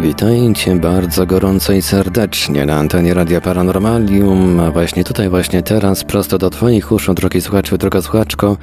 [0.00, 6.38] Witajcie bardzo gorąco i serdecznie na antenie Radia Paranormalium, a właśnie tutaj, właśnie teraz, prosto
[6.38, 8.56] do Twoich uszu, drogi słuchaczu, droga słuchaczko,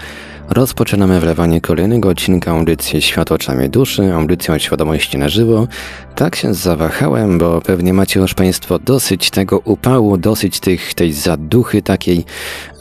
[0.50, 5.68] rozpoczynamy wlewanie kolejnego odcinka audycji Świat oczami duszy, audycji o świadomości na żywo.
[6.16, 11.82] Tak się zawahałem, bo pewnie macie już Państwo dosyć tego upału, dosyć tych, tej zaduchy
[11.82, 12.26] takiej,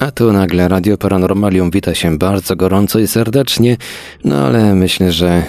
[0.01, 3.77] a tu nagle Radio Paranormalium wita się bardzo gorąco i serdecznie,
[4.25, 5.43] no ale myślę, że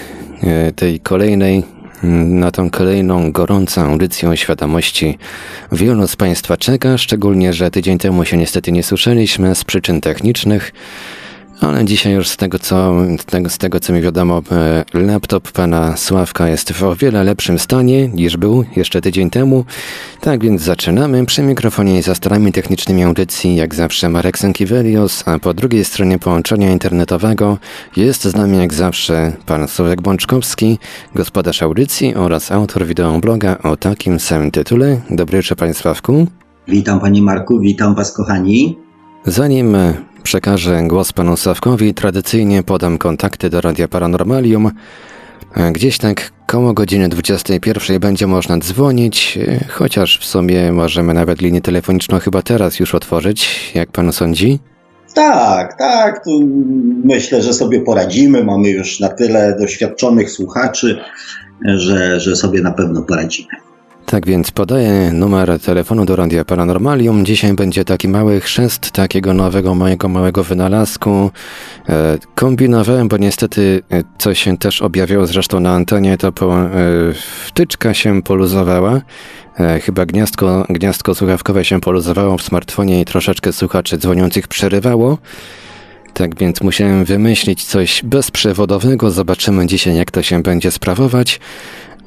[0.44, 5.18] e, tej kolejnej na tą kolejną gorącą audycję świadomości
[5.72, 10.74] wielu z Państwa czeka, szczególnie, że tydzień temu się niestety nie słyszeliśmy z przyczyn technicznych.
[11.62, 15.52] Ale dzisiaj już z tego, co, z tego, z tego, co mi wiadomo, e, laptop
[15.52, 19.66] pana Sławka jest w o wiele lepszym stanie niż był jeszcze tydzień temu.
[20.22, 21.26] Tak więc zaczynamy.
[21.26, 26.20] Przy mikrofonie i za starami technicznymi audycji, jak zawsze Marek Sankiewelios, a po drugiej stronie
[26.20, 27.58] połączenia internetowego
[27.98, 30.80] jest z nami jak zawsze pan Sławek Bączkowski,
[31.16, 35.02] gospodarz audycji oraz autor wideobloga o takim samym tytule.
[35.10, 36.28] Dobry wieczór panie Sławku.
[36.68, 38.78] Witam panie Marku, witam was kochani.
[39.26, 39.78] Zanim
[40.24, 44.72] przekażę głos panu Sawkowi, tradycyjnie podam kontakty do Radia Paranormalium.
[45.72, 52.20] Gdzieś tak koło godziny 21 będzie można dzwonić, chociaż w sumie możemy nawet linię telefoniczną
[52.20, 54.60] chyba teraz już otworzyć, jak pan sądzi?
[55.14, 56.24] Tak, tak.
[57.04, 58.44] Myślę, że sobie poradzimy.
[58.44, 61.00] Mamy już na tyle doświadczonych słuchaczy,
[61.66, 63.50] że, że sobie na pewno poradzimy.
[64.12, 67.26] Tak więc podaję numer telefonu do Radia Paranormalium.
[67.26, 71.32] Dzisiaj będzie taki mały chrzest takiego nowego mojego małego wynalazku.
[71.90, 76.70] E, kombinowałem, bo niestety e, coś się też objawiało zresztą na antenie, to po, e,
[77.46, 79.02] wtyczka się poluzowała.
[79.82, 85.18] Chyba gniazdko, gniazdko słuchawkowe się poluzowało w smartfonie i troszeczkę słuchaczy dzwoniących przerywało.
[86.14, 89.12] Tak więc musiałem wymyślić coś bezprzewodowego.
[89.12, 91.40] Zobaczymy dzisiaj, jak to się będzie sprawować.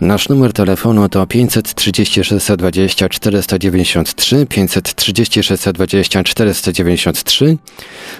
[0.00, 7.56] Nasz numer telefonu to 536 20 493, 536 20 493,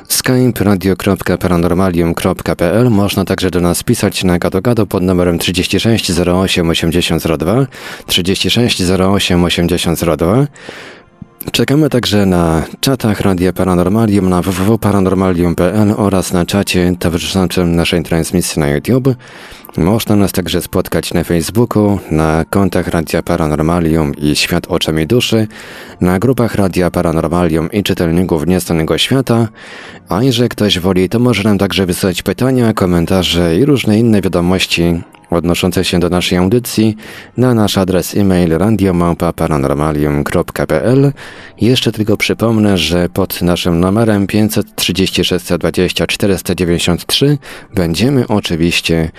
[0.08, 2.90] skype radio.paranormalium.pl.
[2.90, 7.66] Można także do nas pisać na gado pod numerem 36 08 8002,
[8.06, 10.46] 36 08 8002.
[11.52, 18.68] Czekamy także na czatach Radia Paranormalium na www.paranormalium.pl oraz na czacie towarzyszącym naszej transmisji na
[18.68, 19.08] YouTube.
[19.76, 25.46] Można nas także spotkać na Facebooku, na kontach Radia Paranormalium i Świat Oczami Duszy,
[26.00, 29.48] na grupach Radia Paranormalium i czytelników Nieznanego Świata,
[30.08, 35.02] a jeżeli ktoś woli, to może nam także wysłać pytania, komentarze i różne inne wiadomości
[35.30, 36.96] odnoszące się do naszej audycji
[37.36, 41.12] na nasz adres e-mail radiomałpa-paranormalium.pl.
[41.60, 47.38] Jeszcze tylko przypomnę, że pod naszym numerem 536 20 493
[47.74, 49.10] będziemy oczywiście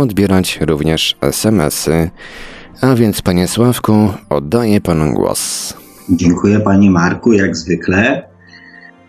[0.00, 2.10] odbierać również SMS-y.
[2.80, 3.92] A więc, panie Sławku,
[4.30, 5.74] oddaję panu głos.
[6.10, 8.28] Dziękuję, panie Marku, jak zwykle.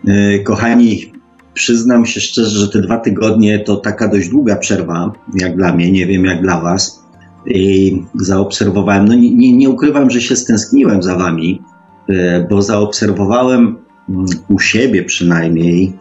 [0.08, 1.14] E, kochani,
[1.54, 5.92] przyznam się szczerze, że te dwa tygodnie to taka dość długa przerwa, jak dla mnie,
[5.92, 7.04] nie wiem jak dla was.
[7.46, 11.62] I zaobserwowałem, no nie, nie, nie ukrywam, że się stęskniłem za wami,
[12.10, 13.78] e, bo zaobserwowałem
[14.10, 15.94] mm, u siebie przynajmniej,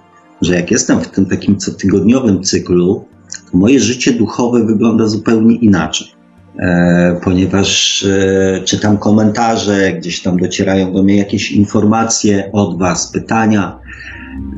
[0.43, 3.05] że jak jestem w tym takim cotygodniowym cyklu,
[3.53, 6.19] moje życie duchowe wygląda zupełnie inaczej.
[6.59, 13.79] E, ponieważ e, czytam komentarze, gdzieś tam docierają do mnie jakieś informacje od Was, pytania,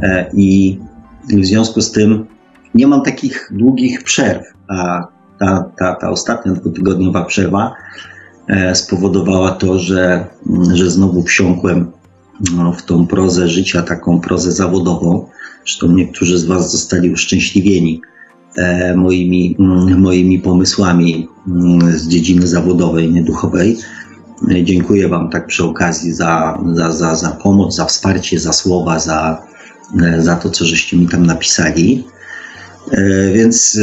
[0.02, 0.78] e, i
[1.28, 2.26] w związku z tym
[2.74, 4.42] nie mam takich długich przerw.
[4.68, 5.06] A
[5.38, 7.74] ta, ta, ta ostatnia dwutygodniowa przerwa
[8.74, 10.26] spowodowała to, że,
[10.74, 11.92] że znowu wsiąkłem
[12.56, 15.26] no, w tą prozę życia, taką prozę zawodową.
[15.64, 18.00] Zresztą niektórzy z Was zostali uszczęśliwieni
[18.96, 23.76] moimi, mm, moimi pomysłami mm, z dziedziny zawodowej, nieduchowej.
[24.50, 28.98] E, dziękuję Wam tak przy okazji za, za, za, za pomoc, za wsparcie, za słowa,
[28.98, 29.42] za,
[30.02, 32.04] e, za to, co żeście mi tam napisali.
[33.34, 33.80] Więc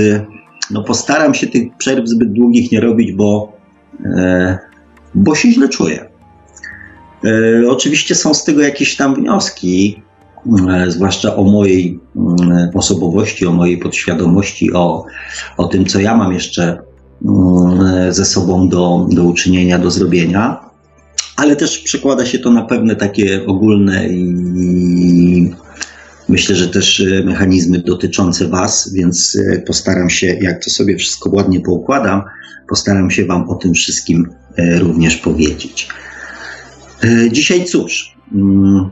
[0.71, 3.57] no, postaram się tych przerw zbyt długich nie robić, bo,
[5.15, 6.09] bo się źle czuję.
[7.67, 10.06] Oczywiście są z tego jakieś tam wnioski, E,
[10.87, 15.05] zwłaszcza o mojej mm, osobowości, o mojej podświadomości, o,
[15.57, 16.81] o tym, co ja mam jeszcze
[17.25, 20.59] mm, ze sobą do, do uczynienia, do zrobienia,
[21.35, 25.53] ale też przekłada się to na pewne takie ogólne i
[26.29, 31.59] myślę, że też mechanizmy dotyczące Was, więc e, postaram się, jak to sobie wszystko ładnie
[31.59, 32.21] poukładam,
[32.69, 34.29] postaram się Wam o tym wszystkim
[34.79, 35.87] również powiedzieć.
[37.31, 38.89] Dzisiaj cóż, mm,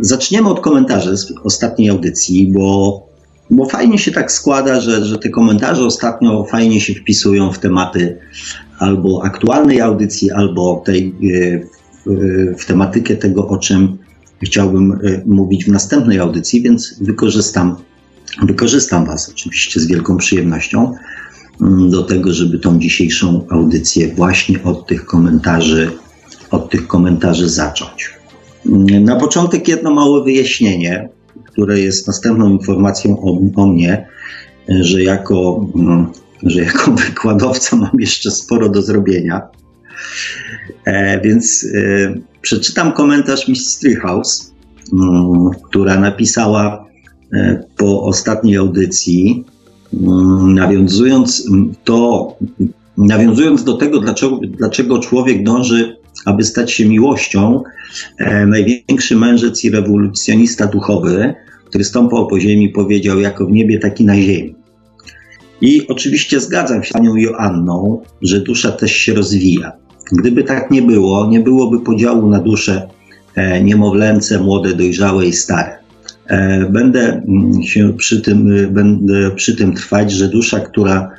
[0.00, 3.02] zaczniemy od komentarzy z ostatniej audycji, bo,
[3.50, 8.18] bo fajnie się tak składa, że, że te komentarze ostatnio fajnie się wpisują w tematy
[8.78, 11.14] albo aktualnej audycji, albo tej,
[12.58, 13.98] w tematykę tego, o czym
[14.42, 17.76] chciałbym e, mówić w następnej audycji, więc wykorzystam,
[18.42, 20.94] wykorzystam Was oczywiście z wielką przyjemnością
[21.60, 25.90] mm, do tego, żeby tą dzisiejszą audycję właśnie od tych komentarzy,
[26.50, 28.15] od tych komentarzy zacząć.
[29.00, 31.08] Na początek jedno małe wyjaśnienie,
[31.44, 34.06] które jest następną informacją o, o mnie,
[34.68, 36.06] że jako, mm,
[36.42, 39.42] że jako wykładowca mam jeszcze sporo do zrobienia.
[40.84, 44.52] E, więc e, przeczytam komentarz Miss Treehouse,
[44.92, 46.86] mm, która napisała
[47.32, 49.44] e, po ostatniej audycji,
[49.94, 51.48] mm, nawiązując,
[51.84, 52.36] to,
[52.98, 57.62] nawiązując do tego, dlaczego, dlaczego człowiek dąży, aby stać się miłością,
[58.46, 61.34] największy mężec i rewolucjonista duchowy,
[61.64, 64.54] który stąpał po ziemi, powiedział jako w niebie, taki na ziemi.
[65.60, 69.72] I oczywiście zgadzam się z panią Joanną, że dusza też się rozwija.
[70.12, 72.88] Gdyby tak nie było, nie byłoby podziału na dusze
[73.34, 75.78] e, niemowlęce, młode, dojrzałe i stare.
[76.26, 81.10] E, będę mm, się przy tym, e, będę przy tym trwać, że dusza, która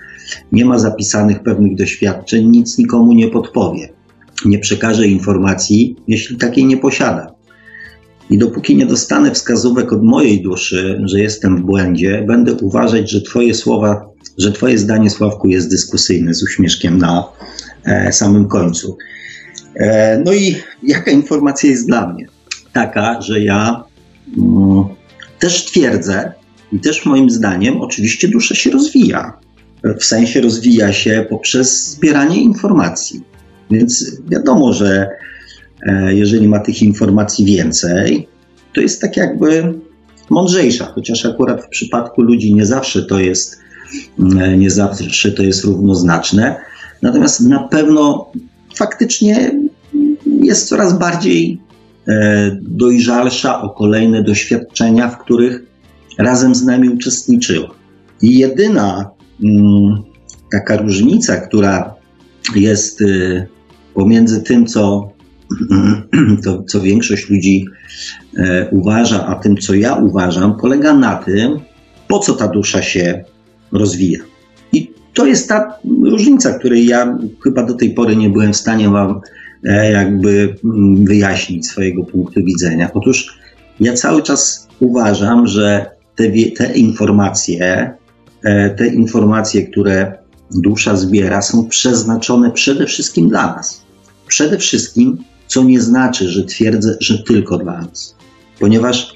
[0.51, 3.89] nie ma zapisanych pewnych doświadczeń, nic nikomu nie podpowie,
[4.45, 7.35] nie przekaże informacji, jeśli takiej nie posiada.
[8.29, 13.21] I dopóki nie dostanę wskazówek od mojej duszy, że jestem w błędzie, będę uważać, że
[13.21, 17.23] Twoje słowa, że Twoje zdanie, Sławku, jest dyskusyjne z uśmieszkiem na
[17.87, 18.97] E, samym końcu.
[19.75, 22.27] E, no i jaka informacja jest dla mnie?
[22.73, 23.83] Taka, że ja
[24.37, 24.83] mm,
[25.39, 26.31] też twierdzę
[26.71, 29.39] i też moim zdaniem oczywiście dusza się rozwija.
[29.99, 33.21] W sensie rozwija się poprzez zbieranie informacji.
[33.71, 35.09] Więc wiadomo, że
[35.87, 38.27] e, jeżeli ma tych informacji więcej,
[38.73, 39.73] to jest tak jakby
[40.29, 43.57] mądrzejsza, chociaż akurat w przypadku ludzi nie zawsze to jest,
[44.57, 46.55] nie zawsze to jest równoznaczne,
[47.01, 48.31] Natomiast na pewno
[48.75, 49.51] faktycznie
[50.25, 51.61] jest coraz bardziej
[52.07, 55.63] e, dojrzalsza o kolejne doświadczenia, w których
[56.17, 57.69] razem z nami uczestniczyła.
[58.21, 59.09] I jedyna
[59.43, 60.03] mm,
[60.51, 61.95] taka różnica, która
[62.55, 63.47] jest y,
[63.97, 65.09] pomiędzy tym, co,
[66.43, 67.65] to, co większość ludzi
[68.37, 71.59] e, uważa, a tym, co ja uważam, polega na tym,
[72.07, 73.23] po co ta dusza się
[73.71, 74.19] rozwija.
[75.13, 79.21] To jest ta różnica, której ja chyba do tej pory nie byłem w stanie Wam
[79.63, 82.89] e, jakby mm, wyjaśnić swojego punktu widzenia.
[82.93, 83.39] Otóż
[83.79, 85.85] ja cały czas uważam, że
[86.15, 86.23] te,
[86.57, 87.93] te informacje,
[88.43, 90.17] e, te informacje, które
[90.51, 93.86] dusza zbiera, są przeznaczone przede wszystkim dla nas.
[94.27, 98.15] Przede wszystkim, co nie znaczy, że twierdzę, że tylko dla nas.
[98.59, 99.13] Ponieważ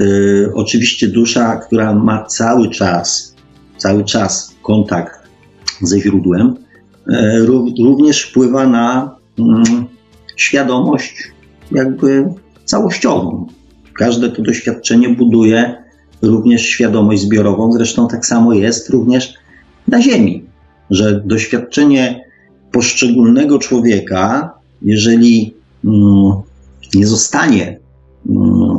[0.00, 3.34] y, oczywiście dusza, która ma cały czas,
[3.76, 5.26] cały czas kontakt
[5.82, 6.56] ze źródłem,
[7.12, 7.38] e,
[7.84, 9.86] również wpływa na mm,
[10.36, 11.32] świadomość
[11.72, 12.24] jakby
[12.64, 13.46] całościową.
[13.98, 15.82] Każde to doświadczenie buduje
[16.22, 19.34] również świadomość zbiorową, zresztą tak samo jest również
[19.88, 20.44] na Ziemi,
[20.90, 22.25] że doświadczenie
[22.76, 24.52] poszczególnego człowieka,
[24.82, 25.54] jeżeli
[25.84, 26.32] mm,
[26.94, 27.78] nie zostanie
[28.28, 28.78] mm,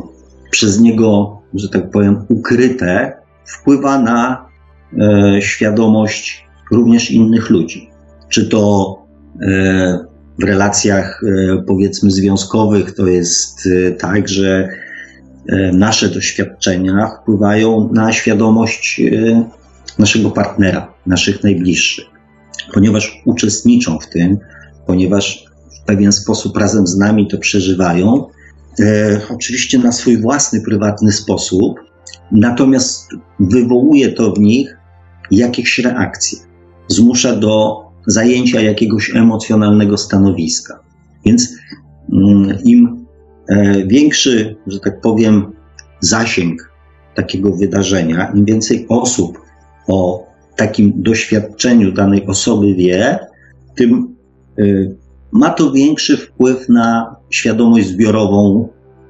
[0.52, 3.14] przez niego, że tak powiem, ukryte,
[3.46, 4.46] wpływa na
[5.00, 7.90] e, świadomość również innych ludzi.
[8.30, 8.96] Czy to
[9.42, 10.06] e,
[10.40, 14.70] w relacjach, e, powiedzmy, związkowych to jest tak, że
[15.74, 19.02] nasze doświadczenia wpływają na świadomość
[20.00, 22.17] naszego partnera, naszych najbliższych,
[22.74, 24.38] ponieważ uczestniczą w tym,
[24.88, 25.46] ponieważ
[25.82, 28.28] w pewien sposób razem z nami to przeżywają,
[29.30, 31.80] oczywiście na swój własny, prywatny sposób,
[32.32, 33.10] natomiast
[33.40, 34.78] wywołuje to w nich
[35.32, 36.40] jakieś reakcje
[36.88, 40.80] zmusza do zajęcia jakiegoś emocjonalnego stanowiska.
[41.26, 41.54] Więc
[42.14, 43.06] mm, im
[43.50, 45.52] e, większy, że tak powiem,
[46.00, 46.72] zasięg
[47.16, 49.42] takiego wydarzenia, im więcej osób
[49.88, 50.27] o
[50.58, 53.20] takim doświadczeniu danej osoby wie,
[53.76, 54.16] tym
[54.60, 54.64] e,
[55.32, 58.68] ma to większy wpływ na świadomość zbiorową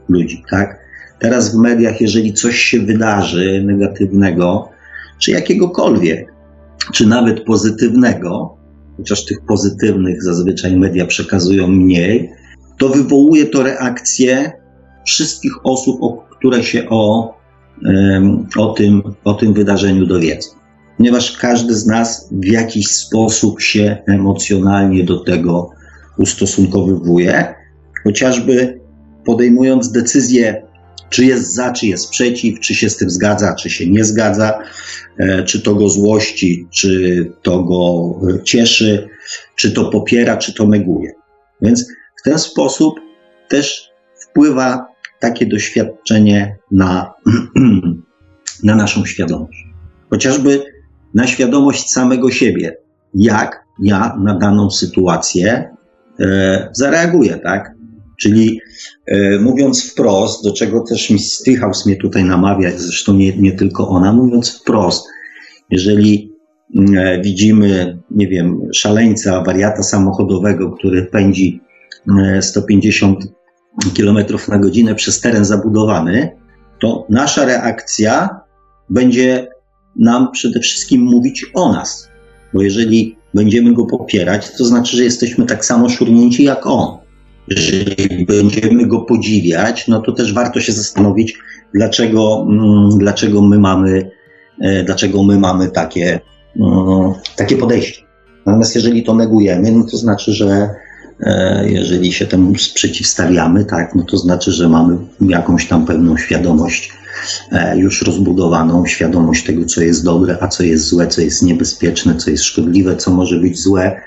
[0.09, 0.79] ludzi, tak?
[1.19, 4.69] Teraz w mediach, jeżeli coś się wydarzy negatywnego,
[5.19, 6.33] czy jakiegokolwiek,
[6.93, 8.57] czy nawet pozytywnego,
[8.97, 12.31] chociaż tych pozytywnych zazwyczaj media przekazują mniej,
[12.77, 14.51] to wywołuje to reakcję
[15.05, 15.99] wszystkich osób,
[16.37, 17.33] które się o,
[18.57, 20.56] o, tym, o tym wydarzeniu dowiedzą.
[20.97, 25.69] Ponieważ każdy z nas w jakiś sposób się emocjonalnie do tego
[26.17, 27.55] ustosunkowywuje,
[28.03, 28.79] chociażby
[29.25, 30.67] podejmując decyzję,
[31.09, 34.59] czy jest za, czy jest przeciw, czy się z tym zgadza, czy się nie zgadza,
[35.17, 39.09] e, czy to go złości, czy to go cieszy,
[39.55, 41.11] czy to popiera, czy to neguje.
[41.61, 41.87] Więc
[42.19, 42.99] w ten sposób
[43.47, 43.89] też
[44.23, 44.87] wpływa
[45.19, 47.13] takie doświadczenie na,
[48.63, 49.67] na naszą świadomość.
[50.09, 50.76] Chociażby
[51.13, 52.77] na świadomość samego siebie,
[53.13, 55.69] jak ja na daną sytuację
[56.19, 57.77] e, zareaguję, tak?
[58.19, 58.59] Czyli
[59.07, 63.89] e, mówiąc wprost, do czego też mi Stychaus mnie tutaj namawia, zresztą nie, nie tylko
[63.89, 65.07] ona, mówiąc wprost,
[65.69, 66.31] jeżeli
[66.75, 71.61] mm, e, widzimy, nie wiem, szaleńca, wariata samochodowego, który pędzi
[72.41, 73.27] 150 e,
[73.97, 76.31] km na godzinę przez teren zabudowany,
[76.79, 78.39] to nasza reakcja
[78.89, 79.47] będzie
[79.99, 82.07] nam przede wszystkim mówić o nas.
[82.53, 86.97] Bo jeżeli będziemy go popierać, to znaczy, że jesteśmy tak samo szurnięci jak on.
[87.47, 91.37] Jeżeli będziemy go podziwiać, no to też warto się zastanowić,
[91.73, 94.11] dlaczego, mm, dlaczego my mamy,
[94.61, 96.19] e, dlaczego my mamy takie,
[96.59, 98.01] mm, takie podejście.
[98.45, 100.69] Natomiast jeżeli to negujemy, no to znaczy, że
[101.19, 106.96] e, jeżeli się temu sprzeciwstawiamy, tak, no to znaczy, że mamy jakąś tam pewną świadomość
[107.75, 112.29] już rozbudowaną, świadomość tego, co jest dobre, a co jest złe, co jest niebezpieczne, co
[112.29, 114.01] jest szkodliwe, co może być złe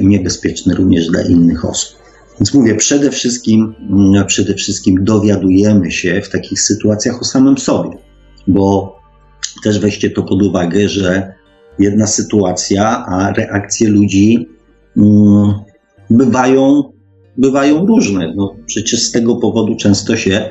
[0.00, 1.98] i niebezpieczne również dla innych osób.
[2.40, 7.90] Więc mówię, przede wszystkim, mm, przede wszystkim dowiadujemy się w takich sytuacjach o samym sobie,
[8.46, 8.98] bo
[9.64, 11.32] też weźcie to pod uwagę, że
[11.78, 14.48] jedna sytuacja, a reakcje ludzi
[14.96, 15.54] mm,
[16.10, 16.92] bywają,
[17.38, 18.32] bywają różne.
[18.36, 20.50] No, przecież z tego powodu często się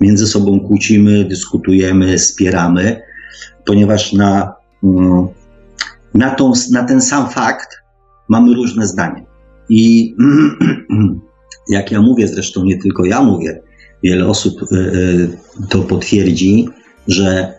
[0.00, 3.00] między sobą kłócimy, dyskutujemy, spieramy,
[3.66, 4.52] ponieważ na,
[4.84, 5.28] mm,
[6.14, 7.68] na, tą, na ten sam fakt
[8.28, 9.24] mamy różne zdania.
[9.68, 10.14] I
[11.68, 13.60] jak ja mówię, zresztą nie tylko ja mówię,
[14.02, 16.68] wiele osób e, e, to potwierdzi,
[17.08, 17.54] że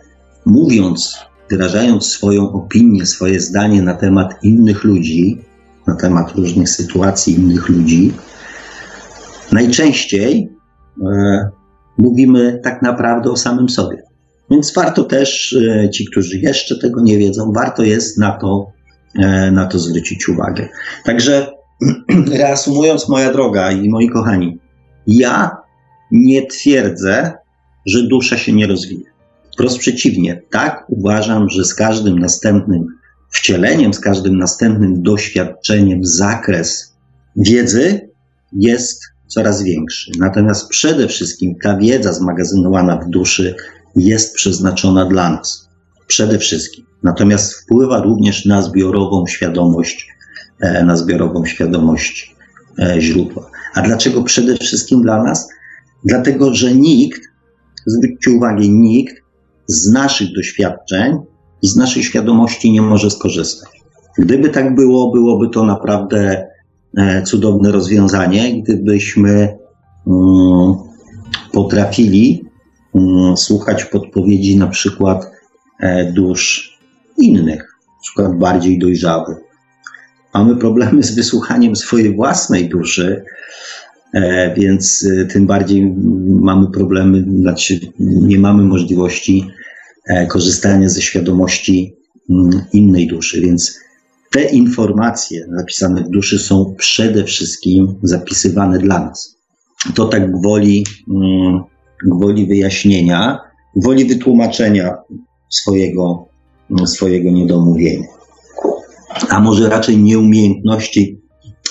[0.46, 1.18] mówiąc,
[1.50, 5.38] wyrażając swoją opinię, swoje zdanie na temat innych ludzi,
[5.86, 8.12] na temat różnych sytuacji innych ludzi,
[9.52, 10.48] najczęściej
[11.06, 11.50] e,
[11.98, 14.02] mówimy tak naprawdę o samym sobie.
[14.50, 15.56] Więc warto też,
[15.92, 18.72] ci, którzy jeszcze tego nie wiedzą, warto jest na to,
[19.52, 20.68] na to zwrócić uwagę.
[21.04, 21.52] Także
[22.38, 24.58] reasumując, moja droga i moi kochani,
[25.06, 25.56] ja
[26.10, 27.32] nie twierdzę,
[27.86, 29.10] że dusza się nie rozwija.
[29.52, 32.86] Wprost przeciwnie, tak uważam, że z każdym następnym
[33.30, 36.96] wcieleniem, z każdym następnym doświadczeniem zakres
[37.36, 38.10] wiedzy
[38.52, 40.10] jest coraz większy.
[40.18, 43.54] Natomiast przede wszystkim ta wiedza zmagazynowana w duszy
[43.96, 45.68] jest przeznaczona dla nas.
[46.06, 46.84] Przede wszystkim.
[47.02, 50.10] Natomiast wpływa również na zbiorową świadomość
[50.60, 52.36] E, na zbiorową świadomość
[52.78, 53.50] e, źródła.
[53.74, 55.48] A dlaczego przede wszystkim dla nas?
[56.04, 57.20] Dlatego, że nikt,
[57.86, 59.14] zwróćcie uwagę, nikt
[59.66, 61.16] z naszych doświadczeń
[61.62, 63.70] i z naszej świadomości nie może skorzystać.
[64.18, 66.48] Gdyby tak było, byłoby to naprawdę
[67.24, 69.58] cudowne rozwiązanie, gdybyśmy
[70.06, 70.74] mm,
[71.52, 72.44] potrafili
[72.94, 75.30] mm, słuchać podpowiedzi na przykład
[76.12, 76.78] dusz
[77.18, 79.38] innych, na przykład bardziej dojrzałych
[80.34, 83.24] mamy problemy z wysłuchaniem swojej własnej duszy,
[84.14, 85.94] e, więc e, tym bardziej
[86.26, 89.46] mamy problemy, znaczy nie mamy możliwości
[90.08, 91.96] e, korzystania ze świadomości
[92.30, 93.78] mm, innej duszy, więc
[94.30, 99.36] te informacje zapisane w duszy są przede wszystkim zapisywane dla nas.
[99.94, 101.60] To tak gwoli, mm,
[102.06, 103.38] gwoli wyjaśnienia,
[103.76, 104.94] gwoli wytłumaczenia
[105.48, 106.28] swojego,
[106.86, 108.20] swojego niedomówienia
[109.28, 111.20] a może raczej nieumiejętności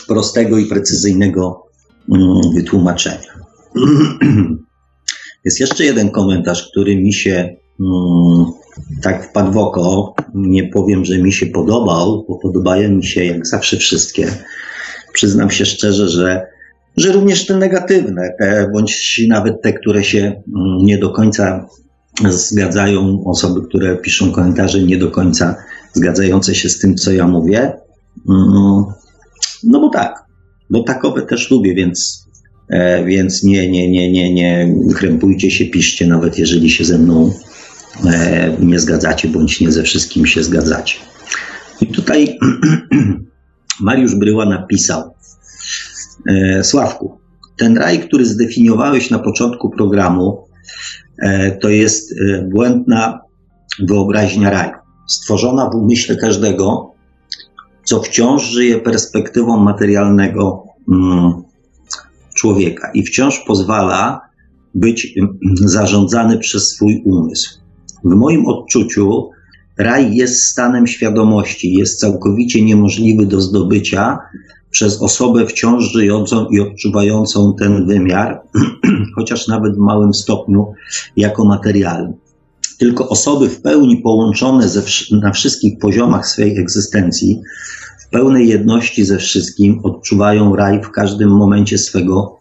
[0.08, 1.66] prostego i precyzyjnego
[2.12, 3.34] mm, wytłumaczenia.
[5.46, 8.46] Jest jeszcze jeden komentarz, który mi się mm,
[9.02, 10.16] tak wpadł w oko.
[10.34, 14.28] Nie powiem, że mi się podobał, bo podobają mi się jak zawsze wszystkie.
[15.14, 16.48] Przyznam się szczerze, że,
[16.98, 21.68] że również te negatywne, te, bądź nawet te, które się mm, nie do końca
[22.30, 25.56] zgadzają, osoby, które piszą komentarze, nie do końca
[25.94, 27.60] zgadzające się z tym, co ja mówię.
[28.30, 28.84] Mm,
[29.64, 30.24] no bo tak,
[30.70, 32.26] bo takowe też lubię, więc,
[32.70, 37.32] e, więc nie, nie, nie, nie, nie krępujcie się, piszcie, nawet jeżeli się ze mną
[38.60, 41.00] nie zgadzacie, bądź nie ze wszystkim się zgadzacie.
[41.82, 42.38] I tutaj
[43.82, 45.14] Mariusz Bryła napisał,
[46.30, 47.20] e, Sławku,
[47.58, 50.50] ten raj, który zdefiniowałeś na początku programu,
[51.62, 52.16] to jest
[52.50, 53.20] błędna
[53.80, 54.74] wyobraźnia raju.
[55.08, 56.92] stworzona w umyśle każdego,
[57.84, 61.34] co wciąż żyje perspektywą materialnego mm,
[62.34, 64.22] człowieka i wciąż pozwala
[64.76, 67.60] być mm, zarządzany przez swój umysł.
[68.04, 69.30] W moim odczuciu
[69.78, 74.18] raj jest stanem świadomości, jest całkowicie niemożliwy do zdobycia
[74.72, 78.42] przez osobę wciąż żyjącą i odczuwającą ten wymiar,
[79.16, 80.74] chociaż nawet w małym stopniu
[81.18, 82.14] jako materialny.
[82.78, 87.42] Tylko osoby w pełni połączone ze, na wszystkich poziomach swojej egzystencji,
[88.00, 92.40] w pełnej jedności ze wszystkim, odczuwają raj w każdym momencie swego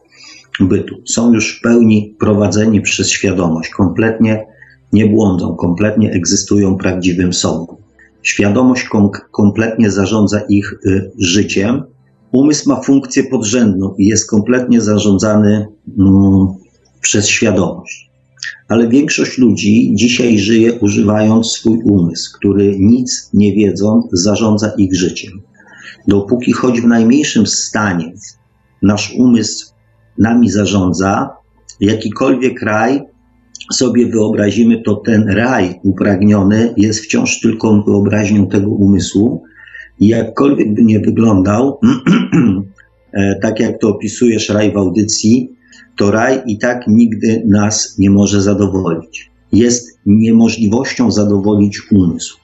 [0.60, 0.94] bytu.
[1.06, 4.46] Są już w pełni prowadzeni przez świadomość, kompletnie
[4.92, 7.76] nie błądzą, kompletnie egzystują prawdziwym sobą.
[8.22, 11.82] Świadomość kom kompletnie zarządza ich y, życiem.
[12.32, 15.66] Umysł ma funkcję podrzędną i jest kompletnie zarządzany
[15.98, 16.46] mm,
[17.00, 18.10] przez świadomość.
[18.68, 25.32] Ale większość ludzi dzisiaj żyje używając swój umysł, który nic nie wiedząc zarządza ich życiem.
[26.08, 28.12] Dopóki choć w najmniejszym stanie
[28.82, 29.72] nasz umysł
[30.18, 31.30] nami zarządza,
[31.80, 33.02] jakikolwiek kraj
[33.72, 39.42] sobie wyobrazimy, to ten raj upragniony jest wciąż tylko wyobraźnią tego umysłu.
[40.00, 41.80] Jakkolwiek by nie wyglądał,
[43.12, 45.52] e, tak jak to opisujesz raj w audycji,
[45.96, 49.30] to raj i tak nigdy nas nie może zadowolić.
[49.52, 52.38] Jest niemożliwością zadowolić umysł.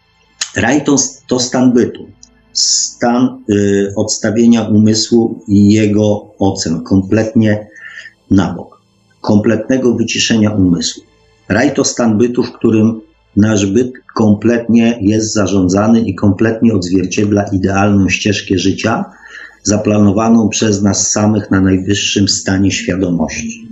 [0.56, 2.06] Raj to, to stan bytu,
[2.52, 7.68] stan y, odstawienia umysłu i jego ocen kompletnie
[8.30, 8.80] na bok,
[9.20, 11.02] kompletnego wyciszenia umysłu.
[11.48, 13.00] Raj to stan bytu, w którym
[13.36, 19.04] nasz byt kompletnie jest zarządzany i kompletnie odzwierciedla idealną ścieżkę życia,
[19.62, 23.68] zaplanowaną przez nas samych na najwyższym stanie świadomości.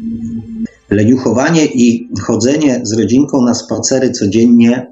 [0.90, 4.86] Leniuchowanie i chodzenie z rodzinką na spacery codziennie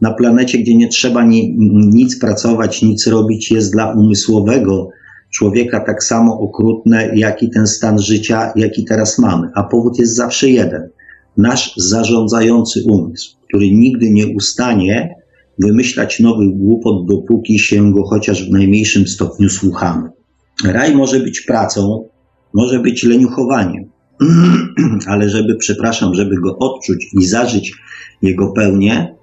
[0.00, 1.56] na planecie, gdzie nie trzeba ni,
[1.92, 4.88] nic pracować, nic robić, jest dla umysłowego
[5.30, 9.48] człowieka tak samo okrutne, jak i ten stan życia, jaki teraz mamy.
[9.54, 10.88] A powód jest zawsze jeden–
[11.36, 15.14] nasz zarządzający umysł, który nigdy nie ustanie
[15.58, 20.10] wymyślać nowych głupot, dopóki się go chociaż w najmniejszym stopniu słuchamy.
[20.64, 22.08] Raj może być pracą,
[22.54, 23.84] może być leniuchowaniem,
[25.06, 27.72] ale żeby, przepraszam, żeby go odczuć i zażyć
[28.22, 29.14] jego pełnię,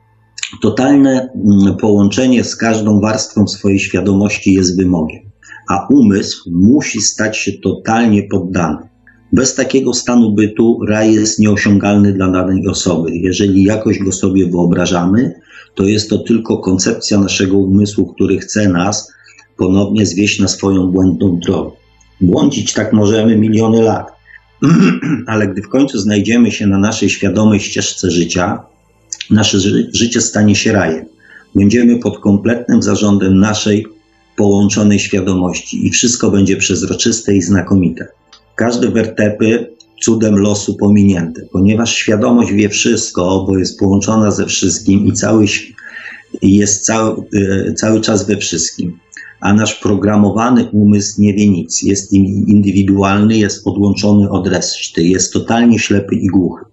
[0.61, 5.21] totalne mm, połączenie z każdą warstwą swojej świadomości jest wymogiem,
[5.69, 8.89] a umysł musi stać się totalnie poddany.
[9.33, 13.11] Bez takiego stanu bytu raj jest nieosiągalny dla danej osoby.
[13.13, 15.33] Jeżeli jakoś go sobie wyobrażamy,
[15.75, 19.13] to jest to tylko koncepcja naszego umysłu, który chce nas
[19.57, 21.71] ponownie zwieść na swoją błędną drogę.
[22.21, 24.07] Błądzić tak możemy miliony lat,
[25.31, 28.63] ale gdy w końcu znajdziemy się na naszej świadomej ścieżce życia,
[29.29, 31.05] nasze ży życie stanie się rajem.
[31.55, 33.85] Będziemy pod kompletnym zarządem naszej
[34.35, 38.07] połączonej świadomości i wszystko będzie przezroczyste i znakomite
[38.59, 45.13] każde wertepy cudem losu pominięte, ponieważ świadomość wie wszystko, bo jest połączona ze wszystkim i
[45.13, 45.45] cały,
[46.41, 47.15] jest cały,
[47.67, 48.99] e, cały czas we wszystkim.
[49.41, 51.81] A nasz programowany umysł nie wie nic.
[51.81, 52.13] Jest
[52.47, 56.65] indywidualny, jest odłączony od reszty, jest totalnie ślepy i głuchy.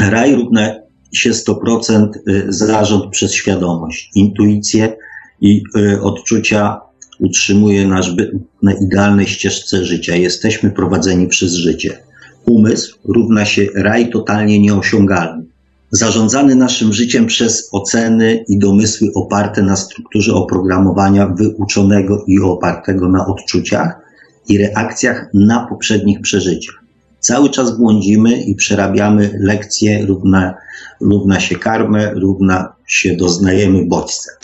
[0.00, 0.74] Raj równa
[1.12, 4.96] się 100% e, zarząd przez świadomość, intuicję
[5.40, 6.87] i e, odczucia
[7.20, 8.30] utrzymuje byt
[8.62, 10.16] na idealnej ścieżce życia.
[10.16, 11.98] Jesteśmy prowadzeni przez życie.
[12.46, 15.44] Umysł równa się raj totalnie nieosiągalny.
[15.90, 23.26] Zarządzany naszym życiem przez oceny i domysły oparte na strukturze oprogramowania wyuczonego i opartego na
[23.26, 24.00] odczuciach
[24.48, 26.74] i reakcjach na poprzednich przeżyciach.
[27.20, 30.54] Cały czas błądzimy i przerabiamy lekcje, równa,
[31.00, 34.37] równa się karmę, równa się doznajemy bodźce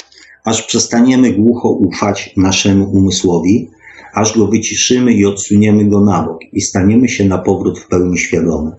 [0.45, 3.69] aż przestaniemy głucho ufać naszemu umysłowi,
[4.15, 8.19] aż go wyciszymy i odsuniemy go na bok i staniemy się na powrót w pełni
[8.19, 8.71] świadomy.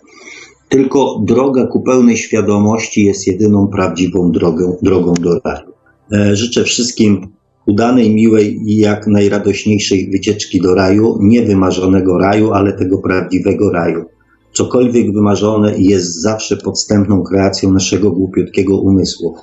[0.69, 5.71] Tylko droga ku pełnej świadomości jest jedyną prawdziwą drogą, drogą do raju.
[6.13, 7.27] E, życzę wszystkim
[7.65, 14.05] udanej, miłej i jak najradośniejszej wycieczki do raju, nie wymarzonego raju, ale tego prawdziwego raju.
[14.53, 19.35] Cokolwiek wymarzone jest zawsze podstępną kreacją naszego głupiutkiego umysłu.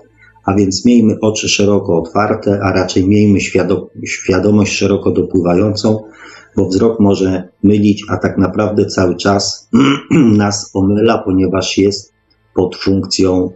[0.44, 6.05] A więc miejmy oczy szeroko otwarte, a raczej miejmy świadom świadomość szeroko dopływającą,
[6.57, 9.68] bo wzrok może mylić, a tak naprawdę cały czas
[10.11, 12.12] nas omyla, ponieważ jest
[12.55, 13.50] pod funkcją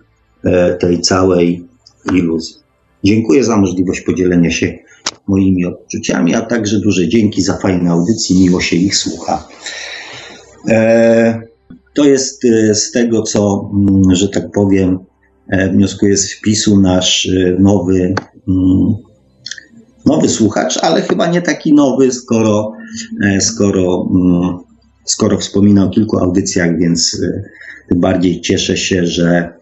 [0.45, 1.65] e, tej całej
[2.15, 2.57] iluzji.
[3.05, 4.79] Dziękuję za możliwość podzielenia się
[5.29, 9.49] moimi odczuciami, a także duże dzięki za fajne audycje, miło się ich słucha.
[10.69, 11.43] E,
[11.95, 14.99] to jest e, z tego, co, mm, że tak powiem,
[15.49, 17.29] wnioskuję z wpisu nasz
[17.59, 18.15] nowy,
[18.49, 18.95] mm,
[20.07, 22.73] nowy słuchacz, ale chyba nie taki nowy, skoro,
[23.41, 24.59] skoro, mm,
[25.05, 27.21] skoro wspominał o kilku audycjach, więc
[27.89, 29.53] tym bardziej cieszę się, że,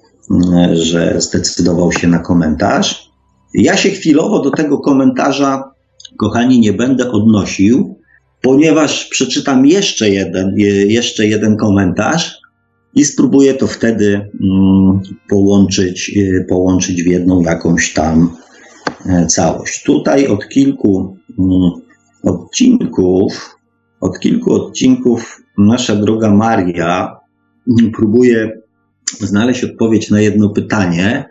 [0.73, 3.11] że zdecydował się na komentarz.
[3.55, 5.71] Ja się chwilowo do tego komentarza,
[6.19, 7.99] kochani, nie będę odnosił,
[8.43, 10.55] ponieważ przeczytam jeszcze jeden,
[10.89, 12.44] jeszcze jeden komentarz
[12.95, 18.37] i spróbuję to wtedy mm, połączyć, y, połączyć w jedną jakąś tam
[19.07, 19.83] e, całość.
[19.83, 21.71] Tutaj od kilku mm,
[22.23, 23.57] odcinków,
[24.01, 27.17] od kilku odcinków nasza droga Maria
[27.97, 28.61] próbuje
[29.21, 31.25] znaleźć odpowiedź na jedno pytanie.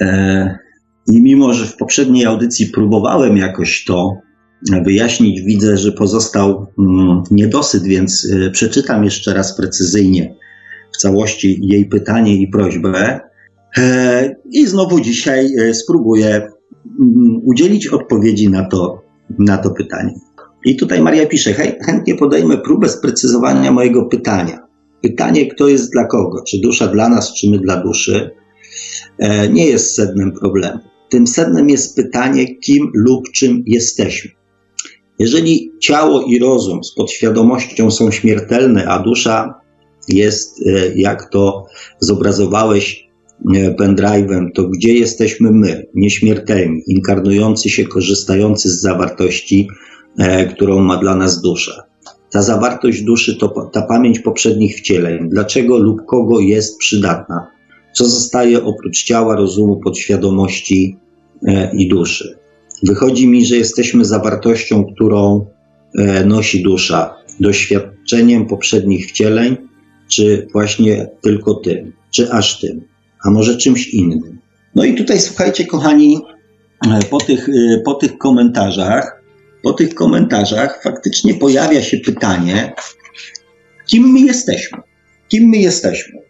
[0.00, 0.58] E,
[1.06, 4.16] I mimo, że w poprzedniej audycji próbowałem jakoś to
[4.84, 10.34] wyjaśnić, widzę, że pozostał mm, niedosyt, więc e, przeczytam jeszcze raz precyzyjnie
[10.92, 13.20] w całości jej pytanie i prośbę.
[13.78, 19.02] E, I znowu dzisiaj spróbuję mm, udzielić odpowiedzi na to,
[19.38, 20.14] na to pytanie.
[20.64, 21.54] I tutaj Maria pisze:
[21.86, 24.58] chętnie podejmę próbę sprecyzowania mojego pytania.
[25.02, 26.42] Pytanie, kto jest dla kogo?
[26.48, 28.30] Czy dusza dla nas, czy my dla duszy?
[29.18, 30.78] E, nie jest sednem problemu.
[31.08, 34.30] Tym sednem jest pytanie, kim lub czym jesteśmy.
[35.18, 39.54] Jeżeli ciało i rozum z podświadomością są śmiertelne, a dusza
[40.08, 41.64] jest, e, jak to
[42.00, 43.08] zobrazowałeś
[43.54, 49.68] e, pendrive'em, to gdzie jesteśmy my, nieśmiertelni, inkarnujący się, korzystający z zawartości,
[50.54, 51.82] którą ma dla nas dusza?
[52.30, 55.28] Ta zawartość duszy to ta pamięć poprzednich wcieleń.
[55.28, 57.46] Dlaczego lub kogo jest przydatna?
[57.92, 60.96] Co zostaje oprócz ciała, rozumu, podświadomości
[61.46, 62.38] e, i duszy?
[62.82, 65.46] Wychodzi mi, że jesteśmy zawartością, którą
[65.98, 69.56] e, nosi dusza, doświadczeniem poprzednich wcieleń,
[70.08, 72.80] czy właśnie tylko tym, czy aż tym,
[73.24, 74.38] a może czymś innym.
[74.74, 76.18] No i tutaj słuchajcie, kochani,
[76.86, 79.22] e, po tych, e, po tych komentarzach
[79.62, 82.74] po tych komentarzach faktycznie pojawia się pytanie,
[83.86, 84.78] kim my jesteśmy?
[85.28, 86.22] Kim my jesteśmy?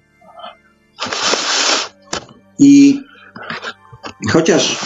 [2.59, 3.01] I
[4.31, 4.79] chociaż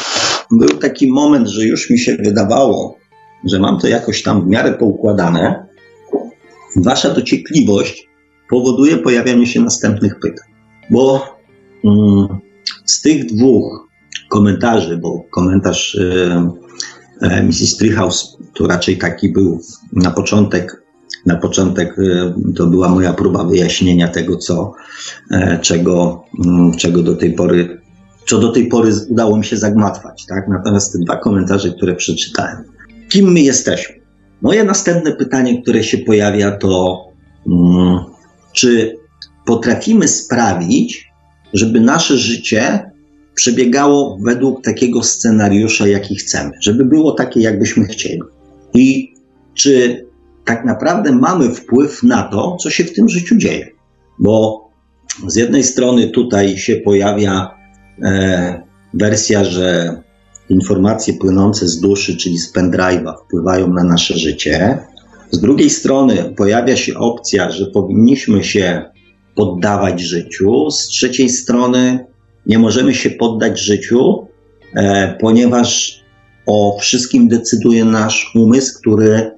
[0.58, 2.98] był taki moment, że już mi się wydawało,
[3.44, 5.66] że mam to jakoś tam w miarę poukładane,
[6.76, 8.08] wasza dociekliwość
[8.50, 10.48] powoduje pojawianie się następnych pytań.
[10.90, 11.26] Bo
[11.84, 12.26] mm,
[12.84, 13.88] z tych dwóch
[14.28, 16.66] komentarzy, bo komentarz y,
[17.20, 17.78] E, Mrs.
[18.54, 19.60] To raczej taki był
[19.92, 20.82] na początek,
[21.26, 24.72] na początek e, to była moja próba wyjaśnienia tego, co,
[25.30, 27.80] e, czego, mm, czego do tej pory,
[28.26, 30.48] co do tej pory udało mi się zagmatwać, tak?
[30.48, 32.64] Natomiast te dwa komentarze, które przeczytałem.
[33.08, 33.94] Kim my jesteśmy?
[34.42, 37.04] Moje następne pytanie, które się pojawia, to
[37.46, 37.98] mm,
[38.52, 38.96] czy
[39.46, 41.12] potrafimy sprawić,
[41.52, 42.90] żeby nasze życie
[43.34, 48.22] przebiegało według takiego scenariusza, jaki chcemy, żeby było takie, jakbyśmy chcieli.
[48.74, 49.14] I
[49.54, 50.06] czy
[50.44, 53.70] tak naprawdę mamy wpływ na to, co się w tym życiu dzieje?
[54.18, 54.66] Bo
[55.26, 57.55] z jednej strony tutaj się pojawia
[58.94, 59.96] wersja, że
[60.48, 64.78] informacje płynące z duszy, czyli z pendrive'a, wpływają na nasze życie.
[65.30, 68.82] Z drugiej strony pojawia się opcja, że powinniśmy się
[69.34, 70.70] poddawać życiu.
[70.70, 72.06] Z trzeciej strony
[72.46, 74.26] nie możemy się poddać życiu,
[74.74, 76.00] e, ponieważ
[76.46, 79.32] o wszystkim decyduje nasz umysł, który e,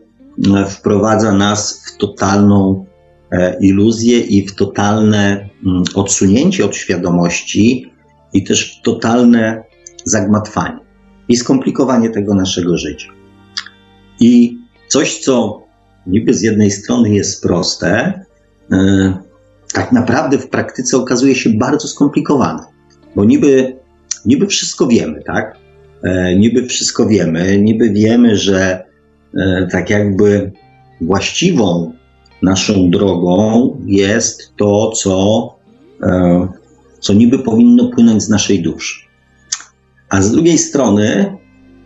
[0.67, 2.85] wprowadza nas w totalną
[3.33, 7.93] e, iluzję i w totalne mm, odsunięcie od świadomości
[8.33, 9.63] i też totalne
[10.05, 10.79] zagmatwanie
[11.29, 13.09] i skomplikowanie tego naszego życia.
[14.21, 15.63] I coś, co
[16.07, 18.21] niby z jednej strony jest proste,
[19.73, 22.63] tak naprawdę w praktyce okazuje się bardzo skomplikowane.
[23.17, 23.77] Bo niby,
[24.27, 25.57] niby wszystko wiemy, tak?
[26.03, 28.85] E, niby wszystko wiemy, niby wiemy, że
[29.37, 30.53] e, tak jakby
[31.01, 31.93] właściwą
[32.43, 35.49] naszą drogą jest to, co,
[36.03, 36.49] e,
[37.01, 39.01] co niby powinno płynąć z naszej duszy.
[40.09, 41.37] A z drugiej strony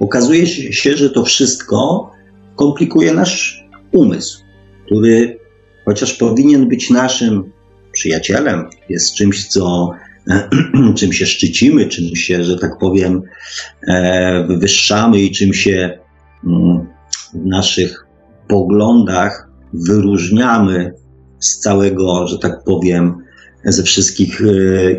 [0.01, 2.11] okazuje się, że to wszystko
[2.57, 4.43] komplikuje nasz umysł,
[4.87, 5.39] który
[5.85, 7.53] chociaż powinien być naszym
[7.93, 9.91] przyjacielem, jest czymś, co
[10.97, 13.23] czym się szczycimy, czym się, że tak powiem,
[13.89, 15.99] e, wywyższamy i czym się
[16.47, 16.87] mm,
[17.35, 18.07] w naszych
[18.49, 20.93] poglądach wyróżniamy
[21.39, 23.23] z całego, że tak powiem,
[23.65, 24.45] ze wszystkich e,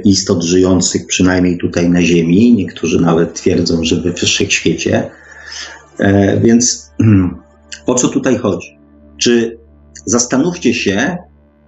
[0.02, 2.54] istot żyjących, przynajmniej tutaj na Ziemi.
[2.54, 5.12] Niektórzy nawet twierdzą, że we wszechświecie.
[6.00, 6.92] E, więc
[7.86, 8.78] o co tutaj chodzi?
[9.18, 9.58] Czy
[10.06, 11.18] zastanówcie się,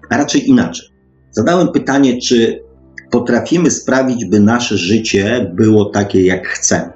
[0.10, 0.88] a raczej inaczej.
[1.32, 2.64] Zadałem pytanie, czy
[3.12, 6.90] potrafimy sprawić, by nasze życie było takie, jak chcemy.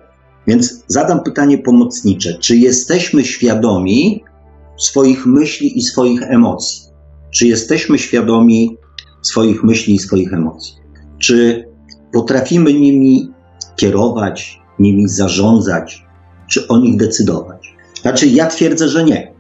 [0.48, 2.34] Więc zadam pytanie pomocnicze.
[2.34, 4.24] Czy jesteśmy świadomi
[4.78, 6.82] swoich myśli i swoich emocji?
[7.32, 8.78] Czy jesteśmy świadomi
[9.22, 10.76] swoich myśli i swoich emocji?
[11.18, 11.66] Czy
[12.14, 13.32] potrafimy nimi
[13.76, 16.06] kierować, nimi zarządzać,
[16.48, 17.76] czy o nich decydować?
[18.02, 19.34] Znaczy, ja twierdzę, że nie.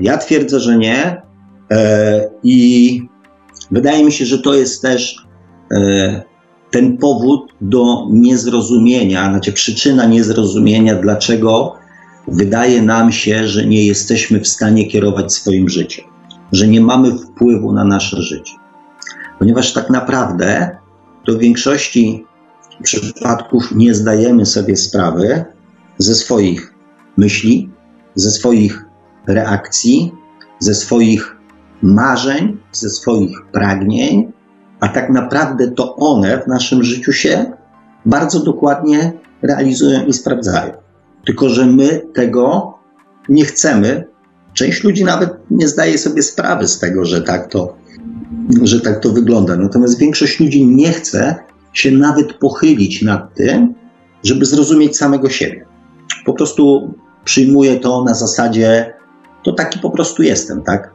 [0.00, 1.22] Ja twierdzę, że nie.
[1.70, 3.02] E, I
[3.70, 5.26] wydaje mi się, że to jest też
[5.72, 6.22] e,
[6.70, 11.74] ten powód do niezrozumienia, znaczy przyczyna niezrozumienia, dlaczego
[12.28, 16.04] wydaje nam się, że nie jesteśmy w stanie kierować swoim życiem,
[16.52, 18.52] że nie mamy wpływu na nasze życie.
[19.38, 20.76] Ponieważ tak naprawdę
[21.26, 22.26] to w większości
[22.82, 25.44] przypadków nie zdajemy sobie sprawy
[25.98, 26.74] ze swoich
[27.16, 27.70] myśli,
[28.14, 28.84] ze swoich
[29.26, 30.12] reakcji,
[30.58, 31.36] ze swoich
[31.82, 34.32] marzeń, ze swoich pragnień,
[34.80, 37.52] a tak naprawdę to one w naszym życiu się
[38.06, 40.72] bardzo dokładnie realizują i sprawdzają.
[41.26, 42.74] Tylko, że my tego
[43.28, 44.04] nie chcemy.
[44.52, 47.76] Część ludzi nawet nie zdaje sobie sprawy z tego, że tak to,
[48.62, 49.56] że tak to wygląda.
[49.56, 51.36] Natomiast większość ludzi nie chce
[51.72, 53.74] się nawet pochylić nad tym,
[54.24, 55.66] żeby zrozumieć samego siebie.
[56.24, 58.94] Po prostu przyjmuje to na zasadzie,
[59.44, 60.94] to taki po prostu jestem, tak?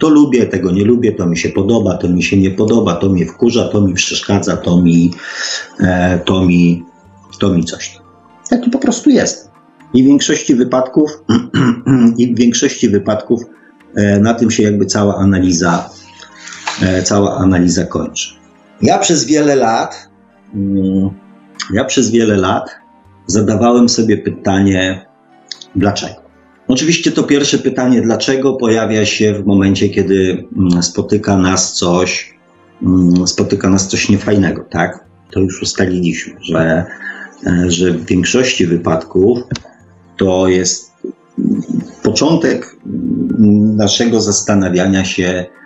[0.00, 3.08] To lubię, tego nie lubię, to mi się podoba, to mi się nie podoba, to
[3.08, 5.12] mnie wkurza, to mi przeszkadza, to mi,
[5.80, 6.84] e, to mi,
[7.40, 7.98] to mi coś.
[8.50, 9.50] Taki po prostu jest.
[9.94, 11.10] I w większości wypadków,
[12.18, 13.42] i w większości wypadków
[13.94, 15.90] e, na tym się jakby cała analiza,
[17.04, 18.34] cała analiza kończy.
[18.82, 20.08] Ja przez wiele lat,
[20.54, 21.10] mm,
[21.72, 22.70] ja przez wiele lat
[23.26, 25.06] zadawałem sobie pytanie,
[25.76, 26.24] dlaczego?
[26.68, 32.34] Oczywiście to pierwsze pytanie, dlaczego pojawia się w momencie, kiedy mm, spotyka nas coś,
[32.82, 35.04] mm, spotyka nas coś niefajnego, tak?
[35.30, 36.86] To już ustaliliśmy, że,
[37.46, 39.38] e, że w większości wypadków
[40.16, 40.92] to jest
[42.02, 42.76] początek
[43.76, 45.63] naszego zastanawiania się, e,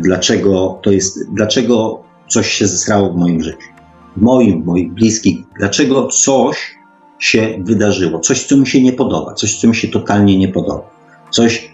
[0.00, 3.68] dlaczego to jest, dlaczego coś się zesrało w moim życiu,
[4.16, 6.76] w moim, w moich bliskich, dlaczego coś
[7.18, 10.90] się wydarzyło, coś, co mi się nie podoba, coś, co mi się totalnie nie podoba,
[11.30, 11.72] coś,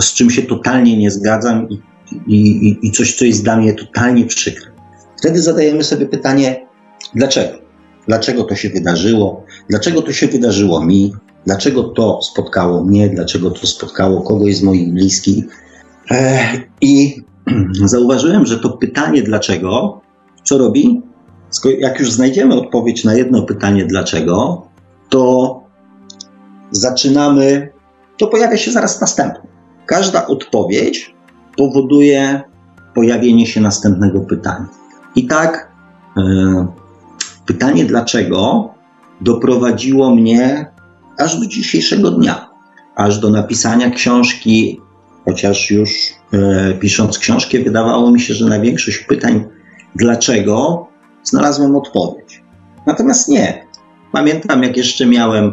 [0.00, 1.80] z czym się totalnie nie zgadzam i,
[2.26, 4.72] i, i coś, co jest dla mnie totalnie przykre.
[5.18, 6.66] Wtedy zadajemy sobie pytanie,
[7.14, 7.58] dlaczego?
[8.08, 9.44] Dlaczego to się wydarzyło?
[9.70, 11.12] Dlaczego to się wydarzyło mi?
[11.46, 13.08] Dlaczego to spotkało mnie?
[13.08, 15.44] Dlaczego to spotkało kogoś z moich bliskich?
[16.80, 17.22] I
[17.84, 20.00] zauważyłem, że to pytanie dlaczego,
[20.44, 21.02] co robi?
[21.78, 24.66] Jak już znajdziemy odpowiedź na jedno pytanie dlaczego,
[25.08, 25.60] to
[26.70, 27.72] zaczynamy,
[28.18, 29.40] to pojawia się zaraz następne.
[29.86, 31.14] Każda odpowiedź
[31.56, 32.42] powoduje
[32.94, 34.68] pojawienie się następnego pytania.
[35.16, 35.72] I tak
[36.16, 36.66] e,
[37.46, 38.70] pytanie dlaczego
[39.20, 40.66] doprowadziło mnie
[41.18, 42.50] aż do dzisiejszego dnia,
[42.96, 44.80] aż do napisania książki,
[45.24, 45.90] chociaż już
[46.80, 49.44] pisząc książkę, wydawało mi się, że na większość pytań
[49.96, 50.86] dlaczego
[51.22, 52.42] znalazłem odpowiedź.
[52.86, 53.66] Natomiast nie.
[54.12, 55.52] Pamiętam, jak jeszcze miałem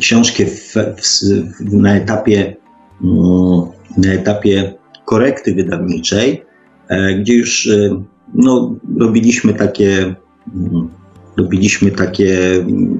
[0.00, 2.56] książkę w, w, na, etapie,
[3.02, 6.42] um, na etapie korekty wydawniczej,
[6.88, 8.02] e, gdzie już e,
[8.34, 10.14] no, robiliśmy takie.
[10.54, 10.88] Um,
[11.36, 12.38] robiliśmy takie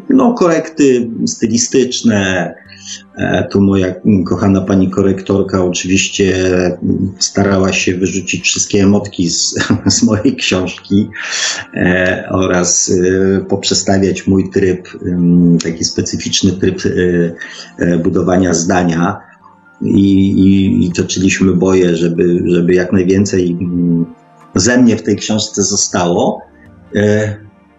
[0.08, 2.54] no, korekty stylistyczne.
[3.16, 3.94] E, tu moja
[4.26, 6.34] kochana pani korektorka oczywiście
[7.18, 9.54] starała się wyrzucić wszystkie emotki z,
[9.96, 11.08] z mojej książki
[11.74, 14.88] e, oraz e, poprzestawiać mój tryb,
[15.64, 16.82] taki specyficzny tryb
[18.02, 19.20] budowania zdania.
[19.82, 23.58] I, i, i toczyliśmy boje, żeby, żeby jak najwięcej
[24.54, 26.42] ze mnie w tej książce zostało.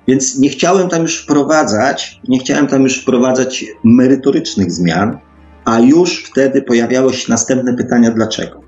[0.07, 5.17] Więc nie chciałem tam już wprowadzać, nie chciałem tam już wprowadzać merytorycznych zmian,
[5.65, 8.61] a już wtedy pojawiały się następne pytania, dlaczego.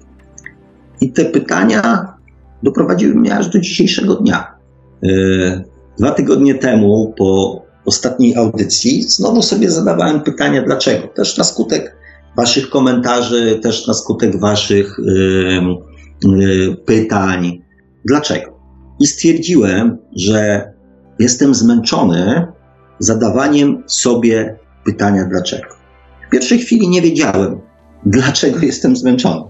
[1.02, 2.13] I te pytania
[2.63, 4.56] doprowadziły mnie aż do dzisiejszego dnia.
[5.04, 5.63] E,
[6.00, 11.08] dwa tygodnie temu, po ostatniej audycji, znowu sobie zadawałem pytania, dlaczego.
[11.08, 11.98] Też na skutek
[12.38, 14.98] Waszych komentarzy, też na skutek Waszych
[16.24, 17.62] yy, pytań,
[18.06, 18.60] dlaczego.
[19.00, 20.73] I stwierdziłem, że
[21.19, 22.47] jestem zmęczony
[22.99, 25.67] zadawaniem sobie pytania dlaczego.
[26.28, 27.60] W pierwszej chwili nie wiedziałem,
[28.06, 29.41] dlaczego jestem zmęczony.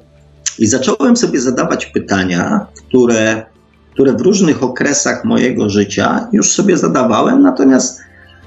[0.60, 3.46] I zacząłem sobie zadawać pytania, które,
[3.94, 8.00] które w różnych okresach mojego życia już sobie zadawałem, natomiast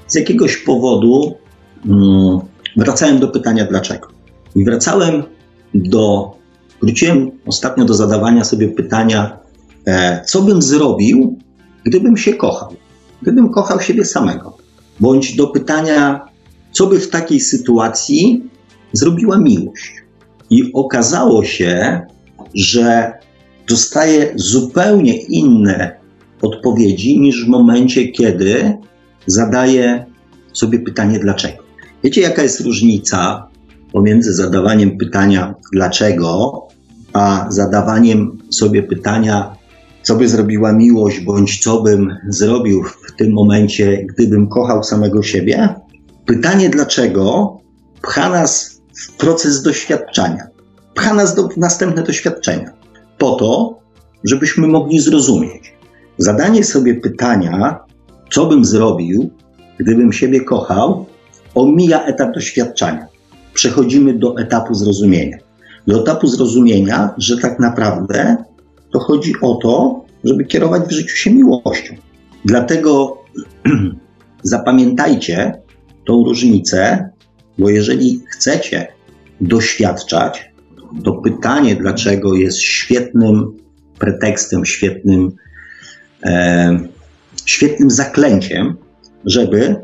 [0.07, 1.35] z jakiegoś powodu
[1.85, 2.39] mm,
[2.75, 4.07] wracałem do pytania dlaczego.
[4.55, 5.23] I wracałem
[5.73, 6.35] do,
[6.81, 9.39] wróciłem ostatnio do zadawania sobie pytania,
[9.87, 11.37] E, co bym zrobił,
[11.83, 12.75] gdybym się kochał?
[13.21, 14.57] Gdybym kochał siebie samego.
[14.99, 16.25] Bądź do pytania,
[16.71, 18.43] co by w takiej sytuacji
[18.93, 19.93] zrobiła miłość.
[20.49, 22.01] I okazało się,
[22.55, 23.13] że
[23.67, 25.97] dostaje zupełnie inne
[26.41, 28.77] odpowiedzi niż w momencie, kiedy
[29.25, 30.05] zadaje
[30.53, 31.63] sobie pytanie dlaczego.
[32.03, 33.47] Wiecie, jaka jest różnica
[33.93, 36.67] pomiędzy zadawaniem pytania dlaczego,
[37.13, 39.56] a zadawaniem sobie pytania,
[40.07, 45.75] co by zrobiła miłość, bądź co bym zrobił w tym momencie, gdybym kochał samego siebie?
[46.25, 47.57] Pytanie dlaczego
[48.01, 50.47] pcha nas w proces doświadczenia,
[50.93, 52.71] pcha nas do następne doświadczenia,
[53.17, 53.79] po to,
[54.23, 55.73] żebyśmy mogli zrozumieć.
[56.17, 57.79] Zadanie sobie pytania,
[58.31, 59.29] co bym zrobił,
[59.79, 61.05] gdybym siebie kochał,
[61.55, 63.07] omija etap doświadczenia.
[63.53, 65.37] Przechodzimy do etapu zrozumienia.
[65.87, 68.37] Do etapu zrozumienia, że tak naprawdę
[68.91, 71.95] to chodzi o to, żeby kierować w życiu się miłością.
[72.45, 73.17] Dlatego
[74.43, 75.61] zapamiętajcie
[76.05, 77.09] tą różnicę,
[77.57, 78.87] bo jeżeli chcecie
[79.41, 80.51] doświadczać,
[81.03, 83.57] to pytanie, dlaczego jest świetnym
[83.99, 85.31] pretekstem, świetnym,
[86.23, 86.79] e,
[87.45, 88.75] świetnym zaklęciem,
[89.25, 89.75] żeby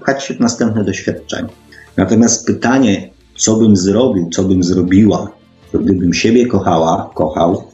[0.00, 1.48] pchać się w następne doświadczenie.
[1.96, 5.30] Natomiast pytanie, co bym zrobił, co bym zrobiła,
[5.74, 7.64] gdybym siebie kochała, kochał,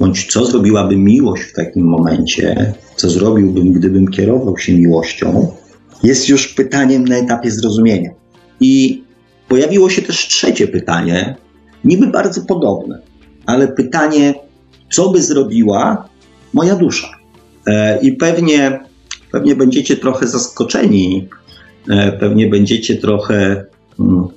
[0.00, 5.52] bądź co zrobiłaby miłość w takim momencie, co zrobiłbym, gdybym kierował się miłością,
[6.02, 8.10] jest już pytaniem na etapie zrozumienia.
[8.60, 9.02] I
[9.48, 11.36] pojawiło się też trzecie pytanie,
[11.84, 13.00] niby bardzo podobne,
[13.46, 14.34] ale pytanie,
[14.90, 16.08] co by zrobiła
[16.52, 17.08] moja dusza?
[17.66, 18.80] E, I pewnie,
[19.32, 21.28] pewnie będziecie trochę zaskoczeni,
[21.90, 23.64] e, pewnie będziecie trochę
[24.00, 24.28] mm,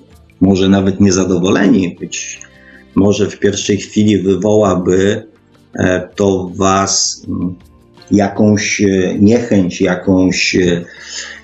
[0.42, 2.42] może nawet niezadowoleni, być
[2.96, 5.33] może w pierwszej chwili wywołaby
[6.16, 7.56] to was mm,
[8.12, 8.82] jakąś
[9.20, 10.58] niechęć, jakąś,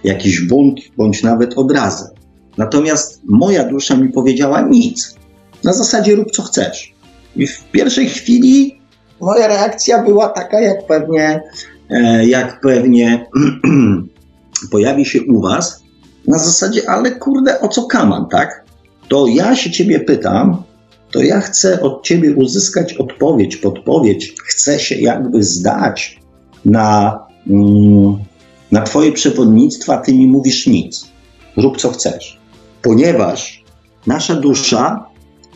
[0.04, 2.10] jakiś bunt, bądź nawet odrazę.
[2.58, 5.16] Natomiast moja dusza mi powiedziała nic.
[5.64, 6.94] Na zasadzie rób co chcesz.
[7.36, 8.80] I w pierwszej chwili
[9.22, 11.42] moja reakcja była taka, jak pewnie,
[11.90, 13.26] e, jak pewnie
[14.72, 15.84] pojawi się u Was,
[16.28, 18.66] na zasadzie, ale kurde, o co kaman, tak?
[19.08, 20.64] To ja się Ciebie pytam,
[21.12, 26.20] to ja chcę od Ciebie uzyskać odpowiedź, podpowiedź, chcę się jakby zdać
[26.66, 28.18] na, mm,
[28.72, 31.06] na Twoje przewodnictwa, Ty mi mówisz nic.
[31.58, 32.40] Rób co chcesz.
[32.82, 33.64] Ponieważ
[34.08, 35.06] nasza dusza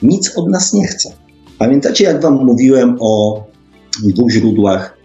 [0.02, 1.10] nic od nas nie chce.
[1.58, 3.44] Pamiętacie, jak Wam mówiłem o
[4.04, 4.98] dwóch źródłach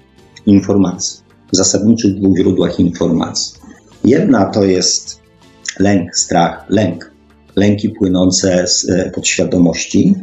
[0.47, 1.21] informacji,
[1.53, 3.55] zasadniczych dwóch źródłach informacji.
[4.05, 5.21] Jedna to jest
[5.79, 7.13] lęk, strach, lęk,
[7.57, 10.15] lęki płynące z e, podświadomości,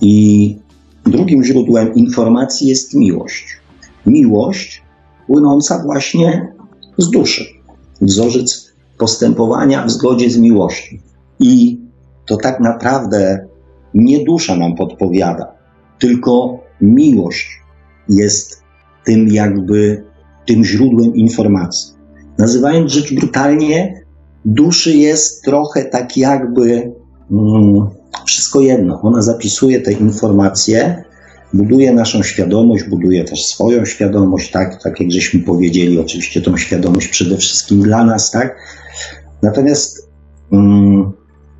[0.00, 0.56] i
[1.06, 3.46] drugim źródłem informacji jest miłość.
[4.06, 4.82] Miłość
[5.26, 6.52] płynąca właśnie
[6.98, 7.44] z duszy.
[8.00, 10.96] Wzorzec postępowania w zgodzie z miłością.
[11.40, 11.80] I
[12.26, 13.46] to tak naprawdę
[13.94, 15.52] nie dusza nam podpowiada,
[15.98, 17.60] tylko miłość
[18.08, 18.62] jest
[19.04, 20.04] tym jakby
[20.46, 21.94] tym źródłem informacji.
[22.38, 24.02] Nazywając rzecz brutalnie,
[24.44, 26.92] duszy jest trochę tak jakby
[27.30, 27.86] mm,
[28.24, 29.00] wszystko jedno.
[29.02, 31.04] Ona zapisuje te informacje,
[31.52, 37.08] buduje naszą świadomość, buduje też swoją świadomość, tak, tak jak żeśmy powiedzieli, oczywiście tą świadomość
[37.08, 38.56] przede wszystkim dla nas, tak.
[39.42, 40.08] Natomiast,
[40.52, 41.12] mm,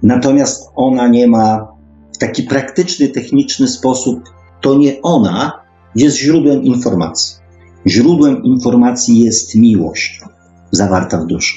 [0.02, 1.68] natomiast ona nie ma
[2.14, 4.20] w taki praktyczny, techniczny sposób,
[4.60, 5.52] to nie ona
[5.94, 7.36] jest źródłem informacji.
[7.86, 10.20] Źródłem informacji jest miłość
[10.70, 11.54] zawarta w duszy.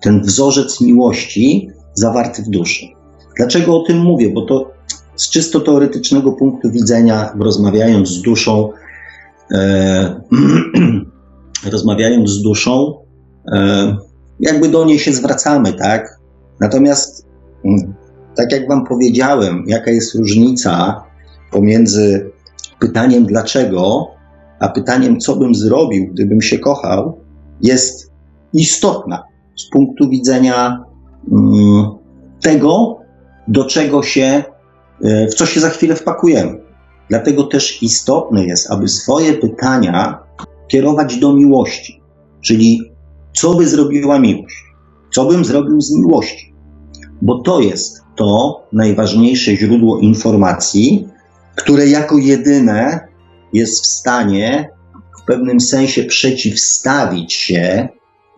[0.00, 2.97] Ten wzorzec miłości zawarty w duszy.
[3.38, 4.30] Dlaczego o tym mówię?
[4.30, 4.70] Bo to
[5.16, 8.70] z czysto teoretycznego punktu widzenia, rozmawiając z duszą,
[9.52, 10.20] e,
[11.72, 12.94] rozmawiając z duszą,
[13.52, 13.96] e,
[14.40, 16.18] jakby do niej się zwracamy, tak?
[16.60, 17.26] Natomiast,
[17.64, 17.94] mm,
[18.36, 21.02] tak jak Wam powiedziałem, jaka jest różnica
[21.50, 22.30] pomiędzy
[22.78, 24.06] pytaniem dlaczego,
[24.60, 27.18] a pytaniem co bym zrobił, gdybym się kochał,
[27.62, 28.10] jest
[28.52, 29.24] istotna
[29.56, 30.84] z punktu widzenia
[31.32, 31.86] mm,
[32.40, 32.98] tego,
[33.48, 34.44] do czego się,
[35.04, 36.60] e, w co się za chwilę wpakujemy.
[37.08, 40.18] Dlatego też istotne jest, aby swoje pytania
[40.68, 42.02] kierować do miłości,
[42.40, 42.80] czyli
[43.32, 44.64] co by zrobiła miłość,
[45.14, 46.54] co bym zrobił z miłości,
[47.22, 51.08] bo to jest to najważniejsze źródło informacji,
[51.56, 53.08] które jako jedyne
[53.52, 54.70] jest w stanie
[55.22, 57.88] w pewnym sensie przeciwstawić się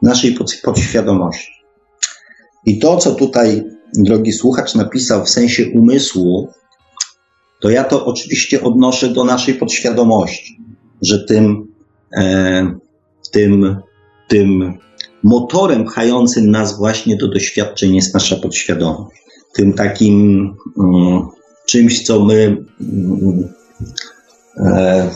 [0.02, 1.52] naszej podświadomości.
[2.66, 3.64] I to, co tutaj
[3.94, 6.48] drogi słuchacz napisał w sensie umysłu,
[7.60, 10.60] to ja to oczywiście odnoszę do naszej podświadomości,
[11.02, 11.72] że tym
[12.16, 12.80] e,
[13.30, 13.76] tym,
[14.28, 14.78] tym
[15.22, 19.22] motorem pchającym nas właśnie do doświadczeń jest nasza podświadomość.
[19.54, 20.46] Tym takim
[20.78, 21.22] mm,
[21.66, 23.48] czymś, co my mm,
[24.56, 25.10] e,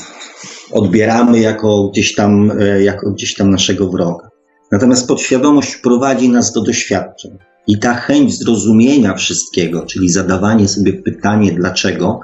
[0.73, 4.29] odbieramy jako gdzieś, tam, e, jako gdzieś tam naszego wroga.
[4.73, 7.39] Natomiast podświadomość prowadzi nas do doświadczeń.
[7.67, 12.21] I ta chęć zrozumienia wszystkiego, czyli zadawanie sobie pytanie dlaczego,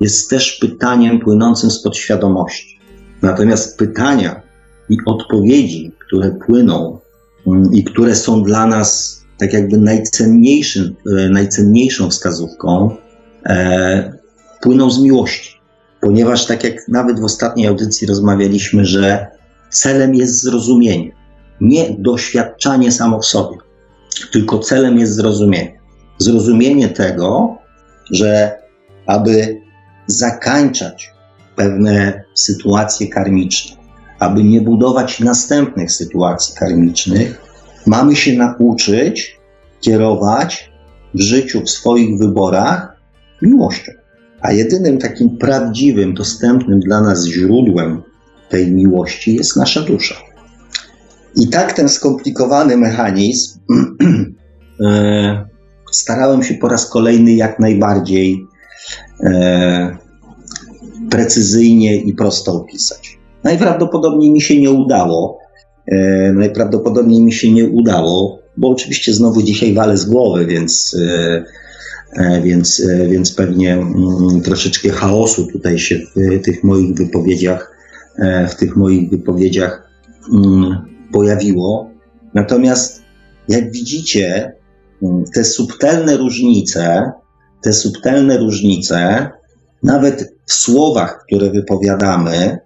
[0.00, 2.78] jest też pytaniem płynącym z podświadomości.
[3.22, 4.42] Natomiast pytania
[4.88, 6.98] i odpowiedzi, które płyną
[7.46, 12.96] mm, i które są dla nas tak jakby najcenniejszym, e, najcenniejszą wskazówką,
[13.46, 14.18] e,
[14.60, 15.58] płyną z miłości.
[16.00, 19.26] Ponieważ tak jak nawet w ostatniej audycji rozmawialiśmy, że
[19.70, 21.12] celem jest zrozumienie,
[21.60, 23.56] nie doświadczanie samo w sobie,
[24.32, 25.80] tylko celem jest zrozumienie.
[26.18, 27.58] Zrozumienie tego,
[28.10, 28.58] że
[29.06, 29.60] aby
[30.06, 31.10] zakańczać
[31.56, 33.76] pewne sytuacje karmiczne,
[34.18, 37.40] aby nie budować następnych sytuacji karmicznych,
[37.86, 39.38] mamy się nauczyć
[39.80, 40.70] kierować
[41.14, 42.96] w życiu, w swoich wyborach
[43.42, 43.92] miłością.
[44.40, 48.02] A jedynym takim prawdziwym, dostępnym dla nas źródłem
[48.48, 50.14] tej miłości jest nasza dusza.
[51.36, 53.58] I tak ten skomplikowany mechanizm
[54.86, 55.46] e,
[55.92, 58.46] starałem się po raz kolejny jak najbardziej
[59.24, 59.96] e,
[61.10, 63.18] precyzyjnie i prosto opisać.
[63.44, 65.38] Najprawdopodobniej mi się nie udało.
[65.86, 70.96] E, najprawdopodobniej mi się nie udało, bo oczywiście znowu dzisiaj walę z głowy, więc,
[72.42, 77.76] więc, więc pewnie mm, troszeczkę chaosu tutaj się w tych moich wypowiedziach,
[78.48, 79.88] w tych moich wypowiedziach
[80.32, 81.90] mm, pojawiło.
[82.34, 83.02] Natomiast
[83.48, 84.52] jak widzicie,
[85.02, 87.12] mm, te subtelne różnice,
[87.62, 89.30] te subtelne różnice,
[89.82, 92.58] nawet w słowach, które wypowiadamy,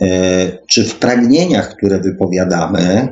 [0.00, 3.08] e, czy w pragnieniach, które wypowiadamy,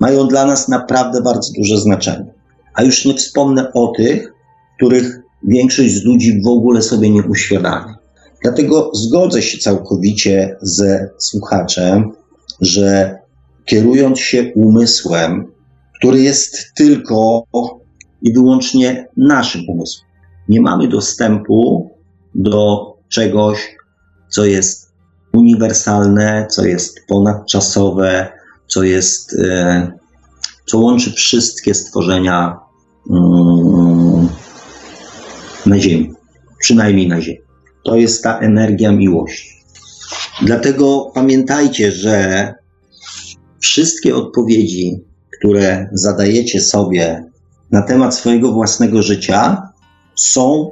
[0.00, 2.34] mają dla nas naprawdę bardzo duże znaczenie.
[2.74, 4.32] A już nie wspomnę o tych,
[4.76, 7.94] których większość z ludzi w ogóle sobie nie uświadamia.
[8.42, 12.12] Dlatego zgodzę się całkowicie ze słuchaczem,
[12.60, 13.18] że
[13.66, 15.52] kierując się umysłem,
[15.98, 17.44] który jest tylko
[18.22, 20.06] i wyłącznie naszym umysłem,
[20.48, 21.90] nie mamy dostępu
[22.34, 23.76] do czegoś,
[24.28, 24.92] co jest
[25.32, 28.32] uniwersalne, co jest ponadczasowe,
[28.66, 29.92] co jest, e,
[30.66, 32.58] co łączy wszystkie stworzenia
[33.10, 34.28] mm,
[35.66, 36.12] na Ziemi,
[36.58, 37.38] przynajmniej na Ziemi.
[37.84, 39.56] To jest ta energia miłości.
[40.42, 42.54] Dlatego pamiętajcie, że
[43.66, 45.04] wszystkie odpowiedzi,
[45.38, 47.24] które zadajecie sobie
[47.70, 49.62] na temat swojego własnego życia,
[50.16, 50.70] są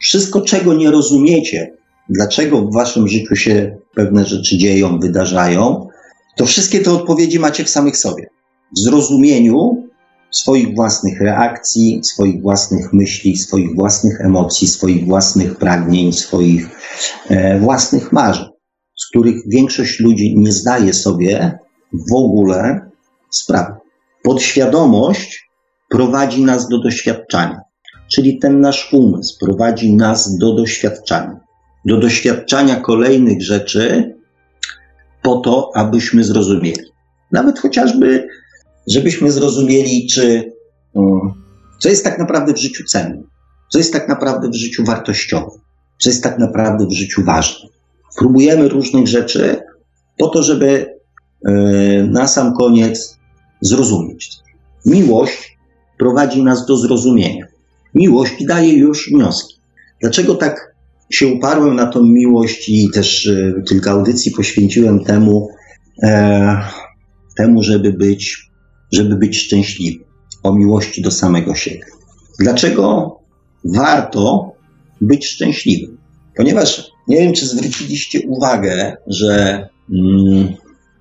[0.00, 1.76] wszystko, czego nie rozumiecie,
[2.08, 5.88] dlaczego w waszym życiu się pewne rzeczy dzieją, wydarzają,
[6.36, 8.26] to wszystkie te odpowiedzi macie w samych sobie.
[8.76, 9.88] W zrozumieniu
[10.30, 16.68] swoich własnych reakcji, swoich własnych myśli, swoich własnych emocji, swoich własnych pragnień, swoich
[17.28, 18.46] e, własnych marzeń,
[18.96, 21.58] z których większość ludzi nie zdaje sobie
[22.10, 22.90] w ogóle
[23.30, 23.74] sprawy.
[24.22, 25.50] Podświadomość
[25.90, 27.60] prowadzi nas do doświadczania.
[28.08, 31.40] Czyli ten nasz umysł prowadzi nas do doświadczania,
[31.84, 34.14] do doświadczania kolejnych rzeczy,
[35.22, 36.82] po to, abyśmy zrozumieli.
[37.32, 38.28] Nawet chociażby,
[38.86, 40.52] żebyśmy zrozumieli, czy
[41.78, 43.22] co jest tak naprawdę w życiu cenne,
[43.72, 45.50] co jest tak naprawdę w życiu wartościowe,
[45.98, 47.68] co jest tak naprawdę w życiu ważne.
[48.18, 49.56] Próbujemy różnych rzeczy
[50.18, 50.94] po to, żeby
[52.08, 53.18] na sam koniec
[53.60, 54.30] zrozumieć.
[54.86, 55.58] Miłość
[55.98, 57.46] prowadzi nas do zrozumienia
[57.94, 59.56] miłość daje już wnioski.
[60.00, 60.74] Dlaczego tak
[61.10, 65.48] się uparłem na tą miłość i też e, kilka audycji poświęciłem temu,
[66.02, 66.58] e,
[67.36, 68.50] temu żeby, być,
[68.92, 70.04] żeby być szczęśliwy,
[70.42, 71.84] o miłości do samego siebie.
[72.38, 73.16] Dlaczego
[73.64, 74.52] warto
[75.00, 75.98] być szczęśliwym?
[76.36, 80.54] Ponieważ nie wiem, czy zwróciliście uwagę, że mm,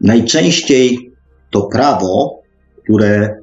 [0.04, 1.12] najczęściej
[1.52, 2.42] to prawo,
[2.84, 3.36] które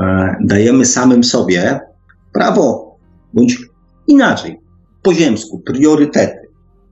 [0.00, 1.80] e, dajemy samym sobie,
[2.32, 2.96] prawo
[3.32, 3.58] bądź
[4.06, 4.60] inaczej,
[5.02, 6.44] po ziemsku, priorytety.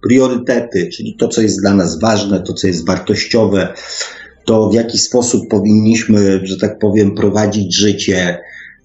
[0.08, 3.74] Priorytety, czyli to, co jest dla nas ważne, to, co jest wartościowe,
[4.44, 8.38] to w jaki sposób powinniśmy, że tak powiem, prowadzić życie,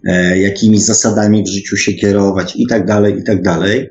[0.08, 3.90] e, jakimi zasadami w życiu się kierować i tak dalej, i tak dalej.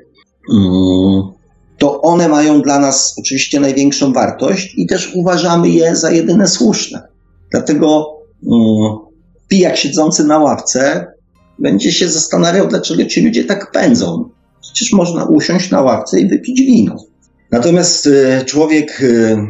[1.86, 6.46] Mm, to one mają dla nas oczywiście największą wartość i też uważamy je za jedyne
[6.46, 7.02] słuszne.
[7.50, 8.06] Dlatego
[8.46, 8.98] mm,
[9.48, 11.06] pijak siedzący na ławce
[11.58, 14.30] będzie się zastanawiał, dlaczego ci ludzie tak pędzą.
[14.62, 16.96] Przecież można usiąść na ławce i wypić wino.
[17.50, 19.46] Natomiast e, człowiek, e,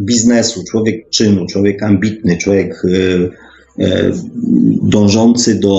[0.00, 2.82] biznesu, człowiek czynu, człowiek ambitny, człowiek
[4.82, 5.74] dążący do,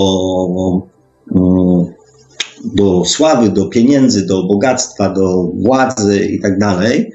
[2.64, 7.12] do sławy, do pieniędzy, do bogactwa, do władzy i tak dalej,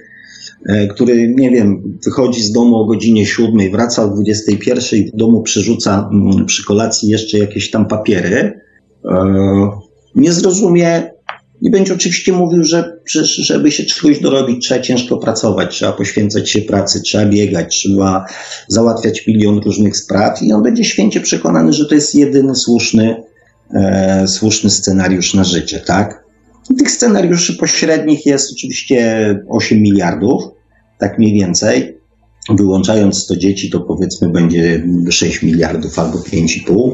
[0.65, 5.15] E, który, nie wiem, wychodzi z domu o godzinie 7, wraca o 21 i w
[5.15, 8.59] domu przerzuca mm, przy kolacji jeszcze jakieś tam papiery,
[9.05, 9.69] e,
[10.15, 11.11] nie zrozumie
[11.61, 16.61] i będzie oczywiście mówił, że żeby się czegoś dorobić, trzeba ciężko pracować, trzeba poświęcać się
[16.61, 18.25] pracy, trzeba biegać, trzeba
[18.67, 23.23] załatwiać milion różnych spraw i on będzie święcie przekonany, że to jest jedyny słuszny,
[23.73, 26.25] e, słuszny scenariusz na życie, tak?
[26.77, 30.43] Tych scenariuszy pośrednich jest oczywiście 8 miliardów,
[30.99, 31.97] tak mniej więcej.
[32.49, 36.91] Wyłączając 100 dzieci, to powiedzmy będzie 6 miliardów albo 5,5.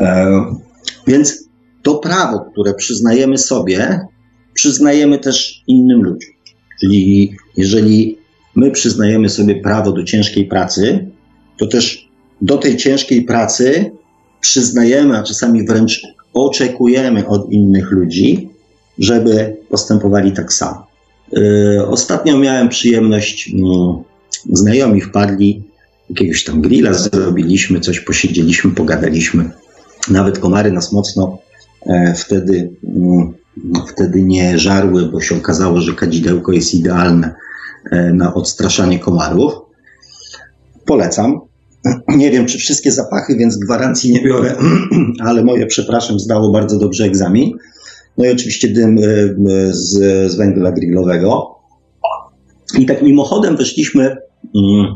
[0.00, 0.44] E,
[1.06, 1.48] więc
[1.82, 4.00] to prawo, które przyznajemy sobie,
[4.54, 6.30] przyznajemy też innym ludziom.
[6.80, 8.18] Czyli jeżeli
[8.54, 11.10] my przyznajemy sobie prawo do ciężkiej pracy,
[11.58, 12.08] to też
[12.42, 13.90] do tej ciężkiej pracy
[14.40, 16.02] przyznajemy, a czasami wręcz
[16.34, 18.48] oczekujemy od innych ludzi,
[18.98, 20.86] żeby postępowali tak samo.
[21.32, 24.02] Yy, ostatnio miałem przyjemność, mm,
[24.52, 25.62] znajomi wpadli,
[26.10, 29.50] jakiegoś tam grilla zrobiliśmy, coś posiedzieliśmy, pogadaliśmy.
[30.10, 31.38] Nawet komary nas mocno
[31.86, 33.34] e, wtedy, mm,
[33.88, 37.34] wtedy nie żarły, bo się okazało, że kadzidełko jest idealne
[37.90, 39.52] e, na odstraszanie komarów.
[40.84, 41.40] Polecam.
[42.16, 44.54] Nie wiem, czy wszystkie zapachy, więc gwarancji nie biorę,
[45.28, 47.52] ale moje, przepraszam, zdało bardzo dobrze egzamin.
[48.18, 49.02] No i oczywiście dym e,
[49.70, 49.92] z,
[50.32, 51.56] z węgla grillowego.
[52.78, 54.16] I tak mimochodem weszliśmy,
[54.56, 54.94] mm,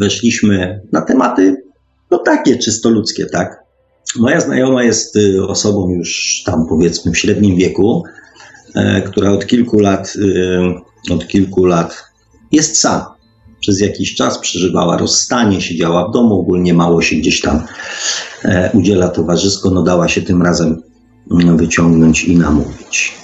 [0.00, 1.56] weszliśmy na tematy,
[2.10, 3.64] no takie czysto ludzkie, tak?
[4.16, 8.04] Moja znajoma jest y, osobą już tam powiedzmy w średnim wieku,
[8.74, 12.04] e, która od kilku lat, y, od kilku lat
[12.52, 13.13] jest sama.
[13.64, 17.62] Przez jakiś czas przeżywała rozstanie, siedziała w domu, ogólnie mało się gdzieś tam
[18.44, 20.82] e, udziela towarzysko, no dała się tym razem
[21.56, 23.14] wyciągnąć i namówić.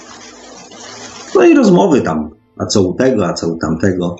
[1.35, 4.15] No i rozmowy tam, a co u tego, a co u tamtego.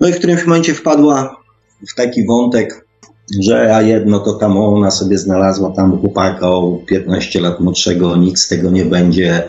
[0.00, 1.36] No i w którymś momencie wpadła
[1.88, 2.86] w taki wątek,
[3.40, 8.40] że a jedno to tam ona sobie znalazła tam chłopaka o 15 lat młodszego, nic
[8.40, 9.48] z tego nie będzie,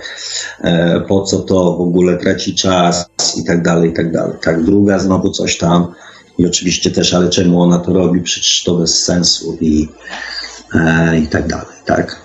[0.61, 4.38] e, po co to w ogóle traci czas i tak dalej, i tak dalej.
[4.41, 5.93] Tak, druga znowu coś tam
[6.38, 9.88] i oczywiście też, ale czemu ona to robi, przecież to bez sensu i,
[10.74, 12.24] e, i tak dalej, tak.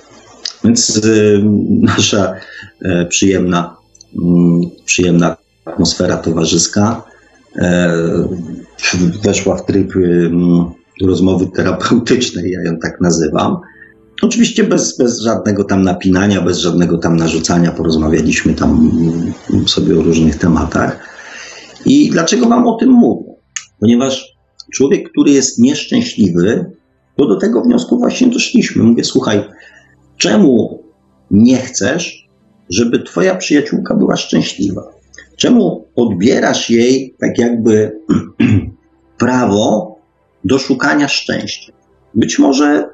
[0.64, 1.42] Więc y,
[1.82, 2.34] nasza
[2.82, 3.76] e, przyjemna,
[4.22, 7.02] mm, przyjemna atmosfera towarzyska
[7.56, 7.92] e,
[9.24, 10.30] weszła w tryb y,
[11.02, 13.56] rozmowy terapeutycznej, ja ją tak nazywam.
[14.22, 18.90] Oczywiście bez, bez żadnego tam napinania, bez żadnego tam narzucania, porozmawialiśmy tam
[19.50, 21.08] mm, sobie o różnych tematach.
[21.84, 23.27] I dlaczego Wam o tym mówię?
[23.80, 24.36] Ponieważ
[24.74, 26.72] człowiek, który jest nieszczęśliwy,
[27.16, 28.82] bo do tego wniosku właśnie doszliśmy.
[28.82, 29.42] Mówię, słuchaj,
[30.18, 30.82] Czemu
[31.30, 32.28] nie chcesz,
[32.70, 34.82] żeby Twoja przyjaciółka była szczęśliwa?
[35.36, 37.98] Czemu odbierasz jej tak jakby
[39.18, 39.98] prawo
[40.44, 41.72] do szukania szczęścia?
[42.14, 42.88] Być może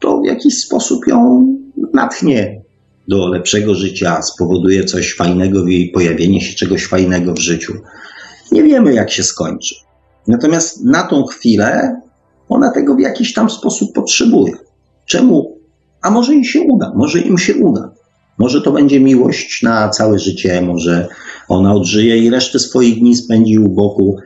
[0.00, 1.46] to w jakiś sposób ją
[1.94, 2.62] natchnie
[3.08, 7.74] do lepszego życia, spowoduje coś fajnego w jej pojawienie się czegoś fajnego w życiu.
[8.52, 9.74] Nie wiemy, jak się skończy.
[10.28, 12.00] Natomiast na tą chwilę
[12.48, 14.52] ona tego w jakiś tam sposób potrzebuje.
[15.06, 15.58] Czemu
[16.02, 17.90] a może im się uda, może im się uda.
[18.38, 21.08] Może to będzie miłość na całe życie, może
[21.48, 24.16] ona odżyje i resztę swoich dni spędzi u boku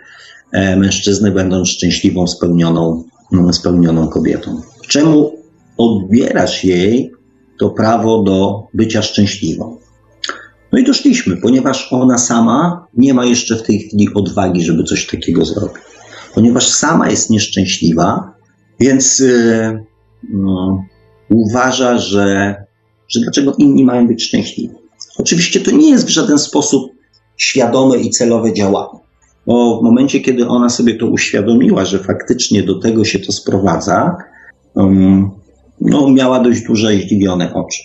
[0.52, 4.60] e, mężczyzny, będąc szczęśliwą, spełnioną, mm, spełnioną kobietą.
[4.88, 5.32] Czemu
[5.76, 7.12] odbierasz jej
[7.58, 9.76] to prawo do bycia szczęśliwą?
[10.72, 15.06] No i doszliśmy, ponieważ ona sama nie ma jeszcze w tej chwili odwagi, żeby coś
[15.06, 15.91] takiego zrobić.
[16.34, 18.34] Ponieważ sama jest nieszczęśliwa,
[18.80, 19.84] więc yy,
[21.28, 22.56] uważa, że,
[23.08, 24.74] że dlaczego inni mają być szczęśliwi.
[25.18, 26.92] Oczywiście to nie jest w żaden sposób
[27.36, 28.98] świadome i celowe działanie.
[29.46, 34.16] Bo w momencie, kiedy ona sobie to uświadomiła, że faktycznie do tego się to sprowadza,
[34.74, 35.30] um,
[35.80, 37.82] no, miała dość duże zdziwione oczy.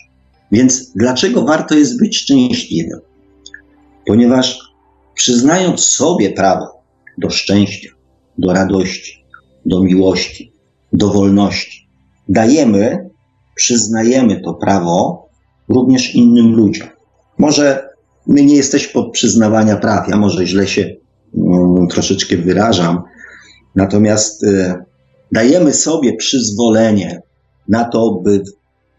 [0.52, 3.00] Więc dlaczego warto jest być szczęśliwym?
[4.08, 4.60] Ponieważ
[5.14, 6.66] przyznając sobie prawo
[7.18, 7.90] do szczęścia,
[8.38, 9.24] do radości,
[9.66, 10.54] do miłości,
[10.94, 11.90] do wolności,
[12.30, 13.10] dajemy
[13.58, 15.28] przyznajemy to prawo
[15.70, 16.88] również innym ludziom.
[17.38, 17.90] Może
[18.28, 20.96] my nie jesteśmy pod przyznawania praw, ja może źle się
[21.34, 23.02] um, troszeczkę wyrażam,
[23.76, 24.74] natomiast y,
[25.32, 27.22] dajemy sobie przyzwolenie
[27.70, 28.44] na to, by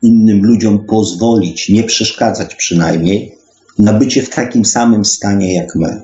[0.03, 3.35] innym ludziom pozwolić, nie przeszkadzać przynajmniej,
[3.79, 6.03] na bycie w takim samym stanie jak my.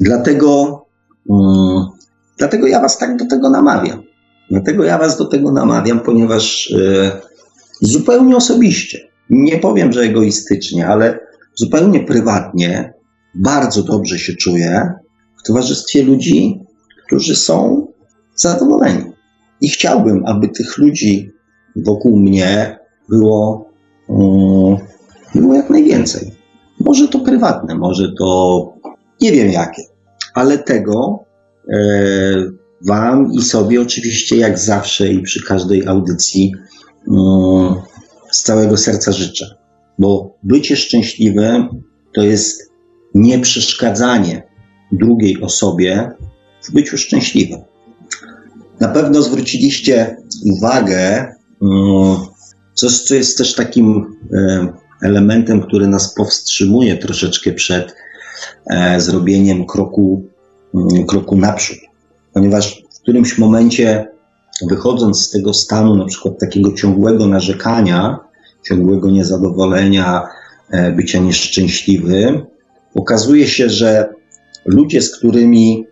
[0.00, 0.80] Dlatego
[1.26, 1.86] um,
[2.40, 4.02] Dlatego ja was tak do tego namawiam.
[4.50, 7.10] Dlatego ja was do tego namawiam, ponieważ yy,
[7.80, 8.98] zupełnie osobiście,
[9.30, 11.18] nie powiem, że egoistycznie, ale
[11.54, 12.94] zupełnie prywatnie
[13.34, 14.92] bardzo dobrze się czuję
[15.38, 16.60] w towarzystwie ludzi,
[17.06, 17.86] którzy są
[18.36, 19.04] zadowoleni.
[19.60, 21.30] I chciałbym, aby tych ludzi
[21.76, 22.78] wokół mnie
[23.08, 23.70] było,
[24.08, 24.76] um,
[25.34, 26.30] było jak najwięcej.
[26.80, 28.72] Może to prywatne, może to
[29.20, 29.82] nie wiem jakie,
[30.34, 31.29] ale tego e,
[32.86, 36.52] Wam i sobie oczywiście, jak zawsze i przy każdej audycji,
[37.06, 37.74] um,
[38.30, 39.46] z całego serca życzę.
[39.98, 41.68] Bo bycie szczęśliwym
[42.14, 42.70] to jest
[43.14, 44.42] nieprzeszkadzanie
[44.92, 46.10] drugiej osobie
[46.68, 47.60] w byciu szczęśliwym.
[48.80, 50.16] Na pewno zwróciliście
[50.52, 52.16] uwagę, mm,
[52.74, 54.68] coś, co jest też takim e,
[55.02, 57.94] elementem, który nas powstrzymuje troszeczkę przed
[58.70, 60.29] e, zrobieniem kroku, mm,
[61.08, 61.78] kroku naprzód.
[62.32, 64.08] Ponieważ w którymś momencie,
[64.68, 68.18] wychodząc z tego stanu, na przykład takiego ciągłego narzekania,
[68.68, 70.22] ciągłego niezadowolenia,
[70.70, 72.46] e, bycia nieszczęśliwym,
[72.94, 74.14] okazuje się, że
[74.64, 75.86] ludzie, z którymi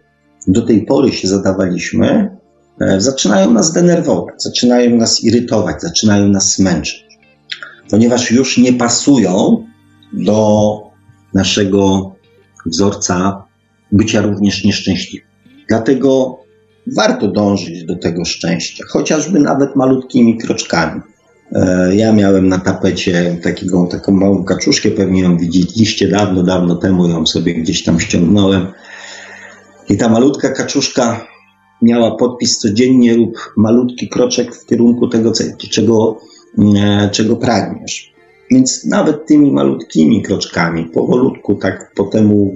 [0.47, 2.37] do tej pory się zadawaliśmy,
[2.81, 7.18] e, zaczynają nas denerwować, zaczynają nas irytować, zaczynają nas męczyć,
[7.91, 9.64] ponieważ już nie pasują
[10.12, 10.81] do
[11.35, 12.12] naszego
[12.66, 13.48] wzorca
[13.93, 15.28] bycia również nieszczęśliwym.
[15.68, 16.39] Dlatego
[16.97, 21.01] warto dążyć do tego szczęścia, chociażby nawet malutkimi kroczkami.
[21.53, 27.09] E, ja miałem na tapecie takiego, taką małą kaczuszkę, pewnie ją widzieliście dawno, dawno temu,
[27.09, 28.66] ją sobie gdzieś tam ściągnąłem.
[29.89, 31.26] I ta malutka kaczuszka
[31.82, 35.32] miała podpis codziennie rób malutki kroczek w kierunku tego,
[35.70, 36.18] czego,
[36.76, 38.12] e, czego pragniesz.
[38.51, 42.55] Więc nawet tymi malutkimi kroczkami, powolutku, tak po temu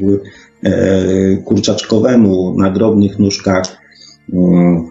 [1.44, 3.76] kurczaczkowemu, na drobnych nóżkach,
[4.32, 4.90] mm,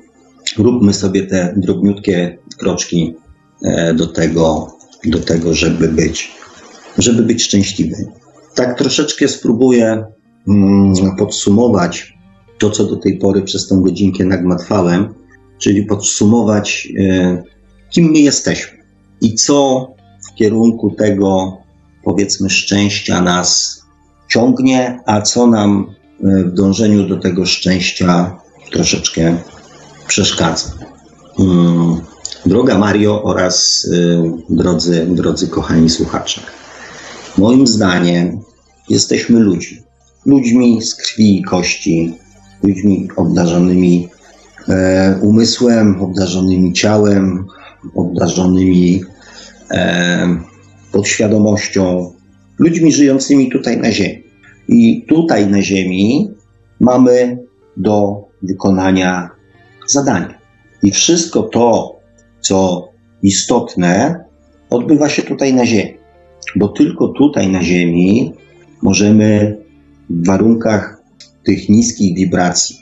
[0.58, 3.16] róbmy sobie te drobniutkie kroczki
[3.64, 6.32] E, do tego, do tego żeby, być,
[6.98, 7.96] żeby być szczęśliwy.
[8.56, 10.06] Tak troszeczkę spróbuję
[10.48, 12.14] mm, podsumować
[12.58, 15.14] to, co do tej pory przez tą godzinkę nagmatwałem,
[15.58, 17.44] czyli podsumować, e,
[17.90, 18.78] kim my jesteśmy
[19.22, 19.88] i co
[20.32, 21.58] w kierunku tego,
[22.04, 23.81] powiedzmy, szczęścia nas
[24.32, 28.38] ciągnie, a co nam e, w dążeniu do tego szczęścia
[28.72, 29.38] troszeczkę
[30.08, 30.70] przeszkadza.
[31.38, 32.02] Hmm.
[32.46, 36.42] Droga Mario oraz y, drodzy, drodzy kochani słuchacze.
[37.38, 38.40] Moim zdaniem
[38.90, 39.78] jesteśmy ludźmi.
[40.26, 42.18] Ludźmi z krwi i kości,
[42.64, 44.10] ludźmi obdarzonymi
[44.70, 47.48] e, umysłem, obdarzonymi ciałem,
[47.96, 49.04] obdarzonymi
[49.72, 50.38] e,
[50.92, 52.14] podświadomością,
[52.62, 54.24] ludźmi żyjącymi tutaj na Ziemi.
[54.68, 56.32] I tutaj na Ziemi
[56.80, 57.38] mamy
[57.78, 59.30] do wykonania
[59.88, 60.34] zadanie.
[60.84, 61.96] I wszystko to,
[62.42, 62.88] co
[63.24, 64.24] istotne,
[64.70, 65.98] odbywa się tutaj na Ziemi.
[66.56, 68.34] Bo tylko tutaj na Ziemi
[68.82, 69.58] możemy
[70.10, 71.02] w warunkach
[71.44, 72.76] tych niskich wibracji,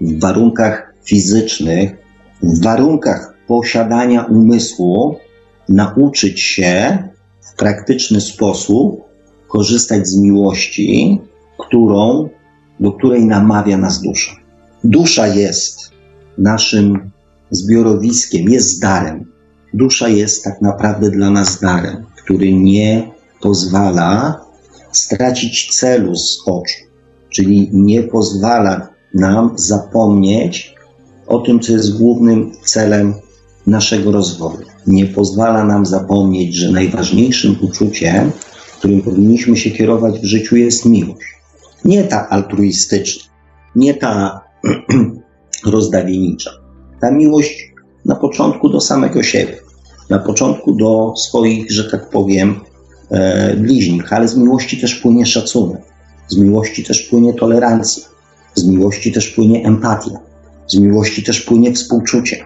[0.00, 1.96] w warunkach fizycznych,
[2.42, 5.16] w warunkach posiadania umysłu,
[5.68, 6.98] nauczyć się
[7.40, 9.04] w praktyczny sposób
[9.54, 11.20] korzystać z miłości,
[11.58, 12.28] którą,
[12.80, 14.32] do której namawia nas dusza.
[14.84, 15.90] Dusza jest
[16.38, 17.10] naszym
[17.50, 19.24] zbiorowiskiem, jest darem.
[19.74, 24.40] Dusza jest tak naprawdę dla nas darem, który nie pozwala
[24.92, 26.80] stracić celu z oczu,
[27.30, 30.74] czyli nie pozwala nam zapomnieć
[31.26, 33.14] o tym, co jest głównym celem
[33.66, 34.66] naszego rozwoju.
[34.86, 38.32] Nie pozwala nam zapomnieć, że najważniejszym uczuciem,
[38.84, 41.34] którym powinniśmy się kierować w życiu, jest miłość.
[41.84, 43.24] Nie ta altruistyczna,
[43.76, 44.40] nie ta
[45.72, 46.50] rozdawienicza,
[47.00, 47.72] ta miłość
[48.04, 49.58] na początku do samego siebie,
[50.10, 52.60] na początku do swoich, że tak powiem,
[53.10, 55.82] e, bliźnich, ale z miłości też płynie szacunek,
[56.28, 58.04] z miłości też płynie tolerancja,
[58.54, 60.18] z miłości też płynie empatia,
[60.66, 62.44] z miłości też płynie współczucie.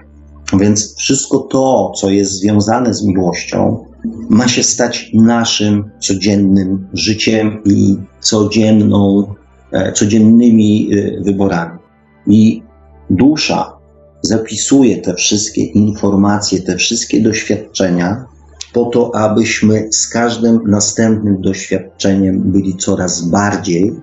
[0.60, 3.87] Więc wszystko to, co jest związane z miłością,
[4.28, 9.34] ma się stać naszym codziennym życiem i codzienną,
[9.72, 11.78] e, codziennymi e, wyborami.
[12.26, 12.62] I
[13.10, 13.78] dusza
[14.22, 18.24] zapisuje te wszystkie informacje, te wszystkie doświadczenia,
[18.72, 23.94] po to, abyśmy z każdym następnym doświadczeniem byli coraz bardziej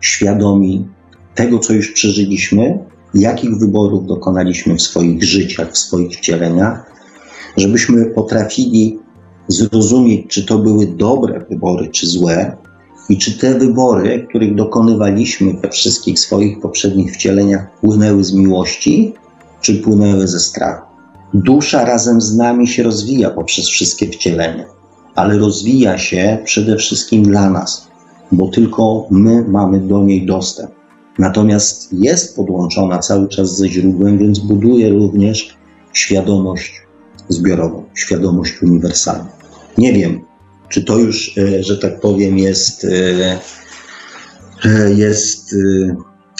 [0.00, 0.88] świadomi
[1.34, 2.78] tego, co już przeżyliśmy,
[3.14, 6.92] jakich wyborów dokonaliśmy w swoich życiach, w swoich wcieleniach,
[7.56, 8.98] żebyśmy potrafili
[9.52, 12.56] zrozumieć, czy to były dobre wybory, czy złe,
[13.08, 19.14] I czy te wybory, których dokonywaliśmy we wszystkich swoich poprzednich wcieleniach, płynęły z miłości,
[19.60, 20.86] czy płynęły ze strachu?
[21.34, 24.64] Dusza razem z nami się rozwija poprzez wszystkie wcielenia,
[25.14, 27.88] ale rozwija się przede wszystkim dla nas,
[28.32, 30.70] bo tylko my mamy do niej dostęp.
[31.18, 35.56] Natomiast jest podłączona cały czas ze źródłem, więc buduje również
[35.92, 36.82] świadomość
[37.28, 39.39] zbiorową, świadomość uniwersalną.
[39.78, 40.20] Nie wiem,
[40.70, 43.38] czy to już, e, że tak powiem, jest, e,
[44.64, 45.54] e, jest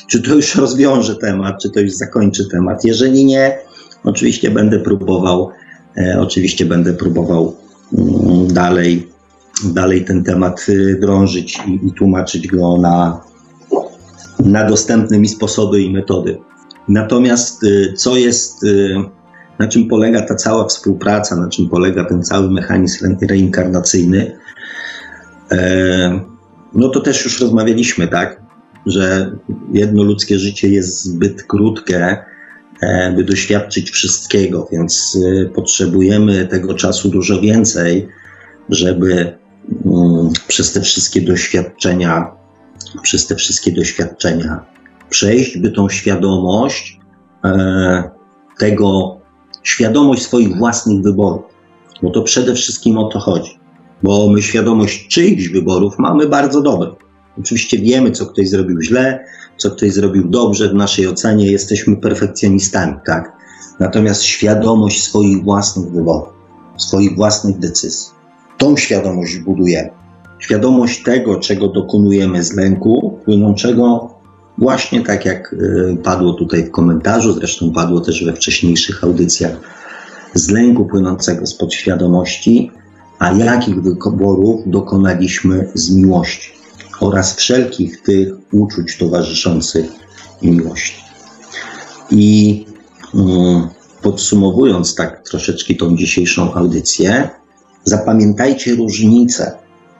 [0.06, 2.84] czy to już rozwiąże temat, czy to już zakończy temat.
[2.84, 3.58] Jeżeli nie,
[4.04, 5.50] oczywiście będę próbował,
[6.18, 7.56] oczywiście będę próbował
[7.98, 9.08] mm, dalej,
[9.64, 10.66] dalej ten temat
[11.00, 13.20] drążyć i, i tłumaczyć go na,
[14.44, 16.38] na dostępne mi sposoby i metody.
[16.88, 17.60] Natomiast
[17.96, 18.66] co jest
[19.60, 24.36] na czym polega ta cała współpraca, na czym polega ten cały mechanizm reinkarnacyjny,
[25.52, 26.20] e,
[26.74, 28.42] no to też już rozmawialiśmy, tak,
[28.86, 29.32] że
[29.72, 32.16] jedno ludzkie życie jest zbyt krótkie,
[32.82, 38.08] e, by doświadczyć wszystkiego, więc e, potrzebujemy tego czasu dużo więcej,
[38.68, 39.38] żeby
[39.86, 42.30] mm, przez te wszystkie doświadczenia,
[43.02, 44.64] przez te wszystkie doświadczenia
[45.10, 47.00] przejść, by tą świadomość
[48.58, 49.19] tego,
[49.62, 51.42] świadomość swoich własnych wyborów,
[52.02, 53.60] bo to przede wszystkim o to chodzi.
[54.02, 56.94] Bo my świadomość czyichś wyborów mamy bardzo dobrą.
[57.38, 59.24] Oczywiście wiemy, co ktoś zrobił źle,
[59.56, 63.32] co ktoś zrobił dobrze w naszej ocenie, jesteśmy perfekcjonistami, tak?
[63.80, 66.28] Natomiast świadomość swoich własnych wyborów,
[66.76, 68.10] swoich własnych decyzji,
[68.58, 69.90] tą świadomość budujemy.
[70.38, 74.14] Świadomość tego, czego dokonujemy z lęku, płynącego
[74.60, 79.56] Właśnie tak jak y, padło tutaj w komentarzu, zresztą padło też we wcześniejszych audycjach,
[80.34, 82.70] z lęku płynącego z podświadomości,
[83.18, 86.52] a jakich wyborów dokonaliśmy z miłości
[87.00, 89.86] oraz wszelkich tych uczuć towarzyszących
[90.42, 91.02] miłości.
[92.10, 92.66] I
[93.14, 93.68] mm,
[94.02, 97.28] podsumowując tak troszeczkę tą dzisiejszą audycję,
[97.84, 99.52] zapamiętajcie różnicę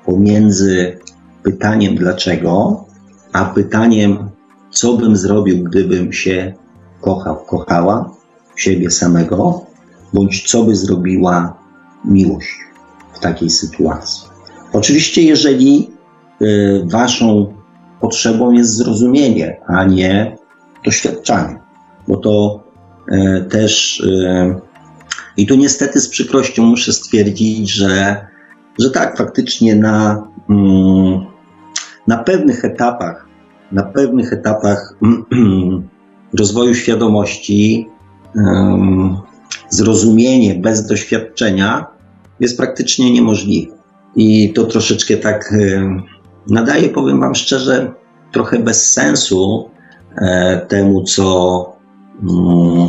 [0.07, 0.99] pomiędzy
[1.43, 2.85] pytaniem dlaczego,
[3.33, 4.31] a pytaniem
[4.71, 6.55] co bym zrobił, gdybym się
[7.01, 8.11] kochał, kochała
[8.57, 9.67] siebie samego,
[10.13, 11.59] bądź co by zrobiła
[12.05, 12.59] miłość
[13.13, 14.29] w takiej sytuacji.
[14.73, 15.91] Oczywiście, jeżeli
[16.43, 17.55] y, waszą
[18.01, 20.37] potrzebą jest zrozumienie, a nie
[20.85, 21.59] doświadczanie,
[22.09, 22.65] bo to
[23.13, 24.61] y, też y,
[25.37, 28.27] i tu niestety z przykrością muszę stwierdzić, że,
[28.79, 31.21] że tak, faktycznie na, mm,
[32.07, 33.30] na pewnych etapach
[33.73, 34.95] na pewnych etapach
[36.39, 37.89] rozwoju świadomości
[39.71, 41.87] zrozumienie bez doświadczenia
[42.41, 43.73] jest praktycznie niemożliwe.
[44.17, 45.55] I to troszeczkę tak
[46.47, 47.93] nadaje, powiem Wam szczerze,
[48.33, 49.71] trochę bez sensu
[50.17, 51.67] e, temu, co,
[52.23, 52.89] mm,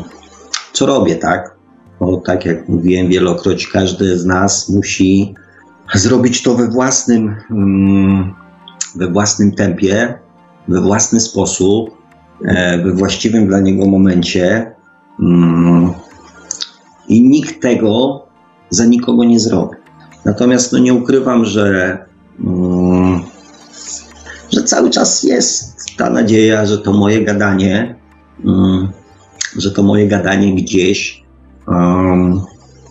[0.73, 1.55] co robię, tak?
[1.99, 5.35] Bo tak jak mówiłem wielokroć, każdy z nas musi
[5.95, 8.33] zrobić to we własnym, mm,
[8.95, 10.19] we własnym tempie,
[10.67, 11.97] we własny sposób,
[12.45, 14.71] e, we właściwym dla niego momencie
[15.19, 15.93] mm,
[17.07, 18.21] i nikt tego
[18.69, 19.75] za nikogo nie zrobi.
[20.25, 21.97] Natomiast no nie ukrywam, że,
[22.39, 23.21] mm,
[24.51, 27.95] że cały czas jest ta nadzieja, że to moje gadanie,
[28.45, 28.89] mm,
[29.57, 31.23] że to moje gadanie gdzieś,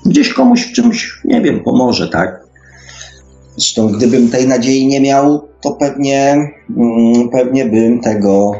[0.07, 2.49] gdzieś komuś w czymś, nie wiem, pomoże, tak?
[3.57, 8.53] Zresztą gdybym tej nadziei nie miał, to pewnie, mm, pewnie bym tego,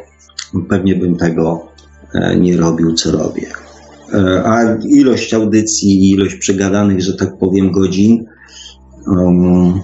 [0.69, 1.67] pewnie bym tego
[2.15, 3.47] e, nie robił, co robię.
[4.15, 8.25] E, a ilość audycji, ilość przegadanych, że tak powiem, godzin
[9.07, 9.81] um,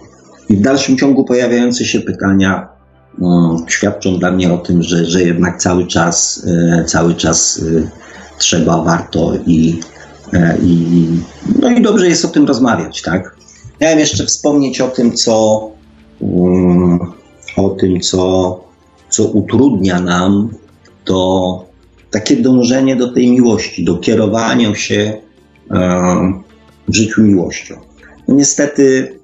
[0.49, 2.69] i w dalszym ciągu pojawiające się pytania
[3.19, 7.63] um, świadczą dla mnie o tym, że, że jednak cały czas, e, cały czas
[8.39, 9.81] trzeba, warto i,
[10.63, 11.09] i,
[11.63, 13.36] no i dobrze jest o tym rozmawiać, tak?
[13.81, 15.69] Miałem jeszcze wspomnieć o tym, co,
[16.21, 16.99] um,
[17.57, 18.61] o tym, co,
[19.11, 20.51] co utrudnia nam
[21.05, 21.65] to
[22.11, 25.21] takie dążenie do tej miłości, do kierowania się
[25.71, 26.43] um,
[26.89, 27.75] w życiu miłością.
[28.29, 29.19] No niestety,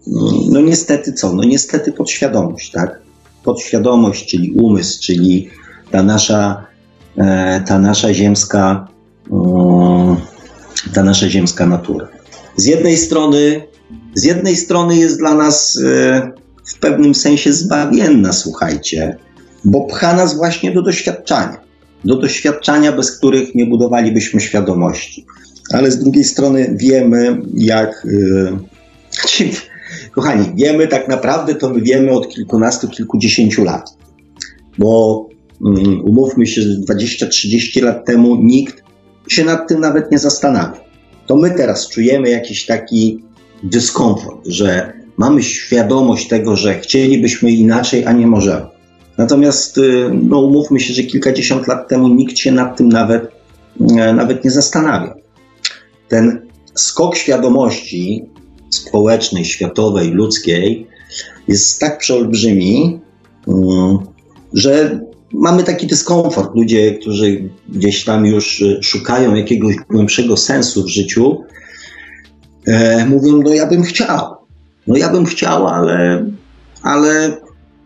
[0.51, 1.33] no niestety co?
[1.33, 3.01] No niestety podświadomość, tak?
[3.45, 5.51] Podświadomość, czyli umysł, czyli
[5.91, 6.67] ta nasza,
[7.17, 8.89] e, ta nasza ziemska,
[9.31, 10.17] um,
[10.95, 12.09] ta nasza ziemska natura.
[12.57, 13.63] Z jednej strony
[14.15, 16.33] z jednej strony jest dla nas e,
[16.65, 19.17] w pewnym sensie zbawienna, słuchajcie,
[19.65, 21.61] bo pcha nas właśnie do doświadczania.
[22.05, 25.27] Do doświadczania, bez których nie budowalibyśmy świadomości.
[25.73, 28.07] Ale z drugiej strony wiemy, jak.
[28.07, 29.53] E,
[30.15, 33.97] kochani, wiemy tak naprawdę, to my wiemy od kilkunastu, kilkudziesięciu lat.
[34.79, 35.29] Bo
[35.61, 38.83] um, umówmy się, że 20-30 lat temu nikt
[39.29, 40.85] się nad tym nawet nie zastanawiał.
[41.27, 43.23] To my teraz czujemy jakiś taki
[43.63, 48.67] dyskomfort, że mamy świadomość tego, że chcielibyśmy inaczej, a nie możemy.
[49.19, 53.29] Natomiast y, no, umówmy się, że kilkadziesiąt lat temu nikt się nad tym nawet,
[53.81, 55.15] e, nawet nie zastanawiał.
[56.09, 58.25] Ten skok świadomości
[58.71, 60.87] społecznej, światowej, ludzkiej
[61.49, 63.01] jest tak przeolbrzymi,
[63.49, 63.99] mm,
[64.53, 65.01] że
[65.33, 66.55] mamy taki dyskomfort.
[66.55, 71.45] Ludzie, którzy gdzieś tam już szukają jakiegoś głębszego sensu w życiu,
[72.67, 74.37] e, mówią: No, ja bym chciał.
[74.87, 76.27] No, ja bym chciał, ale,
[76.83, 77.37] ale,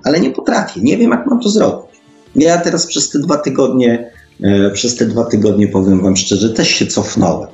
[0.04, 0.80] ale nie potrafię.
[0.80, 1.86] Nie wiem, jak mam to zrobić.
[2.36, 4.10] Ja teraz przez te dwa tygodnie,
[4.42, 7.48] e, przez te dwa tygodnie powiem Wam szczerze, też się cofnąłem,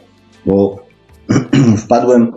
[0.47, 0.87] bo
[1.85, 2.33] wpadłem,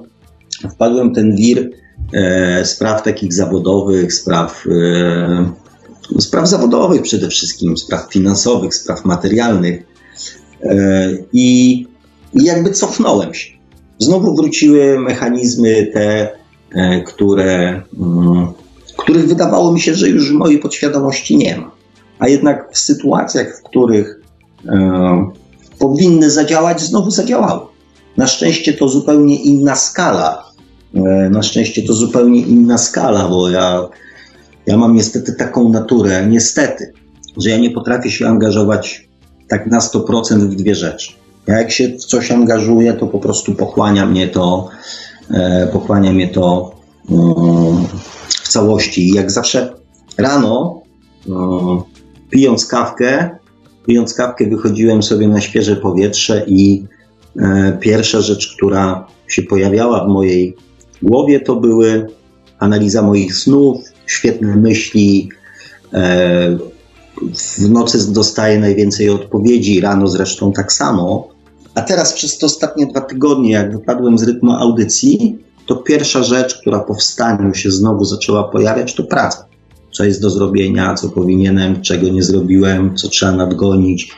[0.71, 1.69] wpadłem ten wir
[2.13, 9.83] e, spraw takich zawodowych, spraw, e, spraw zawodowych przede wszystkim, spraw finansowych, spraw materialnych
[10.63, 11.88] e, i,
[12.33, 13.55] i jakby cofnąłem się.
[13.99, 16.29] Znowu wróciły mechanizmy te,
[16.75, 18.47] e, które, mm,
[18.97, 21.71] których wydawało mi się, że już w mojej podświadomości nie ma.
[22.19, 24.21] A jednak w sytuacjach, w których
[24.67, 25.31] e,
[25.79, 27.61] powinny zadziałać, znowu zadziałały.
[28.17, 30.51] Na szczęście to zupełnie inna skala.
[30.93, 33.89] E, na szczęście to zupełnie inna skala, bo ja,
[34.65, 36.93] ja mam niestety taką naturę, niestety,
[37.37, 39.09] że ja nie potrafię się angażować
[39.47, 41.13] tak na 100% w dwie rzeczy.
[41.47, 44.69] Ja jak się w coś angażuję, to po prostu pochłania mnie to,
[45.33, 46.75] e, pochłania mnie to
[47.09, 47.85] mm,
[48.29, 49.09] w całości.
[49.09, 49.73] I jak zawsze
[50.17, 50.81] rano,
[51.27, 51.81] mm,
[52.29, 53.29] pijąc kawkę,
[53.87, 56.85] pijąc kawkę, wychodziłem sobie na świeże powietrze i
[57.39, 60.55] E, pierwsza rzecz, która się pojawiała w mojej
[61.01, 62.07] głowie, to były
[62.59, 65.29] analiza moich snów, świetne myśli.
[65.93, 66.57] E,
[67.59, 71.27] w nocy dostaję najwięcej odpowiedzi, rano zresztą tak samo.
[71.76, 76.61] A teraz przez te ostatnie dwa tygodnie, jak wypadłem z rytmu audycji, to pierwsza rzecz,
[76.61, 79.45] która po wstaniu się znowu zaczęła pojawiać, to praca.
[79.91, 84.11] Co jest do zrobienia, co powinienem, czego nie zrobiłem, co trzeba nadgonić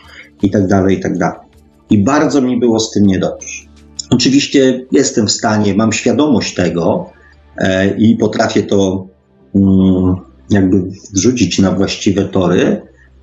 [0.44, 1.48] i tak dalej, i tak dalej
[1.90, 3.64] i bardzo mi było z tym niedobrze.
[4.10, 7.10] Oczywiście jestem w stanie, mam świadomość tego
[7.58, 9.08] e, i potrafię to
[9.56, 10.16] mm,
[10.50, 10.84] jakby
[11.14, 12.82] wrzucić na właściwe tory,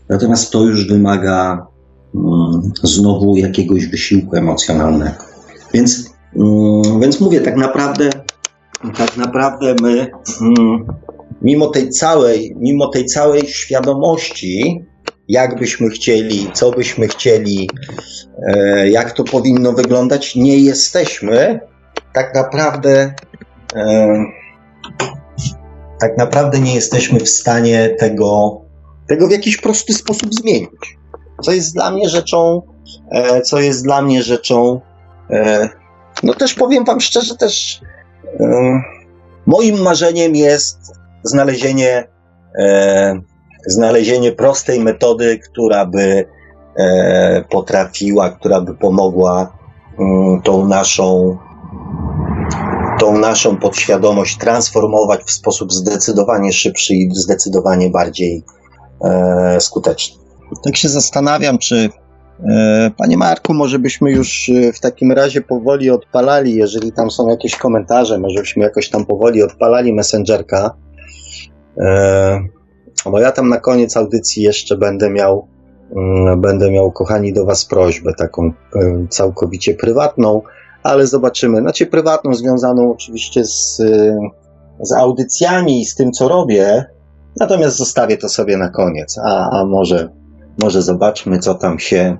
[0.08, 1.66] natomiast to już wymaga
[2.82, 5.24] znowu jakiegoś wysiłku emocjonalnego.
[5.74, 8.10] Więc, mm, więc mówię, tak naprawdę,
[8.98, 10.10] tak naprawdę my,
[10.40, 10.86] mm,
[11.42, 14.84] mimo tej całej, mimo tej całej świadomości,
[15.28, 17.70] jak byśmy chcieli, co byśmy chcieli,
[18.46, 21.60] e, jak to powinno wyglądać, nie jesteśmy
[22.12, 23.14] tak naprawdę
[23.74, 24.24] e,
[26.00, 28.60] tak naprawdę nie jesteśmy w stanie tego,
[29.08, 30.98] tego w jakiś prosty sposób zmienić.
[31.44, 32.62] Co jest dla mnie rzeczą,
[33.10, 34.80] e, co jest dla mnie rzeczą,
[36.22, 37.80] no też powiem Wam szczerze, też
[39.46, 40.78] moim marzeniem jest
[41.22, 42.08] znalezienie
[43.66, 46.26] znalezienie prostej metody, która by
[46.76, 49.58] e, potrafiła, która by pomogła
[49.98, 51.38] mm, tą naszą
[53.00, 58.44] tą naszą podświadomość transformować w sposób zdecydowanie szybszy i zdecydowanie bardziej
[59.04, 60.23] e, skuteczny.
[60.64, 61.88] Tak się zastanawiam, czy
[62.48, 67.28] e, Panie Marku, może byśmy już e, w takim razie powoli odpalali, jeżeli tam są
[67.28, 70.70] jakieś komentarze, może byśmy jakoś tam powoli odpalali Messengerka.
[71.78, 72.40] E,
[73.10, 75.48] bo ja tam na koniec audycji jeszcze będę miał,
[75.96, 78.52] mm, będę miał, kochani, do Was prośbę taką
[79.10, 80.42] całkowicie prywatną,
[80.82, 81.60] ale zobaczymy.
[81.60, 83.82] Znaczy, prywatną, związaną oczywiście z,
[84.80, 86.84] z audycjami i z tym, co robię,
[87.40, 89.18] natomiast zostawię to sobie na koniec.
[89.24, 90.08] A, a może,
[90.62, 92.16] może zobaczmy, co tam się,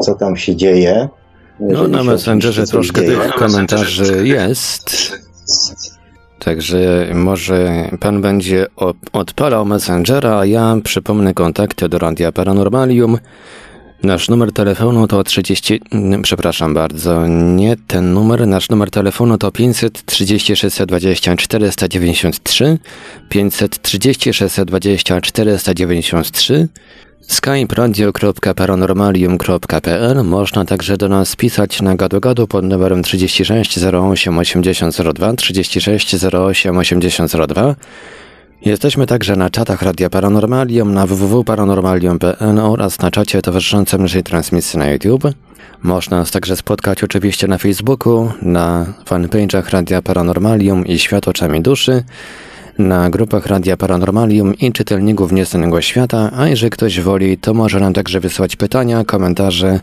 [0.00, 1.08] co tam się dzieje.
[1.60, 5.12] No, na Messengerze troszkę tych komentarzy jest.
[6.38, 8.66] Także może pan będzie
[9.12, 13.18] odpalał Messengera, a ja przypomnę kontakty do Radia Paranormalium.
[14.02, 15.80] Nasz numer telefonu to 30,
[16.22, 22.78] przepraszam bardzo, nie ten numer, nasz numer telefonu to 530 620 493,
[23.28, 26.68] 530 620 493,
[27.26, 35.32] skype radio.paranormalium.pl Można także do nas pisać na gadu-gadu pod numerem 36 08 80 02,
[35.32, 37.74] 36 08 80 02.
[38.64, 44.86] Jesteśmy także na czatach Radia Paranormalium, na www.paranormalium.pl oraz na czacie towarzyszącym naszej transmisji na
[44.86, 45.24] YouTube.
[45.82, 52.04] Można nas także spotkać oczywiście na Facebooku, na fanpage'ach Radia Paranormalium i Świat oczami duszy,
[52.78, 57.92] na grupach Radia Paranormalium i czytelników Nieznanego Świata, a jeżeli ktoś woli, to może nam
[57.92, 59.80] także wysłać pytania, komentarze,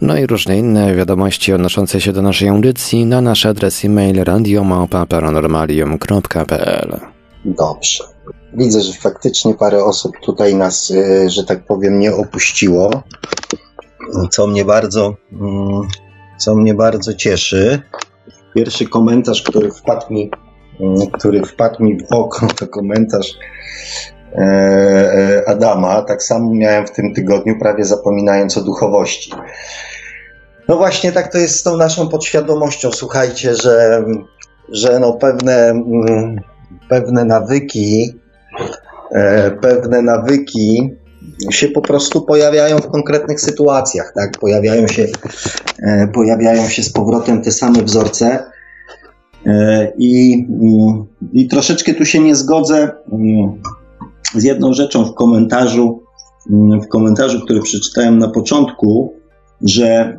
[0.00, 7.00] no i różne inne wiadomości odnoszące się do naszej audycji na nasz adres e-mail radiomałpa-paranormalium.pl
[7.44, 8.04] Dobrze.
[8.52, 13.02] Widzę, że faktycznie parę osób tutaj nas, y, że tak powiem, nie opuściło,
[14.30, 15.82] co mnie bardzo, mm,
[16.38, 17.82] co mnie bardzo cieszy.
[18.54, 20.30] Pierwszy komentarz, który wpadł mi,
[21.12, 23.38] który wpadł mi w oko, to komentarz
[24.34, 26.02] e, e, Adama.
[26.02, 29.32] Tak samo miałem w tym tygodniu, prawie zapominając o duchowości.
[30.68, 32.92] No właśnie tak to jest z tą naszą podświadomością.
[32.92, 34.04] Słuchajcie, że,
[34.68, 36.40] że no pewne, mm,
[36.88, 38.18] pewne nawyki,
[39.12, 40.90] e, pewne nawyki
[41.50, 44.38] się po prostu pojawiają w konkretnych sytuacjach, tak?
[44.38, 45.06] Pojawiają się,
[46.14, 48.53] pojawiają się z powrotem te same wzorce.
[49.46, 53.62] E, I, mm, I troszeczkę tu się nie zgodzę mm,
[54.34, 56.02] z jedną rzeczą w komentarzu,
[56.50, 59.14] mm, w komentarzu, który przeczytałem na początku,
[59.62, 60.18] że,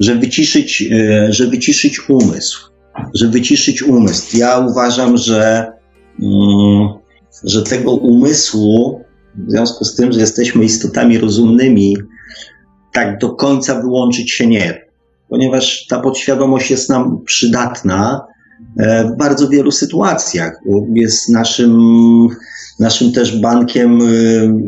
[0.00, 2.70] że, wyciszyć, e, że wyciszyć umysł.
[3.14, 4.36] Że wyciszyć umysł.
[4.36, 5.72] Ja uważam, że,
[7.44, 9.00] że tego umysłu
[9.34, 11.96] w związku z tym, że jesteśmy istotami rozumnymi,
[12.92, 14.85] tak do końca wyłączyć się nie,
[15.28, 18.26] ponieważ ta podświadomość jest nam przydatna
[18.78, 20.60] e, w bardzo wielu sytuacjach.
[20.94, 21.78] Jest naszym,
[22.80, 24.04] naszym też bankiem e,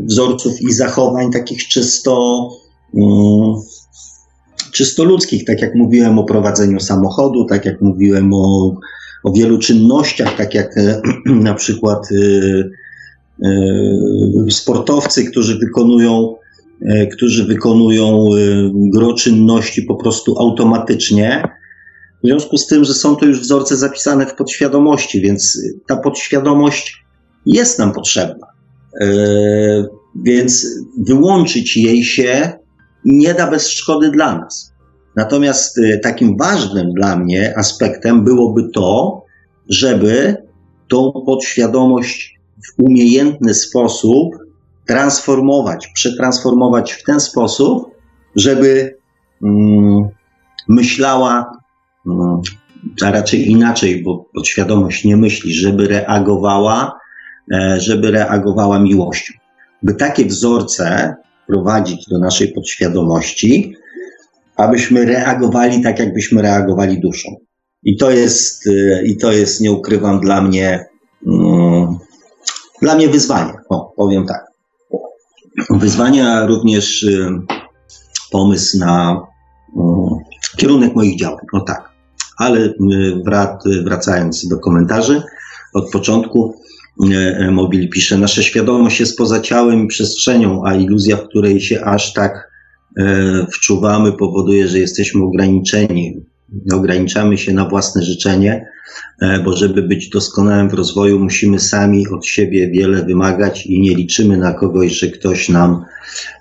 [0.06, 2.48] wzorców i zachowań takich czysto,
[2.94, 3.54] mm,
[4.72, 8.74] czysto ludzkich, tak jak mówiłem o prowadzeniu samochodu, tak jak mówiłem o,
[9.24, 11.00] o wielu czynnościach, tak jak e,
[11.48, 12.08] na przykład
[14.50, 16.34] sportowcy, którzy wykonują,
[17.12, 18.38] którzy wykonują e,
[18.74, 21.42] gro czynności po prostu automatycznie.
[22.24, 25.58] W związku z tym, że są to już wzorce zapisane w podświadomości, więc
[25.88, 27.04] ta podświadomość
[27.46, 28.46] jest nam potrzebna.
[30.24, 30.66] Więc
[31.06, 32.52] wyłączyć jej się
[33.04, 34.72] nie da bez szkody dla nas.
[35.16, 39.22] Natomiast takim ważnym dla mnie aspektem byłoby to,
[39.68, 40.36] żeby
[40.88, 44.47] tą podświadomość w umiejętny sposób
[44.88, 47.90] transformować, przetransformować w ten sposób,
[48.36, 48.98] żeby
[49.42, 50.08] mm,
[50.68, 51.52] myślała,
[52.06, 52.40] mm,
[53.04, 56.98] a raczej inaczej, bo podświadomość nie myśli, żeby reagowała,
[57.52, 59.34] e, żeby reagowała miłością.
[59.82, 61.14] By takie wzorce
[61.46, 63.74] prowadzić do naszej podświadomości,
[64.56, 67.36] abyśmy reagowali tak, jakbyśmy reagowali duszą.
[67.82, 70.86] I to jest, e, i to jest, nie ukrywam, dla mnie
[71.26, 71.98] mm,
[72.82, 74.47] dla mnie wyzwanie, o, powiem tak.
[75.70, 77.30] Wyzwania również y,
[78.30, 79.26] pomysł na
[79.68, 81.88] y, kierunek moich działań, no tak.
[82.36, 82.74] Ale y,
[83.24, 85.22] wrac, wracając do komentarzy,
[85.74, 86.54] od początku
[87.50, 92.12] Mobil pisze, nasza świadomość jest poza ciałem i przestrzenią, a iluzja, w której się aż
[92.12, 92.50] tak
[93.52, 96.20] wczuwamy, powoduje, że jesteśmy ograniczeni.
[96.72, 98.66] Ograniczamy się na własne życzenie,
[99.20, 103.94] E, bo żeby być doskonałym w rozwoju, musimy sami od siebie wiele wymagać i nie
[103.94, 105.84] liczymy na kogoś, że ktoś nam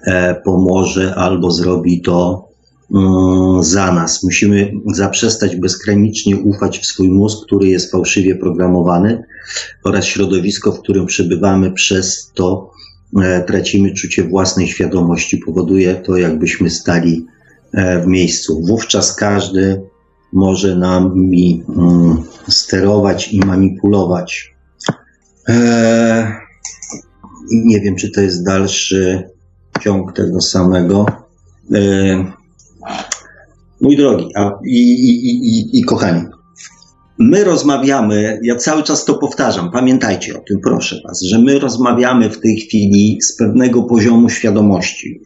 [0.04, 2.48] e, pomoże albo zrobi to
[2.96, 4.24] mm, za nas.
[4.24, 9.24] Musimy zaprzestać bezgranicznie ufać w swój mózg, który jest fałszywie programowany
[9.84, 12.72] oraz środowisko, w którym przebywamy, przez to
[13.22, 15.38] e, tracimy czucie własnej świadomości.
[15.38, 17.26] Powoduje to, jakbyśmy stali
[18.04, 18.62] w miejscu.
[18.68, 19.82] Wówczas każdy
[20.34, 24.56] może nami mm, sterować i manipulować.
[25.48, 26.26] Eee,
[27.52, 29.30] nie wiem, czy to jest dalszy
[29.82, 31.06] ciąg tego samego.
[31.74, 32.26] Eee,
[33.82, 36.24] mój drogi a, i, i, i, i kochani,
[37.20, 42.30] my rozmawiamy, ja cały czas to powtarzam, pamiętajcie o tym, proszę Was, że my rozmawiamy
[42.30, 45.22] w tej chwili z pewnego poziomu świadomości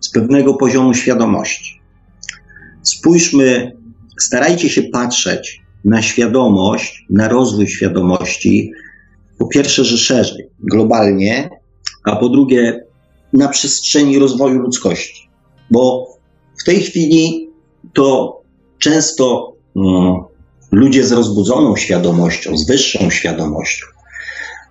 [0.00, 1.80] z pewnego poziomu świadomości.
[2.82, 3.75] Spójrzmy
[4.20, 8.72] starajcie się patrzeć na świadomość, na rozwój świadomości,
[9.38, 11.50] po pierwsze, że szerzej, globalnie,
[12.04, 12.84] a po drugie,
[13.32, 15.28] na przestrzeni rozwoju ludzkości.
[15.70, 16.06] Bo
[16.60, 17.50] w tej chwili
[17.94, 18.40] to
[18.78, 20.14] często mm,
[20.72, 23.86] ludzie z rozbudzoną świadomością, z wyższą świadomością,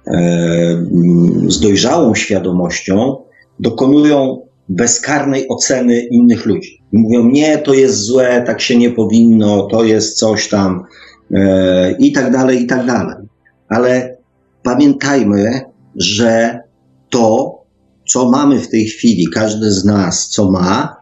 [0.08, 3.24] e, mm, z dojrzałą świadomością
[3.60, 6.82] dokonują bezkarnej oceny innych ludzi.
[6.94, 10.84] Mówią, nie, to jest złe, tak się nie powinno, to jest coś tam
[11.34, 13.16] e, i tak dalej, i tak dalej.
[13.70, 14.18] Ale
[14.64, 15.62] pamiętajmy,
[15.96, 16.60] że
[17.10, 17.56] to,
[18.08, 20.96] co mamy w tej chwili, każdy z nas, co ma,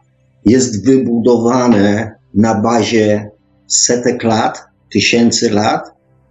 [0.46, 3.30] jest wybudowane na bazie
[3.68, 5.84] setek lat, tysięcy lat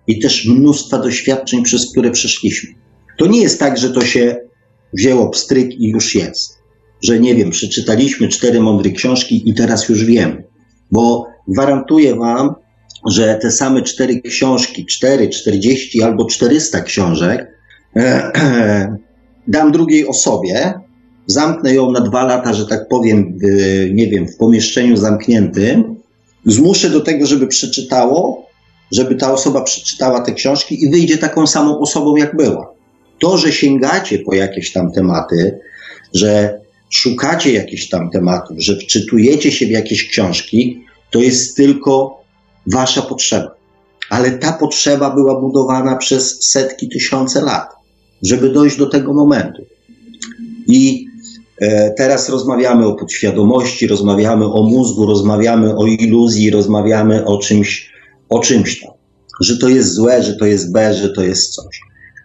[0.06, 2.70] i też mnóstwa doświadczeń, przez które przeszliśmy.
[3.18, 4.36] To nie jest tak, że to się
[4.92, 6.51] wzięło pstryk i już jest.
[7.02, 10.44] Że nie wiem, przeczytaliśmy cztery mądre książki i teraz już wiemy.
[10.90, 12.54] Bo gwarantuję Wam,
[13.10, 17.48] że te same cztery książki, cztery, czterdzieści albo czterysta książek
[17.96, 18.00] e,
[18.34, 18.96] e,
[19.48, 20.72] dam drugiej osobie,
[21.26, 23.38] zamknę ją na dwa lata, że tak powiem,
[23.92, 25.96] nie wiem, w pomieszczeniu zamkniętym,
[26.46, 28.46] zmuszę do tego, żeby przeczytało,
[28.92, 32.74] żeby ta osoba przeczytała te książki i wyjdzie taką samą osobą, jak była.
[33.18, 35.58] To, że sięgacie po jakieś tam tematy,
[36.14, 36.60] że
[36.92, 42.22] szukacie jakichś tam tematów, że wczytujecie się w jakieś książki, to jest tylko
[42.66, 43.54] wasza potrzeba.
[44.10, 47.68] Ale ta potrzeba była budowana przez setki, tysiące lat,
[48.22, 49.62] żeby dojść do tego momentu.
[50.66, 51.06] I
[51.60, 57.92] e, teraz rozmawiamy o podświadomości, rozmawiamy o mózgu, rozmawiamy o iluzji, rozmawiamy o czymś,
[58.28, 58.90] o czymś tam.
[59.40, 61.80] Że to jest złe, że to jest B, że to jest coś.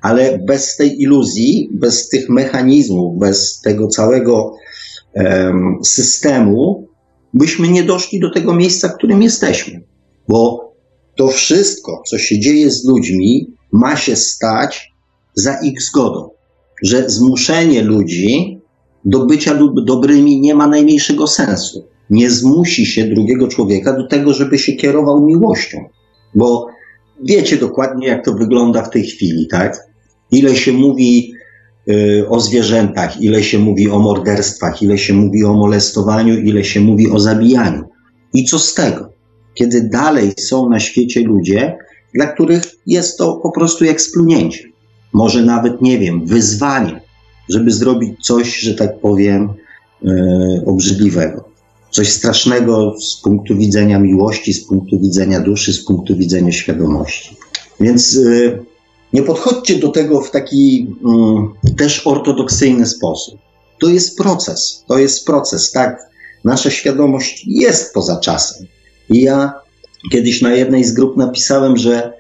[0.08, 4.56] Ale bez tej iluzji, bez tych mechanizmów, bez tego całego
[5.16, 6.88] um, systemu,
[7.34, 9.82] byśmy nie doszli do tego miejsca, w którym jesteśmy.
[10.28, 10.74] Bo
[11.16, 14.92] to wszystko, co się dzieje z ludźmi, ma się stać
[15.36, 16.30] za ich zgodą.
[16.84, 18.60] Że zmuszenie ludzi
[19.06, 21.88] do bycia dobrymi nie ma najmniejszego sensu.
[22.10, 25.78] Nie zmusi się drugiego człowieka do tego, żeby się kierował miłością.
[26.36, 26.68] Bo
[27.24, 29.87] wiecie dokładnie, jak to wygląda w tej chwili, tak?
[30.32, 31.34] Ile się mówi
[31.90, 36.80] y, o zwierzętach, ile się mówi o morderstwach, ile się mówi o molestowaniu, ile się
[36.80, 37.84] mówi o zabijaniu.
[38.34, 39.18] I co z tego?
[39.58, 41.78] kiedy dalej są na świecie ludzie,
[42.14, 44.64] dla których jest to po prostu jak splunięcie.
[45.14, 47.02] Może nawet, nie wiem, wyzwanie,
[47.50, 49.50] żeby zrobić coś, że tak powiem,
[50.02, 51.50] yy, obrzydliwego.
[51.92, 57.36] Coś strasznego z punktu widzenia miłości, z punktu widzenia duszy, z punktu widzenia świadomości.
[57.80, 58.66] Więc yy,
[59.14, 60.80] nie podchodźcie do tego w taki
[61.64, 63.40] yy, też ortodoksyjny sposób.
[63.80, 66.10] To jest proces, to jest proces, tak?
[66.44, 68.68] Nasza świadomość jest poza czasem.
[69.10, 69.54] I ja
[70.12, 72.14] kiedyś na jednej z grup napisałem, że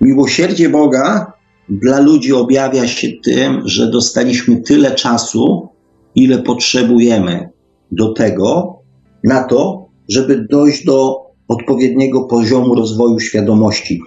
[0.00, 1.32] miłosierdzie Boga
[1.68, 5.68] dla ludzi objawia się tym, że dostaliśmy tyle czasu,
[6.14, 7.48] ile potrzebujemy
[7.92, 8.78] do tego,
[9.24, 14.02] na to, żeby dojść do odpowiedniego poziomu rozwoju świadomości,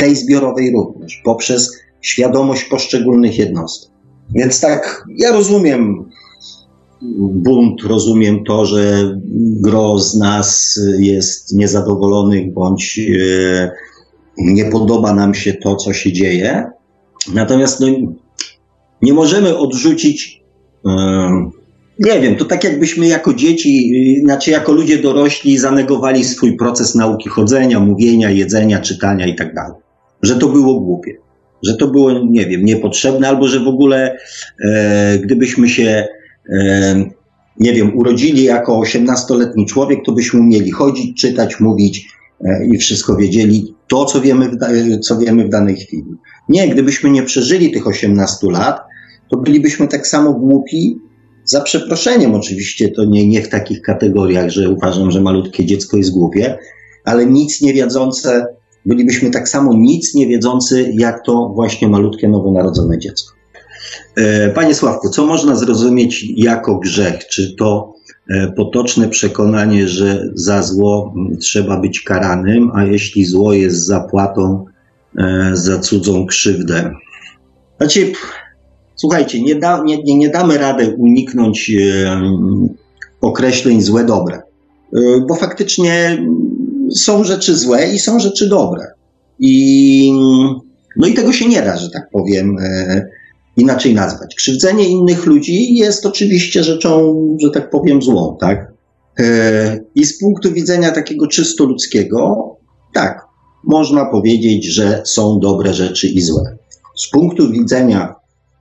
[0.00, 3.90] tej zbiorowej również, poprzez świadomość poszczególnych jednostek.
[4.34, 6.10] Więc tak, ja rozumiem
[7.32, 9.14] bunt, rozumiem to, że
[9.60, 13.70] gro z nas jest niezadowolonych bądź e,
[14.38, 16.70] nie podoba nam się to, co się dzieje.
[17.34, 17.86] Natomiast no,
[19.02, 20.42] nie możemy odrzucić,
[20.86, 21.50] e,
[21.98, 23.92] nie wiem, to tak jakbyśmy jako dzieci,
[24.24, 29.89] znaczy jako ludzie dorośli zanegowali swój proces nauki chodzenia, mówienia, jedzenia, czytania i tak.
[30.22, 31.16] Że to było głupie.
[31.62, 34.18] Że to było, nie wiem, niepotrzebne, albo że w ogóle
[34.64, 36.08] e, gdybyśmy się
[37.60, 42.08] nie wiem, urodzili jako 18-letni człowiek, to byśmy umieli chodzić, czytać, mówić
[42.44, 44.56] e, i wszystko wiedzieli, to, co wiemy, w,
[45.00, 46.16] co wiemy w danej chwili.
[46.48, 48.80] Nie, gdybyśmy nie przeżyli tych 18 lat,
[49.30, 50.98] to bylibyśmy tak samo głupi,
[51.44, 56.12] za przeproszeniem oczywiście, to nie, nie w takich kategoriach, że uważam, że malutkie dziecko jest
[56.12, 56.58] głupie,
[57.04, 58.46] ale nic nie wiedzące,
[58.86, 63.40] bylibyśmy tak samo nic nie wiedzący, jak to właśnie malutkie nowonarodzone dziecko.
[64.16, 67.26] E, panie Sławku, co można zrozumieć jako grzech?
[67.26, 67.94] Czy to
[68.30, 74.64] e, potoczne przekonanie, że za zło trzeba być karanym, a jeśli zło jest zapłatą
[75.18, 76.90] e, za cudzą krzywdę?
[77.78, 78.12] Znaczy,
[78.96, 81.72] słuchajcie, nie, da, nie, nie, nie damy rady uniknąć
[83.20, 84.42] określeń złe, dobre,
[85.28, 86.24] bo faktycznie
[86.94, 88.86] są rzeczy złe i są rzeczy dobre.
[89.38, 90.12] I,
[90.96, 92.56] no i tego się nie da, że tak powiem,
[93.56, 94.34] inaczej nazwać.
[94.34, 98.72] Krzywdzenie innych ludzi jest oczywiście rzeczą, że tak powiem, złą, tak?
[99.18, 102.50] E, I z punktu widzenia takiego czysto ludzkiego,
[102.94, 103.26] tak,
[103.64, 106.56] można powiedzieć, że są dobre rzeczy i złe.
[106.96, 108.14] Z punktu widzenia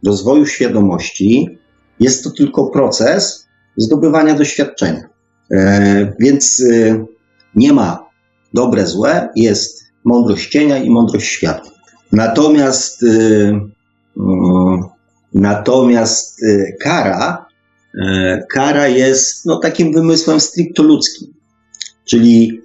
[0.06, 1.47] rozwoju świadomości,
[1.99, 3.47] jest to tylko proces
[3.77, 5.10] zdobywania doświadczenia.
[5.51, 7.06] E, więc e,
[7.56, 8.09] nie ma
[8.53, 11.71] dobre, złe, jest mądrość cienia i mądrość światła.
[12.11, 13.03] Natomiast
[14.19, 14.84] Mm,
[15.34, 17.45] natomiast y, kara,
[17.95, 17.99] y,
[18.53, 21.34] kara jest no, takim wymysłem stricto ludzkim,
[22.05, 22.61] czyli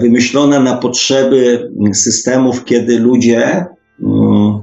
[0.00, 3.66] wymyślona na potrzeby systemów, kiedy ludzie
[4.02, 4.62] mm,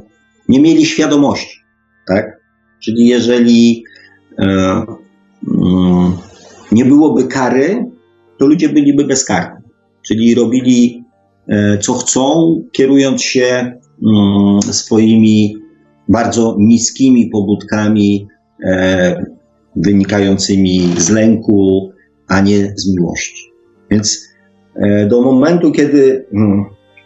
[0.49, 1.59] nie mieli świadomości,
[2.07, 2.39] tak?
[2.79, 3.83] Czyli jeżeli
[4.37, 4.85] mm,
[6.71, 7.85] nie byłoby kary,
[8.37, 9.62] to ludzie byliby bezkarni.
[10.13, 11.03] Czyli robili
[11.47, 15.55] e, co chcą, kierując się mm, swoimi
[16.09, 18.27] bardzo niskimi pobudkami
[18.65, 19.25] e,
[19.75, 21.91] wynikającymi z lęku,
[22.27, 23.51] a nie z miłości.
[23.91, 24.27] Więc
[24.75, 26.65] e, do momentu, kiedy mm,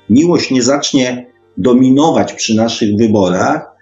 [0.09, 1.25] miłość nie zacznie
[1.57, 3.77] dominować przy naszych wyborach,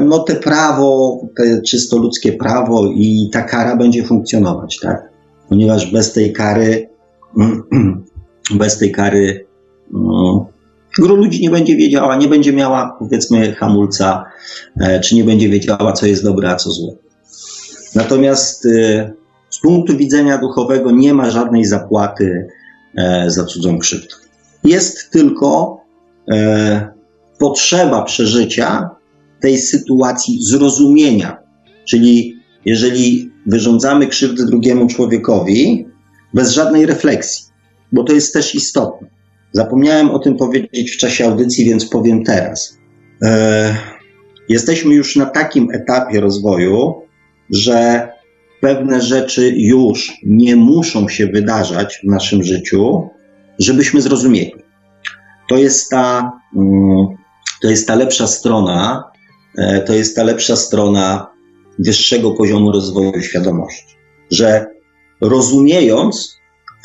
[0.00, 5.08] no te prawo, te czysto ludzkie prawo i ta kara będzie funkcjonować, tak?
[5.48, 6.88] Ponieważ bez tej kary,
[8.54, 9.46] bez tej kary,
[9.90, 10.48] no,
[10.98, 14.24] gro ludzi nie będzie wiedziała, nie będzie miała, powiedzmy, hamulca,
[14.80, 16.92] e, czy nie będzie wiedziała, co jest dobre, a co złe.
[17.94, 19.12] Natomiast e,
[19.50, 22.46] z punktu widzenia duchowego nie ma żadnej zapłaty
[23.26, 24.14] za cudzą krzywdę.
[24.64, 25.80] Jest tylko
[27.38, 28.90] potrzeba przeżycia
[29.40, 31.36] tej sytuacji zrozumienia.
[31.88, 35.86] Czyli jeżeli wyrządzamy krzywdę drugiemu człowiekowi
[36.34, 37.45] bez żadnej refleksji,
[37.92, 39.08] bo to jest też istotne.
[39.52, 42.78] Zapomniałem o tym powiedzieć w czasie audycji, więc powiem teraz.
[43.22, 43.76] E,
[44.48, 46.94] jesteśmy już na takim etapie rozwoju,
[47.50, 48.08] że
[48.60, 53.08] pewne rzeczy już nie muszą się wydarzać w naszym życiu,
[53.58, 54.54] żebyśmy zrozumieli.
[55.48, 57.06] To jest ta mm,
[57.62, 59.10] to jest ta lepsza strona,
[59.58, 61.26] e, to jest ta lepsza strona
[61.78, 63.96] wyższego poziomu rozwoju świadomości,
[64.30, 64.66] że
[65.20, 66.35] rozumiejąc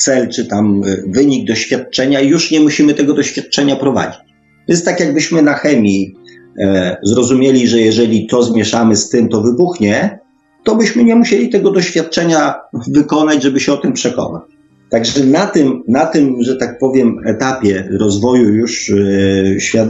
[0.03, 4.19] cel czy tam e, wynik doświadczenia, już nie musimy tego doświadczenia prowadzić.
[4.67, 6.15] To jest tak, jakbyśmy na chemii
[6.59, 10.19] e, zrozumieli, że jeżeli to zmieszamy z tym, to wybuchnie,
[10.63, 12.55] to byśmy nie musieli tego doświadczenia
[12.87, 14.43] wykonać, żeby się o tym przekonać.
[14.89, 18.93] Także na tym, na tym, że tak powiem, etapie rozwoju już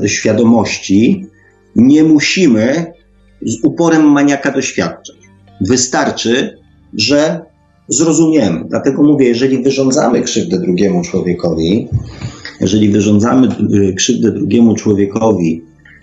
[0.03, 1.25] e, świadomości
[1.75, 2.93] nie musimy
[3.41, 5.17] z uporem maniaka doświadczać.
[5.61, 6.57] Wystarczy,
[6.93, 7.50] że
[7.87, 8.65] zrozumiemy.
[8.69, 11.87] Dlatego mówię, jeżeli wyrządzamy krzywdę drugiemu człowiekowi,
[12.61, 15.61] jeżeli wyrządzamy e, krzywdę drugiemu człowiekowi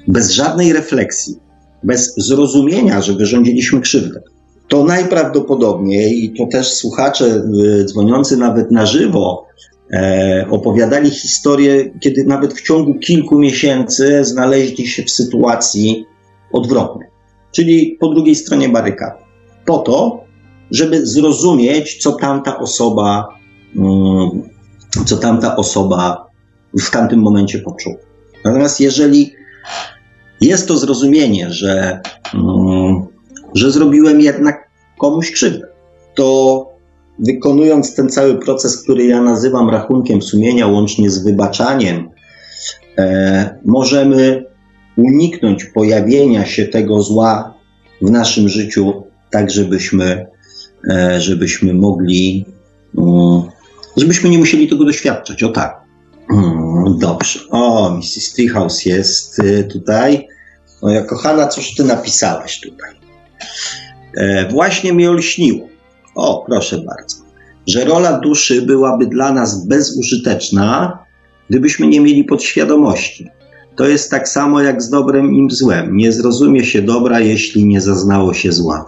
[0.09, 1.37] bez żadnej refleksji,
[1.85, 4.21] bez zrozumienia, że wyrządziliśmy krzywdę,
[4.69, 7.43] to najprawdopodobniej, i to też słuchacze
[7.81, 9.47] y, dzwoniący nawet na żywo
[9.93, 16.07] e, opowiadali historię, kiedy nawet w ciągu kilku miesięcy znaleźli się w sytuacji
[16.53, 17.09] odwrotnej,
[17.53, 19.23] czyli po drugiej stronie barykady.
[19.65, 20.25] Po to,
[20.71, 23.29] żeby zrozumieć, co tamta osoba,
[23.77, 24.31] mm,
[25.07, 26.27] co tamta osoba
[26.81, 27.97] w tamtym momencie poczuła.
[28.45, 29.33] Natomiast jeżeli
[30.41, 32.01] jest to zrozumienie, że
[32.35, 33.07] mm,
[33.55, 34.69] że zrobiłem jednak
[34.99, 35.67] komuś krzywdę.
[36.15, 36.69] To
[37.19, 42.11] wykonując ten cały proces, który ja nazywam rachunkiem sumienia, łącznie z wybaczaniem,
[42.99, 44.45] e, możemy
[44.97, 47.55] uniknąć pojawienia się tego zła
[48.03, 50.27] w naszym życiu, tak żebyśmy,
[51.19, 52.45] żebyśmy mogli,
[52.95, 53.43] um,
[53.97, 55.43] żebyśmy nie musieli tego doświadczać.
[55.43, 55.81] O tak.
[56.31, 57.41] Hmm, dobrze.
[57.51, 58.33] O, Mrs.
[58.33, 60.29] Treehouse jest y, tutaj.
[60.83, 62.95] Moja kochana, coś ty napisałaś tutaj.
[64.17, 65.69] E, właśnie mi olśniło.
[66.15, 67.17] O, proszę bardzo.
[67.67, 70.99] Że rola duszy byłaby dla nas bezużyteczna,
[71.51, 73.29] gdybyśmy nie mieli podświadomości.
[73.77, 75.97] To jest tak samo jak z dobrem i złem.
[75.97, 78.85] Nie zrozumie się dobra, jeśli nie zaznało się zła.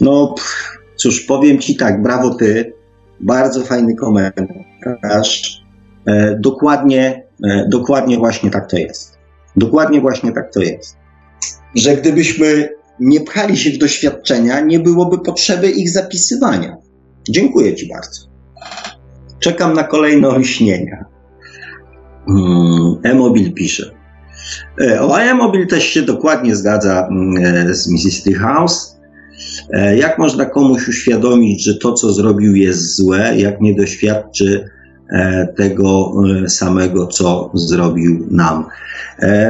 [0.00, 2.72] No, pff, cóż, powiem ci tak, brawo ty.
[3.20, 5.62] Bardzo fajny komentarz.
[6.06, 9.18] E, dokładnie, e, dokładnie właśnie tak to jest.
[9.56, 10.96] Dokładnie właśnie tak to jest.
[11.74, 12.68] Że gdybyśmy
[13.00, 16.76] nie pchali się w doświadczenia, nie byłoby potrzeby ich zapisywania.
[17.28, 18.20] Dziękuję Ci bardzo.
[19.38, 21.04] Czekam na kolejne olśnienia.
[22.26, 23.90] Hmm, E-Mobil pisze.
[24.80, 28.38] E, o E-Mobil też się dokładnie zgadza mm, e, z Mrs.
[28.38, 28.97] House.
[29.72, 34.68] E, jak można komuś uświadomić, że to, co zrobił, jest złe, jak nie doświadczy
[35.56, 36.12] tego
[36.48, 38.64] samego, co zrobił nam?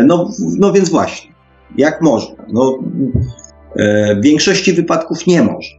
[0.06, 1.30] No, no więc właśnie,
[1.76, 2.44] jak można?
[2.52, 2.78] No,
[3.76, 5.70] E, w większości wypadków nie może.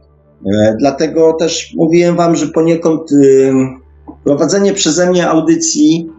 [0.46, 3.10] E, dlatego też mówiłem Wam, że poniekąd
[4.24, 6.10] prowadzenie przeze mnie audycji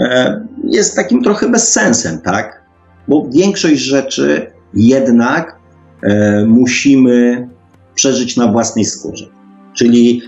[0.00, 2.62] e, jest takim trochę bezsensem, tak?
[3.08, 5.58] Bo większość rzeczy jednak
[6.46, 7.48] musimy
[7.98, 9.26] przeżyć na własnej skórze.
[9.74, 10.22] Czyli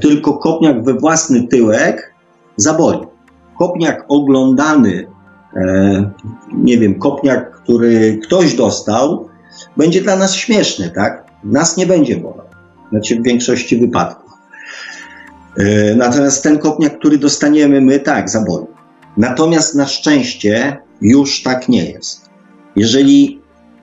[0.00, 2.14] tylko kopniak we własny tyłek
[2.56, 3.00] zaboli.
[3.58, 5.06] Kopniak oglądany,
[6.52, 9.28] nie wiem, kopniak, który ktoś dostał,
[9.76, 11.24] będzie dla nas śmieszny, tak?
[11.44, 12.46] Nas nie będzie bolał.
[12.90, 14.32] Znaczy w większości wypadków.
[15.56, 18.66] E, natomiast ten kopniak, który dostaniemy my, tak, zaboli.
[19.16, 22.30] Natomiast na szczęście już tak nie jest.
[22.76, 23.40] jeżeli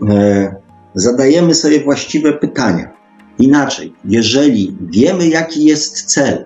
[0.09, 0.55] e,
[0.95, 2.91] zadajemy sobie właściwe pytania,
[3.39, 6.45] inaczej, jeżeli wiemy, jaki jest cel,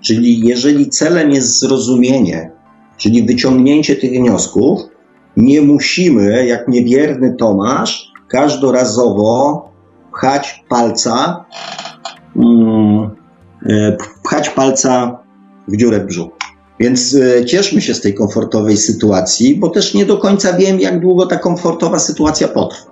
[0.00, 2.50] czyli jeżeli celem jest zrozumienie,
[2.96, 4.80] czyli wyciągnięcie tych wniosków,
[5.36, 9.70] nie musimy, jak niewierny Tomasz, każdorazowo
[10.12, 11.44] pchać palca,
[12.36, 13.10] mm,
[13.66, 15.18] e, pchać palca
[15.68, 16.30] w dziurę w brzuchu.
[16.80, 21.00] Więc e, cieszmy się z tej komfortowej sytuacji, bo też nie do końca wiem, jak
[21.00, 22.89] długo ta komfortowa sytuacja potrwa.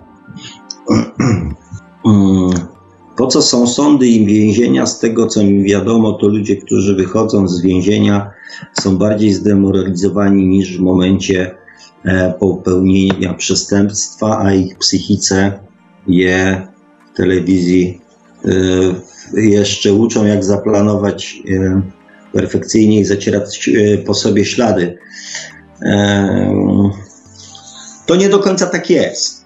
[0.89, 2.49] Mm,
[3.17, 4.85] po co są sądy i więzienia?
[4.85, 8.31] Z tego, co mi wiadomo, to ludzie, którzy wychodzą z więzienia,
[8.81, 11.55] są bardziej zdemoralizowani niż w momencie
[12.05, 15.59] e, popełnienia przestępstwa, a ich psychice
[16.07, 16.67] je
[17.13, 18.01] w telewizji
[18.45, 21.43] e, jeszcze uczą, jak zaplanować
[22.33, 24.97] perfekcyjnie i zacierać e, po sobie ślady.
[28.05, 29.38] To nie do końca tak jest.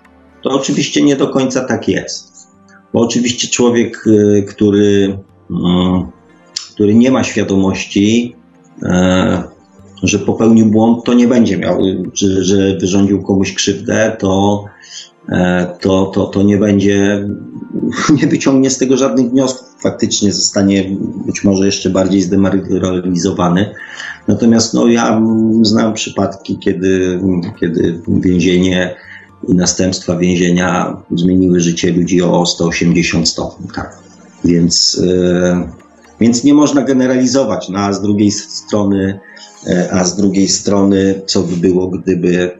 [0.43, 2.47] To oczywiście nie do końca tak jest.
[2.93, 5.17] Bo oczywiście człowiek, e, który,
[5.51, 6.03] mm,
[6.73, 8.35] który nie ma świadomości,
[8.83, 9.43] e,
[10.03, 11.81] że popełnił błąd, to nie będzie miał,
[12.13, 14.65] że, że wyrządził komuś krzywdę, to,
[15.81, 17.29] to, to, to nie będzie
[18.21, 19.67] nie wyciągnie z tego żadnych wniosków.
[19.81, 20.85] Faktycznie zostanie
[21.25, 23.75] być może jeszcze bardziej zdemoralizowany.
[24.27, 25.21] Natomiast no, ja
[25.61, 27.21] znam przypadki, kiedy,
[27.59, 28.95] kiedy więzienie
[29.47, 33.67] i następstwa więzienia zmieniły życie ludzi o 180 stopni.
[33.75, 33.97] Tak.
[34.45, 35.69] Więc, e,
[36.19, 37.69] więc nie można generalizować.
[37.69, 39.19] No, a z drugiej strony,
[39.67, 42.51] e, a z drugiej strony, co by było, gdyby,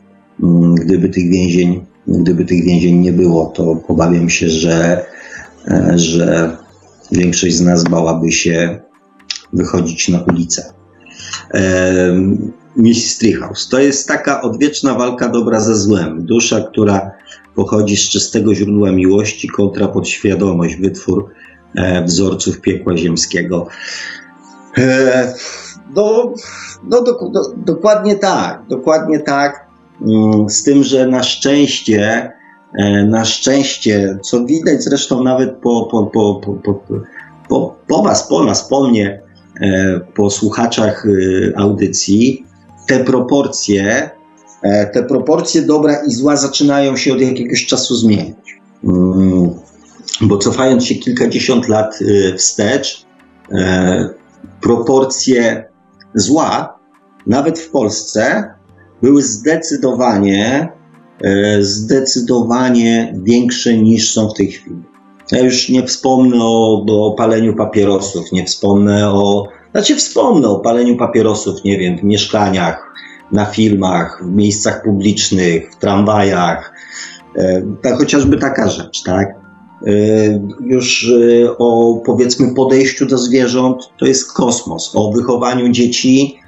[0.44, 5.06] mm, gdyby tych więzień Gdyby tych więzień nie było, to obawiam się, że,
[5.68, 6.58] e, że
[7.12, 8.80] większość z nas bałaby się
[9.54, 10.74] wychodzić na ulicę.
[12.78, 13.18] Mrs.
[13.20, 13.70] Treehouse.
[13.70, 16.26] To jest taka odwieczna walka dobra ze złem.
[16.26, 17.12] Dusza, która
[17.56, 21.30] pochodzi z czystego źródła miłości kontra podświadomość, wytwór
[21.76, 23.68] e, wzorców piekła ziemskiego.
[24.78, 25.34] E,
[25.96, 26.34] no,
[26.84, 29.68] no do, do, dokładnie tak, dokładnie tak.
[30.02, 32.32] Mm, z tym, że na szczęście,
[32.80, 36.74] e, na szczęście, co widać zresztą nawet po, po, po, po,
[37.50, 39.22] po, po Was, po nas, po mnie,
[39.62, 42.46] e, po słuchaczach e, audycji,
[42.88, 44.10] te proporcje,
[44.94, 48.60] te proporcje dobra i zła zaczynają się od jakiegoś czasu zmieniać.
[48.84, 49.50] Mm,
[50.22, 52.00] bo cofając się kilkadziesiąt lat
[52.38, 53.06] wstecz,
[54.62, 55.66] proporcje
[56.16, 56.80] zła,
[57.28, 58.54] nawet w Polsce,
[59.02, 60.70] były zdecydowanie,
[61.22, 64.84] e, zdecydowanie większe niż są w tej chwili.
[65.32, 70.98] Ja już nie wspomnę o, o paleniu papierosów, nie wspomnę o, znaczy wspomnę o paleniu
[70.98, 72.94] papierosów, nie wiem, w mieszkaniach,
[73.32, 76.74] na filmach, w miejscach publicznych, w tramwajach,
[77.38, 79.28] e, tak, chociażby taka rzecz, tak?
[79.28, 79.92] E,
[80.66, 81.14] już
[81.58, 86.44] o powiedzmy podejściu do zwierząt to jest kosmos, o wychowaniu dzieci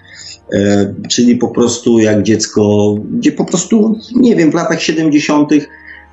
[0.53, 5.57] E, czyli po prostu jak dziecko, gdzie po prostu, nie wiem, w latach 70., e,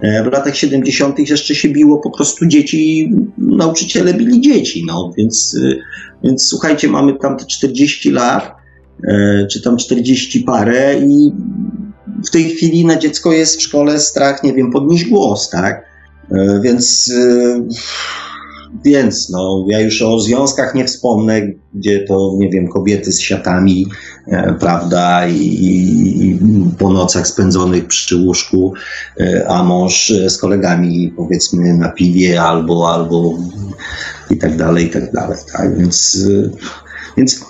[0.02, 1.18] w latach 70.
[1.18, 5.76] jeszcze się biło po prostu dzieci, nauczyciele bili dzieci, no więc, e,
[6.24, 8.62] więc słuchajcie, mamy tam te 40 lat,
[9.50, 11.32] czy tam 40 parę i
[12.26, 15.84] w tej chwili na dziecko jest w szkole strach, nie wiem, podnieść głos, tak?
[16.62, 17.12] Więc
[18.84, 21.42] więc no, ja już o związkach nie wspomnę,
[21.74, 23.86] gdzie to, nie wiem, kobiety z siatami,
[24.26, 26.38] e, prawda, i, i,
[26.78, 28.74] po nocach spędzonych przy łóżku,
[29.20, 33.34] e, a mąż z kolegami, powiedzmy, na piwie albo, albo
[34.30, 36.50] i tak dalej, i tak dalej, tak, więc, e,
[37.16, 37.40] więc,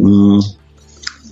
[0.00, 0.38] mm,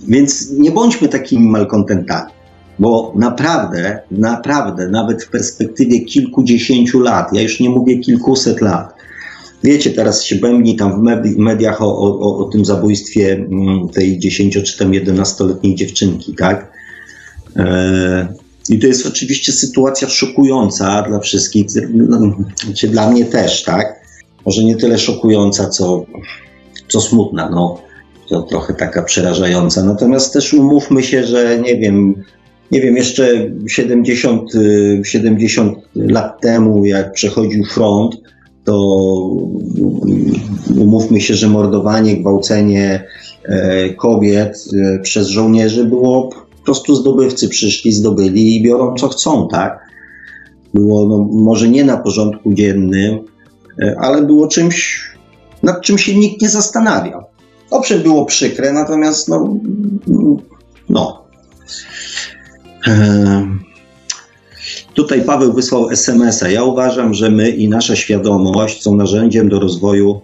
[0.07, 2.31] więc nie bądźmy takimi malkontentami.
[2.79, 8.92] Bo naprawdę, naprawdę, nawet w perspektywie kilkudziesięciu lat, ja już nie mówię kilkuset lat,
[9.63, 14.57] Wiecie, teraz się bębni tam w mediach o, o, o tym zabójstwie mm, tej 10
[14.63, 16.71] czy tam 11-letniej dziewczynki, tak?
[17.55, 18.27] E,
[18.69, 22.35] I to jest oczywiście sytuacja szokująca dla wszystkich, no,
[22.65, 24.03] znaczy dla mnie też, tak?
[24.45, 26.05] Może nie tyle szokująca, co,
[26.87, 27.81] co smutna, no.
[28.29, 29.83] To trochę taka przerażająca.
[29.83, 32.23] Natomiast też umówmy się, że nie wiem,
[32.71, 34.51] nie wiem, jeszcze 70,
[35.03, 38.15] 70 lat temu, jak przechodził front,
[38.63, 38.75] to
[40.77, 43.07] umówmy się, że mordowanie, gwałcenie
[43.43, 49.47] e, kobiet e, przez żołnierzy było po prostu zdobywcy przyszli, zdobyli i biorą co chcą,
[49.51, 49.79] tak?
[50.73, 53.19] Było no, może nie na porządku dziennym,
[53.81, 55.07] e, ale było czymś,
[55.63, 57.23] nad czym się nikt nie zastanawiał.
[57.71, 59.57] Owszem, było przykre, natomiast no,
[60.89, 61.23] no.
[64.93, 66.49] Tutaj Paweł wysłał SMS-a.
[66.49, 70.21] Ja uważam, że my i nasza świadomość są narzędziem do rozwoju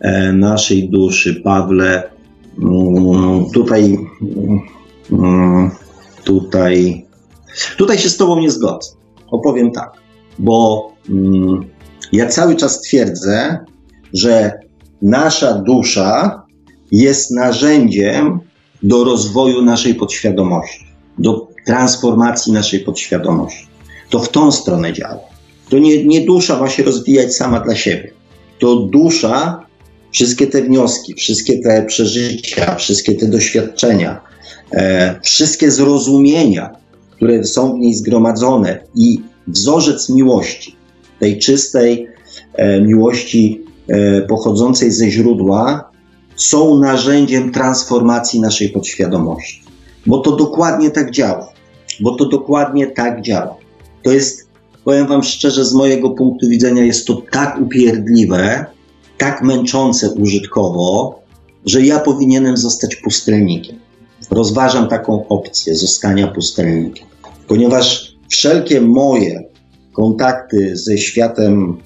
[0.00, 1.34] e, naszej duszy.
[1.34, 2.10] Pawle,
[2.58, 3.98] mm, tutaj,
[5.12, 5.70] mm,
[6.24, 7.06] tutaj,
[7.78, 8.90] tutaj się z Tobą nie zgodzę.
[9.30, 9.92] Opowiem tak,
[10.38, 11.64] bo mm,
[12.12, 13.58] ja cały czas twierdzę,
[14.12, 14.52] że
[15.02, 16.42] nasza dusza
[16.90, 18.40] jest narzędziem
[18.82, 20.86] do rozwoju naszej podświadomości,
[21.18, 23.71] do transformacji naszej podświadomości.
[24.12, 25.20] To w tą stronę działa.
[25.68, 28.12] To nie, nie dusza ma się rozwijać sama dla siebie.
[28.58, 29.66] To dusza,
[30.10, 34.20] wszystkie te wnioski, wszystkie te przeżycia, wszystkie te doświadczenia,
[34.72, 36.70] e, wszystkie zrozumienia,
[37.10, 40.76] które są w niej zgromadzone i wzorzec miłości,
[41.20, 42.08] tej czystej
[42.54, 45.90] e, miłości e, pochodzącej ze źródła,
[46.36, 49.62] są narzędziem transformacji naszej podświadomości.
[50.06, 51.52] Bo to dokładnie tak działa.
[52.00, 53.61] Bo to dokładnie tak działa.
[54.02, 54.48] To jest,
[54.84, 58.66] powiem Wam szczerze, z mojego punktu widzenia, jest to tak upierdliwe,
[59.18, 61.22] tak męczące użytkowo,
[61.66, 63.76] że ja powinienem zostać pustelnikiem.
[64.30, 67.06] Rozważam taką opcję zostania pustelnikiem,
[67.48, 69.44] ponieważ wszelkie moje
[69.92, 71.78] kontakty ze światem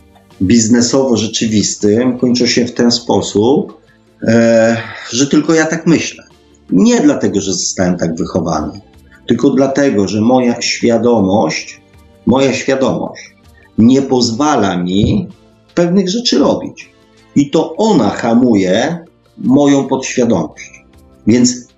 [0.43, 3.81] biznesowo-rzeczywistym kończą się w ten sposób,
[4.23, 4.77] e,
[5.11, 6.25] że tylko ja tak myślę.
[6.71, 8.81] Nie dlatego, że zostałem tak wychowany,
[9.27, 11.81] tylko dlatego, że moja świadomość,
[12.27, 13.37] moja świadomość
[13.79, 15.29] nie pozwala mi
[15.75, 16.91] pewnych rzeczy robić.
[17.35, 19.05] I to ona hamuje
[19.39, 20.85] moją podświadomość.
[21.27, 21.69] Więc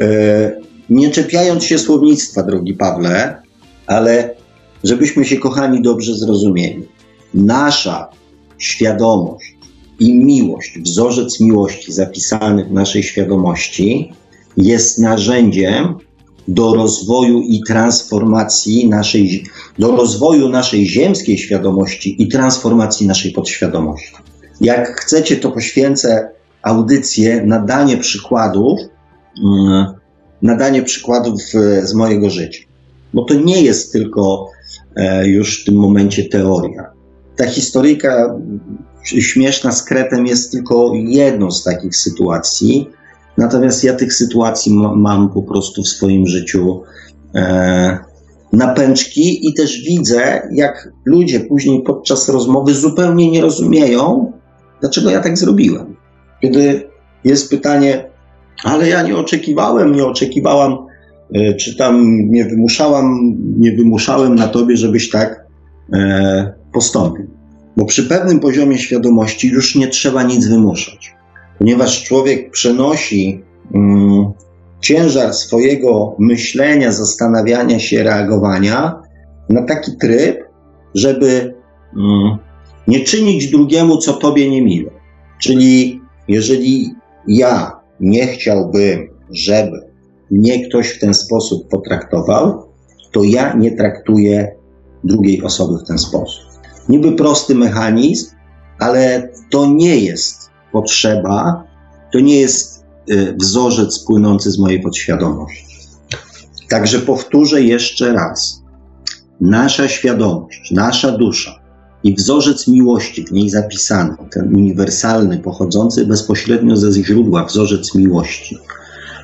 [0.00, 0.60] e,
[0.90, 3.42] nie czepiając się słownictwa, drogi Pawle,
[3.86, 4.34] ale
[4.84, 6.88] żebyśmy się, kochani, dobrze zrozumieli.
[7.34, 8.08] Nasza
[8.58, 9.56] świadomość
[10.00, 14.12] i miłość, wzorzec miłości zapisany w naszej świadomości
[14.56, 15.94] jest narzędziem
[16.48, 19.44] do rozwoju i transformacji naszej,
[19.78, 24.14] do rozwoju naszej ziemskiej świadomości i transformacji naszej podświadomości.
[24.60, 26.30] Jak chcecie, to poświęcę
[26.62, 28.80] audycję na danie przykładów,
[29.44, 29.86] mm,
[30.42, 31.42] na danie przykładów
[31.82, 32.62] z mojego życia.
[33.14, 34.46] Bo to nie jest tylko
[34.96, 36.90] e, już w tym momencie teoria.
[37.36, 38.34] Ta historyjka
[39.04, 42.90] śmieszna z Kretem jest tylko jedną z takich sytuacji,
[43.38, 46.82] natomiast ja tych sytuacji mam po prostu w swoim życiu
[47.34, 47.98] e,
[48.52, 54.32] napęczki i też widzę, jak ludzie później podczas rozmowy zupełnie nie rozumieją,
[54.80, 55.96] dlaczego ja tak zrobiłem.
[56.42, 56.88] Kiedy
[57.24, 58.10] jest pytanie,
[58.64, 60.78] ale ja nie oczekiwałem, nie oczekiwałam,
[61.34, 65.46] e, czy tam nie wymuszałam, nie wymuszałem na tobie, żebyś tak
[65.92, 67.26] e, postąpił.
[67.76, 71.17] Bo przy pewnym poziomie świadomości już nie trzeba nic wymuszać,
[71.58, 73.42] ponieważ człowiek przenosi
[73.74, 74.32] mm,
[74.80, 79.02] ciężar swojego myślenia, zastanawiania się, reagowania
[79.48, 80.38] na taki tryb,
[80.94, 81.54] żeby
[81.96, 82.38] mm,
[82.88, 84.90] nie czynić drugiemu, co tobie nie miło.
[85.40, 86.94] Czyli jeżeli
[87.28, 89.88] ja nie chciałbym, żeby
[90.30, 92.68] mnie ktoś w ten sposób potraktował,
[93.12, 94.56] to ja nie traktuję
[95.04, 96.44] drugiej osoby w ten sposób.
[96.88, 98.30] Niby prosty mechanizm,
[98.78, 100.37] ale to nie jest
[100.72, 101.64] potrzeba,
[102.12, 105.66] to nie jest y, wzorzec płynący z mojej podświadomości.
[106.68, 108.62] Także powtórzę jeszcze raz.
[109.40, 111.58] Nasza świadomość, nasza dusza
[112.04, 118.58] i wzorzec miłości w niej zapisany, ten uniwersalny, pochodzący bezpośrednio ze źródła wzorzec miłości,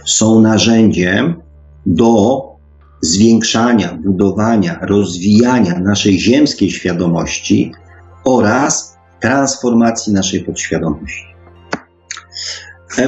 [0.06, 1.34] są narzędziem
[1.86, 2.42] do
[3.00, 7.72] zwiększania, budowania, rozwijania naszej ziemskiej świadomości
[8.24, 11.33] oraz transformacji naszej podświadomości.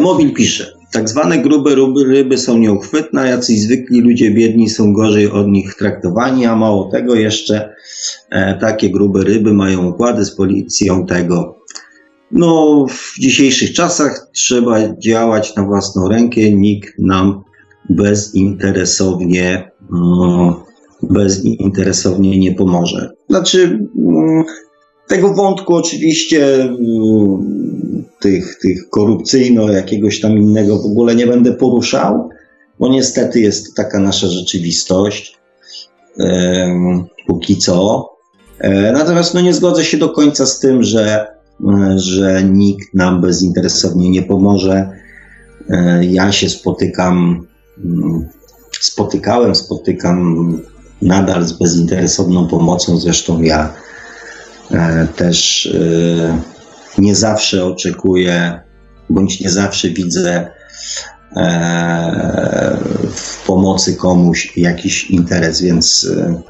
[0.01, 1.75] Mobil pisze, tak zwane grube
[2.07, 7.15] ryby, są nieuchwytne, jacyś zwykli ludzie biedni są gorzej od nich traktowani, a mało tego
[7.15, 7.75] jeszcze
[8.31, 11.57] e, takie grube ryby mają układy z policją tego.
[12.33, 17.43] No, w dzisiejszych czasach trzeba działać na własną rękę, nikt nam
[17.91, 20.55] bezinteresownie, mm,
[21.03, 23.11] bezinteresownie nie pomoże.
[23.29, 24.45] Znaczy, mm,
[25.09, 32.29] tego wątku oczywiście mm, tych, tych korupcyjno jakiegoś tam innego w ogóle nie będę poruszał,
[32.79, 35.37] bo niestety jest taka nasza rzeczywistość
[37.27, 38.09] póki co.
[38.59, 41.27] E, natomiast no nie zgodzę się do końca z tym, że,
[41.97, 44.91] że nikt nam bezinteresownie nie pomoże.
[45.71, 47.47] E, ja się spotykam,
[47.85, 48.29] mm,
[48.81, 50.61] spotykałem, spotykam
[51.03, 52.97] nadal z bezinteresowną pomocą.
[52.97, 53.73] Zresztą ja
[54.71, 55.69] e, też
[56.99, 58.61] nie zawsze oczekuję,
[59.11, 60.51] bądź nie zawsze widzę
[61.37, 62.79] e,
[63.11, 66.43] w pomocy komuś jakiś interes, więc e,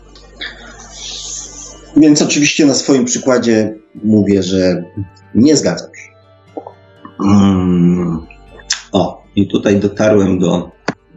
[1.96, 3.74] Więc oczywiście na swoim przykładzie
[4.04, 4.84] mówię, że
[5.34, 6.12] nie zgadzam się.
[7.24, 8.26] Mm.
[8.92, 10.70] O, i tutaj dotarłem do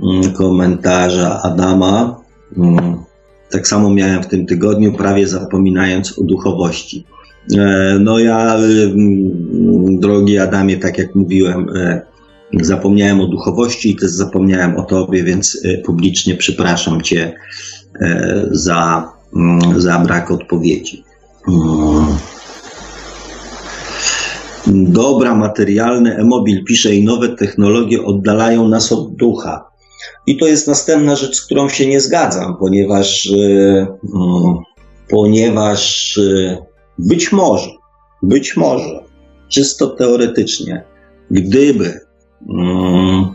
[0.03, 2.21] mm, komentarza Adama.
[2.57, 3.03] Mm.
[3.51, 7.05] Tak samo miałem w tym tygodniu, prawie zapominając o duchowości.
[7.57, 8.57] E, no ja,
[9.89, 12.01] drogi Adamie, tak jak mówiłem, e,
[12.61, 17.33] zapomniałem o duchowości i też zapomniałem o Tobie, więc e, publicznie przepraszam Cię
[18.51, 19.11] za,
[19.77, 21.03] za brak odpowiedzi.
[24.67, 29.65] Dobra, materialny e-mobil pisze i nowe technologie oddalają nas od ducha.
[30.27, 33.29] I to jest następna rzecz, z którą się nie zgadzam, ponieważ,
[35.09, 36.19] ponieważ
[36.99, 37.69] być może,
[38.23, 38.99] być może,
[39.49, 40.83] czysto teoretycznie,
[41.31, 41.99] gdyby
[42.49, 43.25] mm,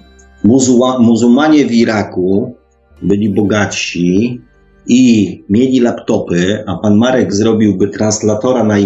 [0.98, 2.54] muzułmanie w Iraku
[3.02, 4.40] byli bogatsi
[4.86, 8.76] i mieli laptopy, a pan Marek zrobiłby translatora na,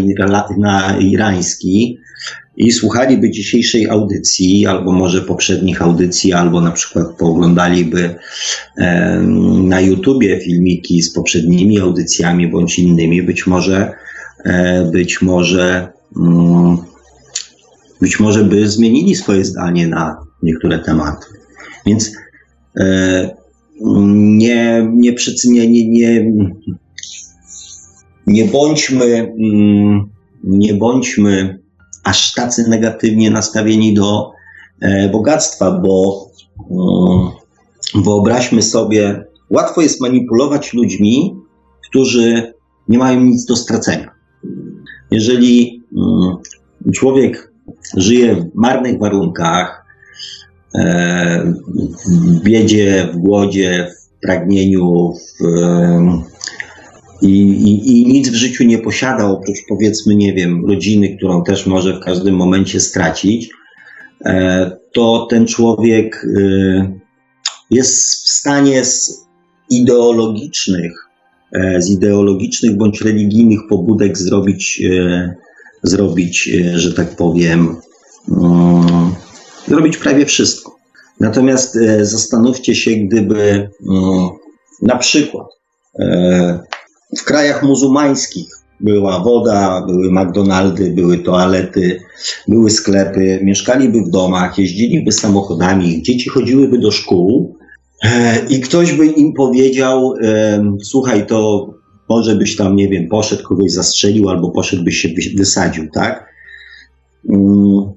[0.59, 1.99] na irański
[2.57, 8.15] i słuchaliby dzisiejszej audycji, albo może poprzednich audycji, albo na przykład pooglądaliby
[8.77, 9.19] e,
[9.63, 13.93] na YouTubie filmiki z poprzednimi audycjami bądź innymi, być może
[14.93, 16.77] być może, mm,
[18.01, 21.27] być może by zmienili swoje zdanie na niektóre tematy.
[21.87, 22.13] Więc
[22.81, 23.31] e,
[23.81, 26.33] nie, nie, nie, nie, nie,
[28.27, 30.09] nie bądźmy, mm,
[30.45, 31.59] nie bądźmy
[32.05, 34.31] aż tacy negatywnie nastawieni do
[34.81, 36.27] e, bogactwa, bo
[36.71, 37.31] mm,
[38.05, 41.37] wyobraźmy sobie, łatwo jest manipulować ludźmi,
[41.89, 42.53] którzy
[42.89, 44.18] nie mają nic do stracenia.
[45.11, 46.37] Jeżeli mm,
[46.95, 47.53] człowiek
[47.97, 49.85] żyje w marnych warunkach,
[50.75, 51.53] e,
[52.07, 55.45] w biedzie, w głodzie, w pragnieniu, w,
[57.23, 61.67] i, i, i, nic w życiu nie posiada, oprócz powiedzmy, nie wiem, rodziny, którą też
[61.67, 63.51] może w każdym momencie stracić,
[64.25, 66.99] e, to ten człowiek e,
[67.71, 69.27] jest w stanie z
[69.71, 71.08] ideologicznych
[71.79, 75.35] z ideologicznych bądź religijnych pobudek zrobić, e,
[75.83, 77.77] zrobić, e, że tak powiem,
[78.29, 79.15] mm,
[79.69, 80.77] zrobić prawie wszystko.
[81.21, 84.29] Natomiast zastanówcie się, gdyby mm,
[84.83, 85.47] na przykład
[87.19, 88.47] w krajach muzułmańskich
[88.81, 92.01] była woda, były McDonaldy, były toalety,
[92.49, 97.58] były sklepy, mieszkaliby w domach, jeździliby samochodami, dzieci chodziłyby do szkół, E,
[98.49, 100.15] I ktoś by im powiedział,
[100.83, 101.67] słuchaj, to
[102.09, 106.35] może byś tam, nie wiem, poszedł, kogoś zastrzelił, albo poszedł byś się wysadził, tak?
[107.29, 107.93] Mm,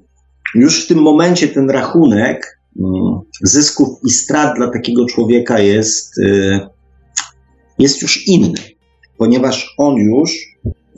[0.54, 6.68] już w tym momencie ten rachunek mm, zysków i strat dla takiego człowieka jest, e,
[7.78, 8.58] jest już inny,
[9.18, 10.32] ponieważ on już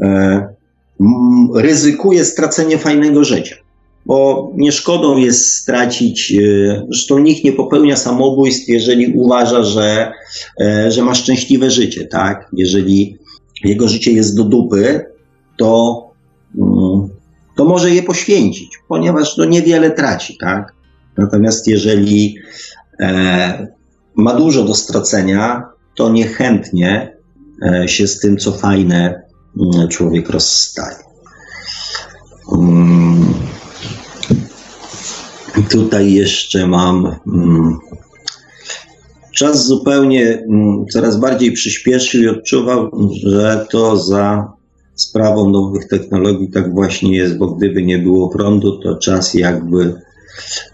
[0.01, 0.49] e,
[1.55, 3.57] ryzykuje stracenie fajnego życia
[4.07, 10.13] bo nie szkodą jest stracić, e, zresztą nikt nie popełnia samobójstw, jeżeli uważa, że,
[10.61, 12.49] e, że ma szczęśliwe życie, tak?
[12.53, 13.19] Jeżeli
[13.65, 15.07] jego życie jest do dupy,
[15.59, 16.03] to,
[16.59, 17.09] mm,
[17.57, 20.75] to może je poświęcić, ponieważ to niewiele traci, tak?
[21.19, 22.37] Natomiast jeżeli
[23.01, 23.67] e,
[24.15, 25.63] ma dużo do stracenia,
[25.95, 27.15] to niechętnie
[27.87, 29.23] się z tym, co fajne,
[29.61, 30.97] mm, człowiek rozstaje.
[35.71, 37.17] Tutaj jeszcze mam.
[37.27, 37.79] Mm,
[39.35, 42.91] czas zupełnie mm, coraz bardziej przyspieszył i odczuwam,
[43.23, 44.53] że to za
[44.95, 49.95] sprawą nowych technologii tak właśnie jest, bo gdyby nie było prądu, to czas jakby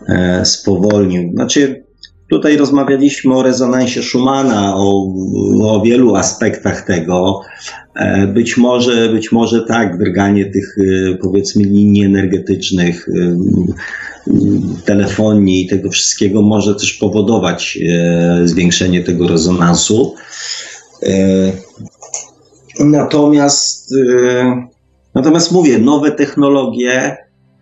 [0.08, 1.32] e, spowolnił.
[1.32, 1.84] Znaczy,
[2.30, 5.14] tutaj rozmawialiśmy o rezonansie Schumana, o,
[5.62, 7.40] o wielu aspektach tego.
[7.94, 13.08] E, być może, być może tak, drganie tych e, powiedzmy linii energetycznych,
[14.84, 20.14] telefonii i tego wszystkiego może też powodować e, zwiększenie tego rezonansu.
[21.02, 21.12] E,
[22.80, 24.68] natomiast, e,
[25.14, 27.16] natomiast mówię, nowe technologie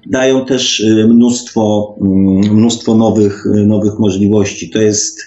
[0.06, 1.94] dają też mnóstwo,
[2.50, 4.70] mnóstwo nowych, nowych możliwości.
[4.70, 5.20] To jest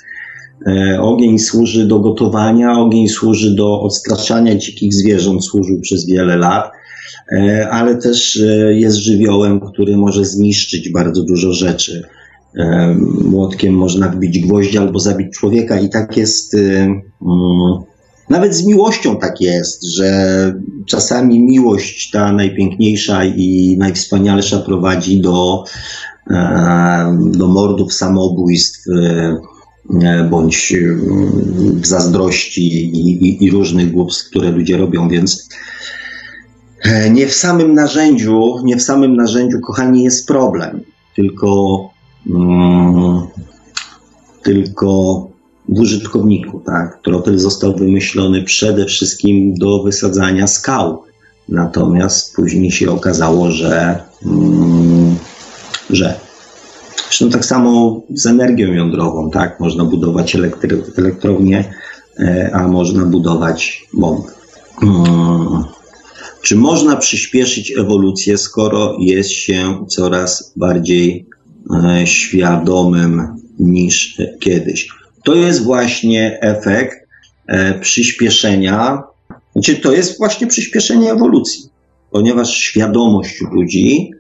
[1.00, 6.72] Ogień służy do gotowania, ogień służy do odstraszania dzikich zwierząt, służył przez wiele lat.
[7.32, 12.04] E, ale też e, jest żywiołem, który może zniszczyć bardzo dużo rzeczy.
[12.56, 16.54] E, młotkiem można wbić gwoździe albo zabić człowieka, i tak jest.
[16.54, 17.02] Mm,
[18.30, 20.54] nawet z miłością tak jest, że
[20.86, 25.64] czasami miłość ta najpiękniejsza i najwspanialsza prowadzi do,
[27.18, 28.86] do mordów, samobójstw,
[30.30, 30.74] bądź
[31.76, 35.50] w zazdrości i, i, i różnych głupstw, które ludzie robią, więc
[37.12, 40.82] nie w samym narzędziu, nie w samym narzędziu, kochani, jest problem,
[41.16, 41.90] tylko,
[42.30, 43.22] mm,
[44.44, 45.28] tylko
[45.70, 47.00] w użytkowniku, tak?
[47.04, 51.04] Trotel został wymyślony przede wszystkim do wysadzania skał.
[51.50, 55.16] Natomiast później się okazało, że, mm,
[55.90, 56.20] że
[57.12, 59.60] zresztą tak samo z energią jądrową, tak?
[59.60, 61.74] Można budować elektry, elektrownie,
[62.54, 64.32] a można budować bomby.
[64.84, 65.64] Mm.
[66.42, 71.26] Czy można przyspieszyć ewolucję, skoro jest się coraz bardziej
[71.84, 73.28] e, świadomym
[73.60, 74.88] niż kiedyś?
[75.24, 77.08] To jest właśnie efekt
[77.48, 79.04] e, przyspieszenia,
[79.54, 81.70] znaczy to jest właśnie przyspieszenie ewolucji,
[82.12, 84.12] ponieważ świadomość ludzi,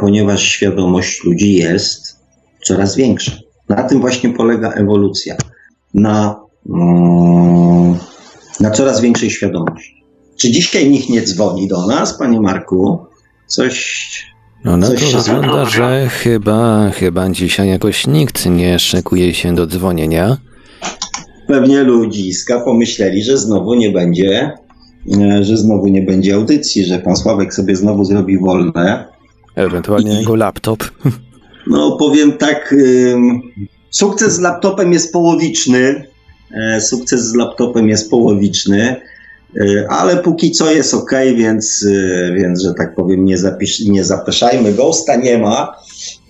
[0.00, 2.22] ponieważ świadomość ludzi jest
[2.64, 3.32] coraz większa.
[3.68, 5.36] Na tym właśnie polega ewolucja.
[5.94, 7.96] Na, mm,
[8.60, 10.04] na coraz większej świadomości.
[10.36, 12.98] Czy dzisiaj nikt nie dzwoni do nas, panie Marku?
[13.46, 14.32] Coś.
[14.64, 20.36] No na to wygląda, że chyba, chyba dzisiaj jakoś nikt nie szykuje się do dzwonienia.
[21.46, 24.50] Pewnie ludziska pomyśleli, że znowu nie będzie,
[25.20, 29.12] e, że znowu nie będzie audycji, że pan Sławek sobie znowu zrobi wolne.
[29.54, 30.84] Ewentualnie I, jego laptop.
[31.66, 32.74] No powiem tak,
[33.90, 36.04] sukces z laptopem jest połowiczny.
[36.54, 38.96] E, sukces z laptopem jest połowiczny.
[39.60, 44.04] E, ale póki co jest ok, więc, e, więc że tak powiem, nie, zapisz, nie
[44.04, 44.72] zapeszajmy.
[44.72, 45.76] Ghosta nie ma,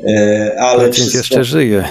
[0.07, 0.93] e, ale.
[0.93, 1.85] wszystko, jeszcze żyje.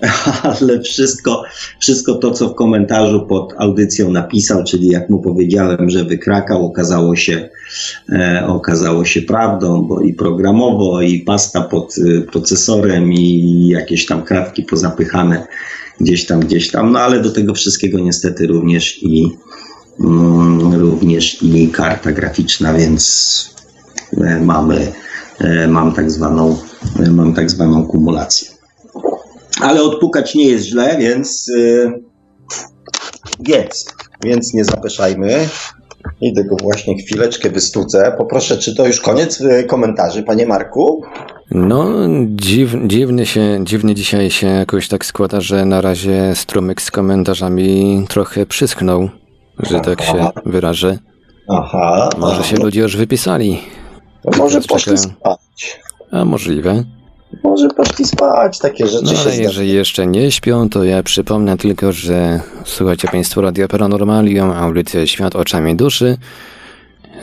[0.42, 1.42] Ale wszystko,
[1.80, 7.16] wszystko to, co w komentarzu pod audycją napisał, czyli jak mu powiedziałem, że wykrakał, okazało
[7.16, 7.48] się,
[8.46, 11.94] okazało się prawdą, bo i programowo, i pasta pod
[12.32, 15.46] procesorem, i jakieś tam krawki pozapychane
[16.00, 16.92] gdzieś tam, gdzieś tam.
[16.92, 19.28] No ale do tego wszystkiego niestety również i
[20.00, 23.54] Mm, również i karta graficzna, więc
[24.16, 24.92] e, mamy,
[25.38, 26.56] e, mam tak zwaną,
[27.00, 28.48] e, mam tak zwaną kumulację.
[29.60, 31.50] Ale odpukać nie jest źle, więc,
[33.40, 33.86] więc,
[34.24, 35.48] więc nie zapeszajmy.
[36.20, 38.14] Idę go właśnie chwileczkę wystudzę.
[38.18, 41.02] Poproszę, czy to już koniec komentarzy, panie Marku?
[41.50, 41.86] No,
[42.28, 48.04] dziw, dziwnie, się, dziwnie dzisiaj się jakoś tak składa, że na razie strumyk z komentarzami
[48.08, 49.08] trochę przyschnął
[49.58, 50.98] że tak się wyrażę.
[51.48, 52.08] Aha.
[52.18, 53.60] Może się ludzie już wypisali.
[54.22, 55.80] To może poszli spać.
[56.10, 56.84] A możliwe.
[57.42, 61.56] Może poszli spać, takie rzeczy no, ale się jeżeli jeszcze nie śpią, to ja przypomnę
[61.56, 66.16] tylko, że słuchacie Państwo Radio Paranormalium, audycję Świat oczami duszy.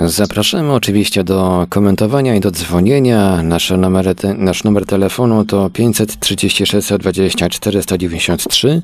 [0.05, 3.43] Zapraszamy oczywiście do komentowania i do dzwonienia.
[3.43, 8.81] Nasze numery te, nasz numer telefonu to 536 20 493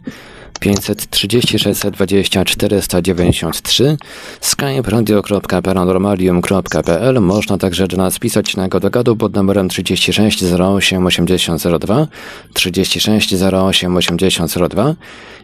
[0.60, 3.98] 536 20 493
[4.41, 12.07] skype radio.paranormalium.pl Można także do nas pisać na godogadu pod numerem 36 08 8002
[12.53, 14.95] 36 08 8002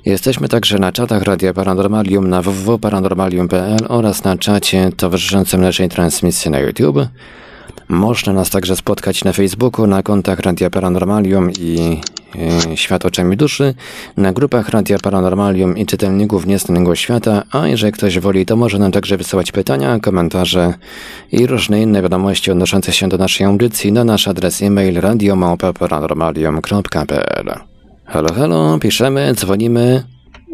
[0.05, 6.59] Jesteśmy także na czatach Radia Paranormalium na www.paranormalium.pl oraz na czacie towarzyszącym naszej transmisji na
[6.59, 7.07] YouTube.
[7.89, 11.99] Można nas także spotkać na Facebooku, na kontach Radia Paranormalium i
[12.71, 13.73] e, Świat oczami duszy,
[14.17, 18.91] na grupach Radia Paranormalium i czytelników Niestanego Świata, a jeżeli ktoś woli, to może nam
[18.91, 20.73] także wysyłać pytania, komentarze
[21.31, 27.59] i różne inne wiadomości odnoszące się do naszej audycji na nasz adres e-mail radiomałpa.paranormalium.pl
[28.05, 30.12] Halo, halo, piszemy, dzwonimy.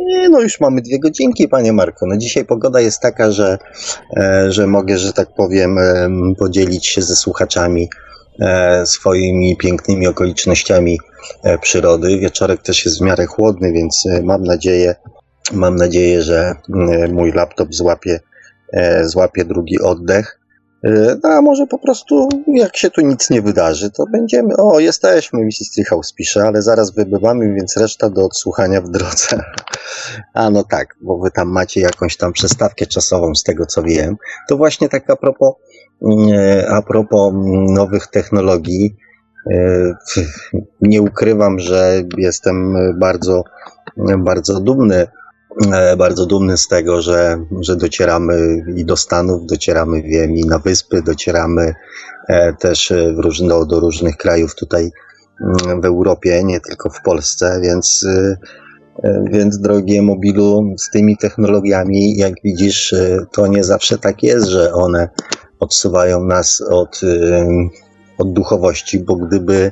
[0.10, 2.06] Nie, no już mamy dwie godzinki, panie Marko.
[2.06, 3.58] No dzisiaj pogoda jest taka, że,
[4.18, 6.10] e, że mogę, że tak powiem, e,
[6.40, 7.90] podzielić się ze słuchaczami
[8.40, 11.00] e, swoimi pięknymi okolicznościami
[11.62, 12.20] przyrody.
[12.20, 14.96] Wieczorek też jest w miarę chłodny, więc mam nadzieję,
[15.52, 16.54] mam nadzieję, że
[17.12, 18.20] mój laptop złapie,
[19.04, 20.39] złapie drugi oddech.
[21.24, 24.58] No a może po prostu, jak się tu nic nie wydarzy, to będziemy.
[24.58, 25.72] O, jesteśmy, Mrs.
[25.76, 29.44] Treehouse pisze, ale zaraz wybywamy, więc reszta do odsłuchania w drodze.
[30.34, 34.16] A no tak, bo wy tam macie jakąś tam przestawkę czasową, z tego co wiem.
[34.50, 35.54] To właśnie tak a propos,
[36.70, 37.34] a propos
[37.70, 38.96] nowych technologii.
[40.82, 43.44] Nie ukrywam, że jestem bardzo,
[44.18, 45.19] bardzo dumny E,
[45.98, 51.02] bardzo dumny z tego, że, że docieramy i do Stanów, docieramy wiem i na wyspy,
[51.02, 51.76] docieramy
[52.28, 54.92] e, też w różno, do różnych krajów tutaj
[55.42, 58.06] mm, w Europie, nie tylko w Polsce, więc,
[59.04, 62.96] e, więc drogie mobilu z tymi technologiami, jak widzisz,
[63.32, 65.10] to nie zawsze tak jest, że one
[65.60, 67.02] odsuwają nas od,
[68.18, 69.72] od duchowości, bo gdyby,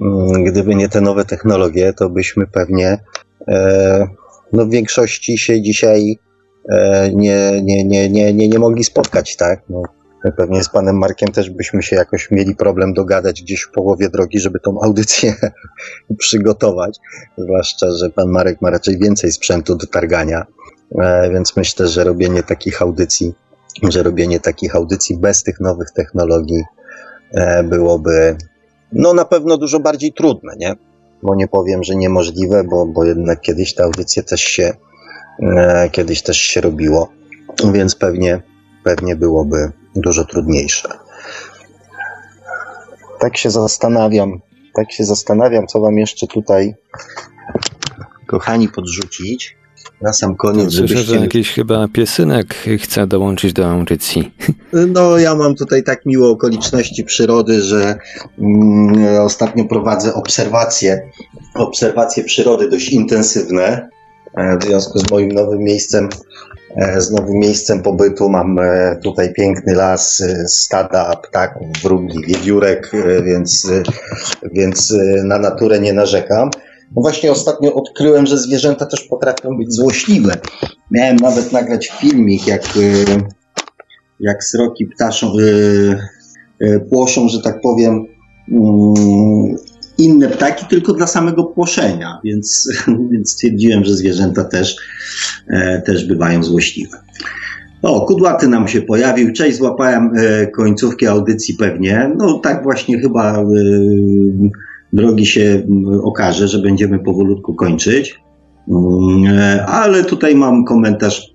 [0.00, 2.98] mm, gdyby nie te nowe technologie, to byśmy pewnie
[4.54, 6.18] no w większości się dzisiaj
[7.14, 9.62] nie, nie, nie, nie, nie, nie mogli spotkać, tak?
[9.68, 9.82] No,
[10.36, 14.40] pewnie z panem Markiem też byśmy się jakoś mieli problem dogadać gdzieś w połowie drogi,
[14.40, 15.34] żeby tą audycję
[16.18, 16.98] przygotować.
[17.38, 20.46] Zwłaszcza, że pan Marek ma raczej więcej sprzętu do targania,
[21.32, 23.32] więc myślę, że robienie takich audycji,
[23.82, 26.62] że robienie takich audycji bez tych nowych technologii
[27.64, 28.36] byłoby
[28.92, 30.76] no na pewno dużo bardziej trudne, nie?
[31.24, 34.72] Bo nie powiem, że niemożliwe, bo, bo jednak kiedyś te audycje też się
[35.42, 37.08] e, kiedyś też się robiło,
[37.72, 38.42] więc pewnie,
[38.82, 40.88] pewnie byłoby dużo trudniejsze.
[43.18, 44.40] Tak się zastanawiam,
[44.74, 46.74] tak się zastanawiam, co wam jeszcze tutaj,
[48.26, 49.56] kochani, podrzucić
[50.02, 51.14] na sam koniec, Słyszę, żebyście...
[51.14, 54.34] że jakiś chyba piesynek chce dołączyć do audycji.
[54.88, 57.98] No, ja mam tutaj tak miło okoliczności przyrody, że
[58.38, 61.10] mm, ostatnio prowadzę obserwacje,
[61.54, 63.88] obserwacje przyrody dość intensywne.
[64.36, 66.08] E, w związku z moim nowym miejscem,
[66.76, 72.92] e, z nowym miejscem pobytu mam e, tutaj piękny las, stada ptaków, wróbli, wiewiórek,
[73.24, 73.70] więc,
[74.52, 74.94] więc
[75.24, 76.50] na naturę nie narzekam.
[76.96, 80.36] No właśnie ostatnio odkryłem, że zwierzęta też potrafią być złośliwe.
[80.90, 83.04] Miałem nawet nagrać filmik, jak, y,
[84.20, 85.98] jak sroki ptaszą, y,
[86.62, 88.06] y, płoszą, że tak powiem,
[88.52, 89.56] mm,
[89.98, 92.68] inne ptaki tylko dla samego płoszenia, więc,
[93.12, 94.76] więc stwierdziłem, że zwierzęta też,
[95.48, 96.98] e, też bywają złośliwe.
[97.82, 99.32] O, kudłaty nam się pojawił.
[99.32, 102.10] Cześć, złapałem e, końcówkę audycji pewnie.
[102.16, 103.44] No tak właśnie chyba e,
[104.94, 108.20] drogi się mm, okaże, że będziemy powolutku kończyć.
[108.68, 111.34] Mm, e, ale tutaj mam komentarz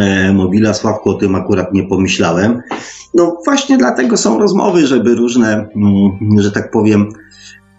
[0.00, 0.74] e, Mobila.
[0.74, 2.60] Sławku, o tym akurat nie pomyślałem.
[3.14, 7.08] No właśnie dlatego są rozmowy, żeby różne, mm, że tak powiem,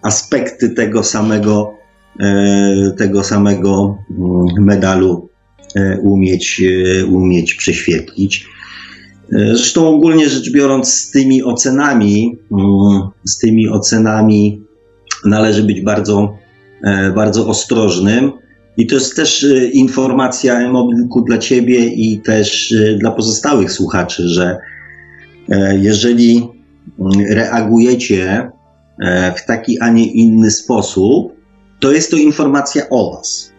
[0.01, 1.73] aspekty tego samego,
[2.19, 3.97] e, tego samego
[4.59, 5.29] medalu
[6.01, 6.61] umieć,
[7.09, 8.47] umieć prześwietlić.
[9.29, 12.37] Zresztą ogólnie rzecz biorąc, z tymi ocenami,
[13.23, 14.63] z tymi ocenami
[15.25, 16.37] należy być bardzo,
[16.83, 18.31] e, bardzo ostrożnym.
[18.77, 24.27] I to jest też e, informacja mobilku dla Ciebie i też e, dla pozostałych słuchaczy,
[24.27, 24.57] że
[25.79, 26.49] jeżeli
[26.99, 28.51] mm, reagujecie
[29.35, 31.33] w taki, a nie inny sposób,
[31.79, 33.53] to jest to informacja o Was,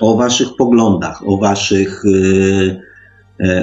[0.00, 2.02] o Waszych poglądach, o Waszych,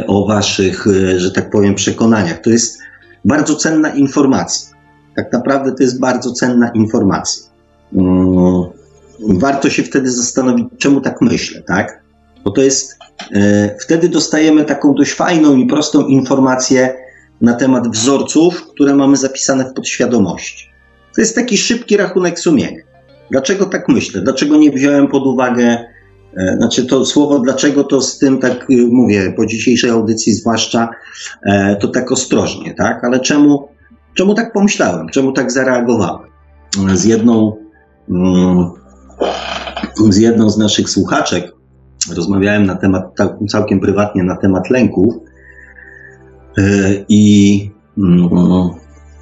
[0.07, 0.85] o Waszych,
[1.17, 2.41] że tak powiem, przekonaniach.
[2.41, 2.79] To jest
[3.25, 4.74] bardzo cenna informacja.
[5.15, 7.43] Tak naprawdę to jest bardzo cenna informacja.
[7.93, 8.63] Mm,
[9.19, 12.01] warto się wtedy zastanowić, czemu tak myślę, tak?
[12.43, 12.99] Bo to jest,
[13.35, 16.93] e, wtedy dostajemy taką dość fajną i prostą informację
[17.41, 20.69] na temat wzorców, które mamy zapisane w podświadomości.
[21.15, 22.81] To jest taki szybki rachunek sumienia.
[23.31, 24.21] Dlaczego tak myślę?
[24.21, 25.85] Dlaczego nie wziąłem pod uwagę,
[26.37, 30.89] e, znaczy to słowo dlaczego to z tym tak y, mówię, po dzisiejszej audycji zwłaszcza,
[31.45, 33.03] e, to tak ostrożnie, tak?
[33.03, 33.67] Ale czemu,
[34.15, 35.09] czemu tak pomyślałem?
[35.09, 36.29] Czemu tak zareagowałem?
[36.93, 37.65] Z jedną
[38.09, 38.71] Mm,
[40.09, 41.51] z jedną z naszych słuchaczek
[42.15, 43.03] rozmawiałem na temat,
[43.49, 45.15] całkiem prywatnie na temat lęków
[46.57, 46.63] e,
[47.09, 48.29] i, mm,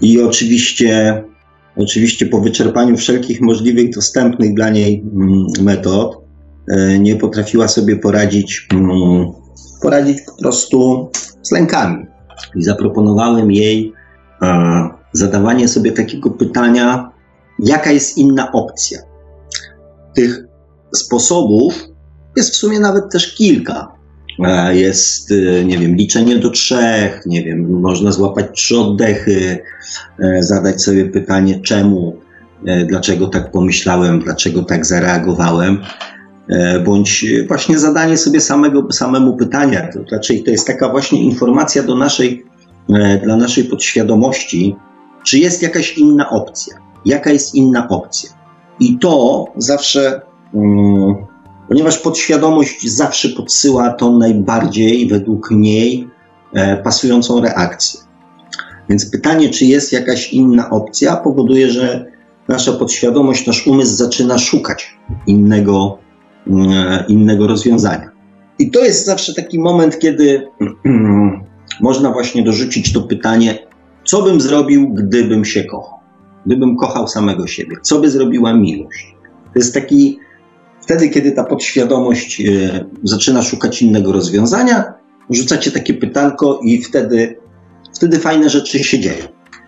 [0.02, 1.24] i oczywiście,
[1.76, 6.18] oczywiście po wyczerpaniu wszelkich możliwych dostępnych dla niej mm, metod
[6.68, 8.68] e, nie potrafiła sobie poradzić,
[9.82, 11.10] poradzić po prostu
[11.42, 12.06] z lękami.
[12.56, 13.94] I zaproponowałem jej
[15.14, 17.12] zadawanie sobie takiego pytania,
[17.60, 19.00] jaka jest inna opcja.
[20.16, 20.44] Tych
[20.96, 21.88] sposobów
[22.36, 23.94] jest w sumie nawet też kilka.
[24.40, 29.60] E, jest, e, nie wiem, liczenie do trzech, nie wiem, można złapać trzy oddechy,
[30.20, 32.24] e, zadać sobie pytanie, czemu,
[32.88, 35.78] dlaczego tak pomyślałem, dlaczego tak zareagowałem,
[36.86, 39.90] bądź właśnie zadanie sobie samego, samemu pytania.
[39.94, 42.46] To raczej to jest taka właśnie informacja do naszej,
[43.24, 44.76] dla naszej podświadomości,
[45.26, 48.30] czy jest jakaś inna opcja jaka jest inna opcja.
[48.80, 50.22] I to zawsze,
[50.54, 51.16] um,
[51.70, 56.08] ponieważ podświadomość zawsze podsyła tą najbardziej według niej
[56.54, 58.00] e, pasującą reakcję.
[58.90, 62.06] Więc pytanie, czy jest jakaś inna opcja, powoduje, że
[62.48, 64.98] nasza podświadomość, nasz umysł zaczyna szukać
[65.28, 65.98] innego,
[66.48, 68.12] e, innego rozwiązania.
[68.60, 70.48] I to jest zawsze taki moment, kiedy
[71.82, 73.60] można właśnie dorzucić to pytanie,
[74.06, 76.04] co bym zrobił, gdybym się kochał
[76.46, 77.76] gdybym kochał samego siebie?
[77.82, 79.16] Co by zrobiła miłość?
[79.54, 80.20] To jest taki,
[80.82, 84.94] wtedy, kiedy ta podświadomość e, zaczyna szukać innego rozwiązania,
[85.30, 87.38] rzucacie takie pytanko i wtedy,
[87.96, 89.26] wtedy fajne rzeczy się dzieją.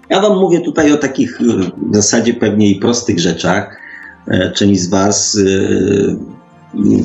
[0.09, 1.43] Ja Wam mówię tutaj o takich e,
[1.91, 3.79] w zasadzie pewnie i prostych rzeczach.
[4.27, 5.37] E, część z Was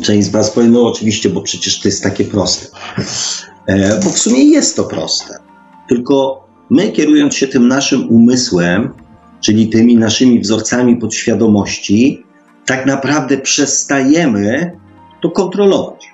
[0.02, 2.66] część z Was powie, no oczywiście, bo przecież to jest takie proste.
[3.66, 5.34] E, bo w sumie jest to proste.
[5.88, 8.90] Tylko my, kierując się tym naszym umysłem,
[9.40, 12.24] czyli tymi naszymi wzorcami podświadomości,
[12.66, 14.72] tak naprawdę przestajemy
[15.22, 16.06] to kontrolować.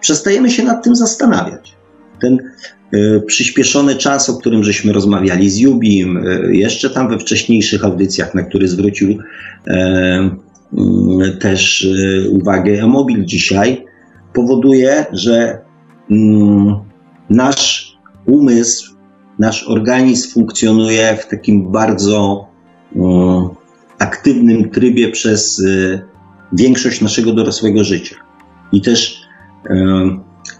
[0.00, 1.76] Przestajemy się nad tym zastanawiać.
[2.20, 2.38] Ten
[2.94, 8.34] y, przyspieszony czas, o którym żeśmy rozmawiali z Jubim, y, jeszcze tam we wcześniejszych audycjach,
[8.34, 9.16] na który zwrócił y,
[11.40, 11.88] też
[12.30, 13.84] uwagę Emobil dzisiaj,
[14.32, 15.58] powoduje, że
[16.10, 16.91] mm,
[17.32, 17.96] nasz
[18.26, 18.94] umysł,
[19.38, 22.46] nasz organizm funkcjonuje w takim bardzo
[23.98, 25.62] aktywnym trybie przez
[26.52, 28.16] większość naszego dorosłego życia.
[28.72, 29.22] I też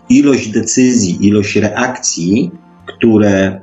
[0.09, 2.51] ilość decyzji, ilość reakcji,
[2.87, 3.61] które,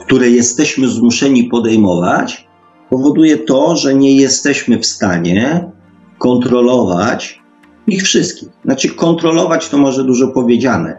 [0.00, 2.48] które jesteśmy zmuszeni podejmować,
[2.90, 5.70] powoduje to, że nie jesteśmy w stanie
[6.18, 7.39] kontrolować
[7.86, 8.48] ich wszystkich.
[8.64, 10.98] Znaczy, kontrolować to może dużo powiedziane,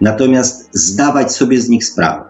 [0.00, 2.24] natomiast zdawać sobie z nich sprawę.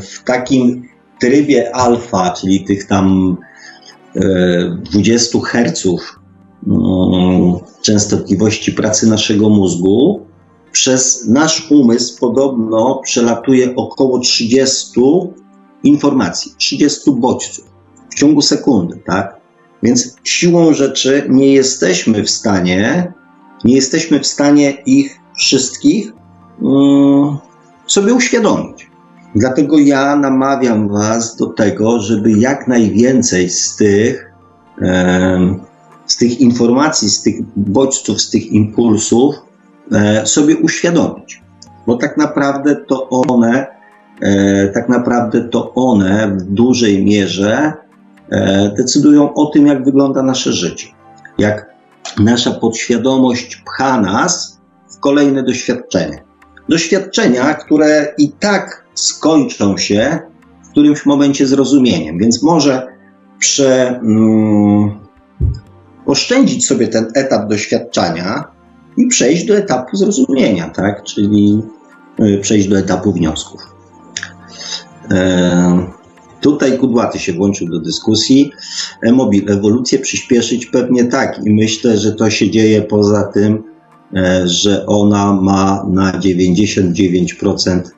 [0.00, 0.88] W takim
[1.20, 3.36] trybie alfa, czyli tych tam
[4.92, 5.86] 20 Hz
[6.66, 10.26] mm, częstotliwości pracy naszego mózgu,
[10.72, 14.90] przez nasz umysł podobno przelatuje około 30
[15.82, 17.64] informacji, 30 bodźców
[18.10, 19.33] w ciągu sekundy, tak?
[19.84, 23.12] Więc siłą rzeczy nie jesteśmy w stanie,
[23.64, 26.12] nie jesteśmy w stanie ich wszystkich
[26.60, 27.38] um,
[27.86, 28.90] sobie uświadomić.
[29.34, 34.32] Dlatego ja namawiam Was do tego, żeby jak najwięcej z tych,
[36.06, 39.34] z tych informacji, z tych bodźców, z tych impulsów
[39.92, 41.42] e, sobie uświadomić.
[41.86, 43.66] Bo tak naprawdę to one,
[44.20, 47.72] e, tak naprawdę to one w dużej mierze
[48.78, 50.86] decydują o tym, jak wygląda nasze życie.
[51.38, 51.74] Jak
[52.18, 54.60] nasza podświadomość pcha nas
[54.96, 56.18] w kolejne doświadczenia.
[56.68, 60.18] Doświadczenia, które i tak skończą się
[60.64, 62.18] w którymś momencie zrozumieniem.
[62.18, 62.86] Więc może
[63.38, 64.98] prze, mm,
[66.06, 68.44] oszczędzić sobie ten etap doświadczania
[68.96, 71.02] i przejść do etapu zrozumienia, tak?
[71.02, 71.62] czyli
[72.20, 73.60] y, przejść do etapu wniosków.
[75.10, 75.86] E,
[76.44, 78.52] tutaj Kudłaty się włączył do dyskusji.
[79.02, 83.62] E-mobil, ewolucję przyspieszyć pewnie tak i myślę, że to się dzieje poza tym,
[84.16, 87.94] e, że ona ma na 99%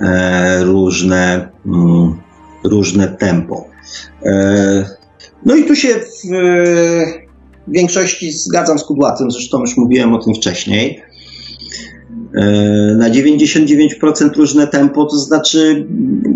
[0.00, 2.16] E, różne, mm,
[2.64, 3.64] różne tempo.
[4.22, 4.84] E,
[5.46, 6.28] no i tu się w
[7.68, 11.02] większości zgadzam z Kudłacem, zresztą już mówiłem o tym wcześniej.
[12.34, 15.86] E, na 99% różne tempo, to znaczy,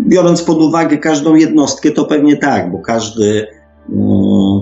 [0.07, 3.47] biorąc pod uwagę każdą jednostkę, to pewnie tak, bo każdy,
[3.89, 4.61] mm,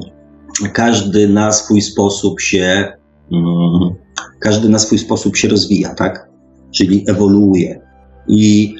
[0.73, 2.93] każdy na swój sposób się,
[3.31, 3.95] mm,
[4.39, 6.29] każdy na swój sposób się rozwija, tak?
[6.75, 7.81] Czyli ewoluuje.
[8.27, 8.75] I,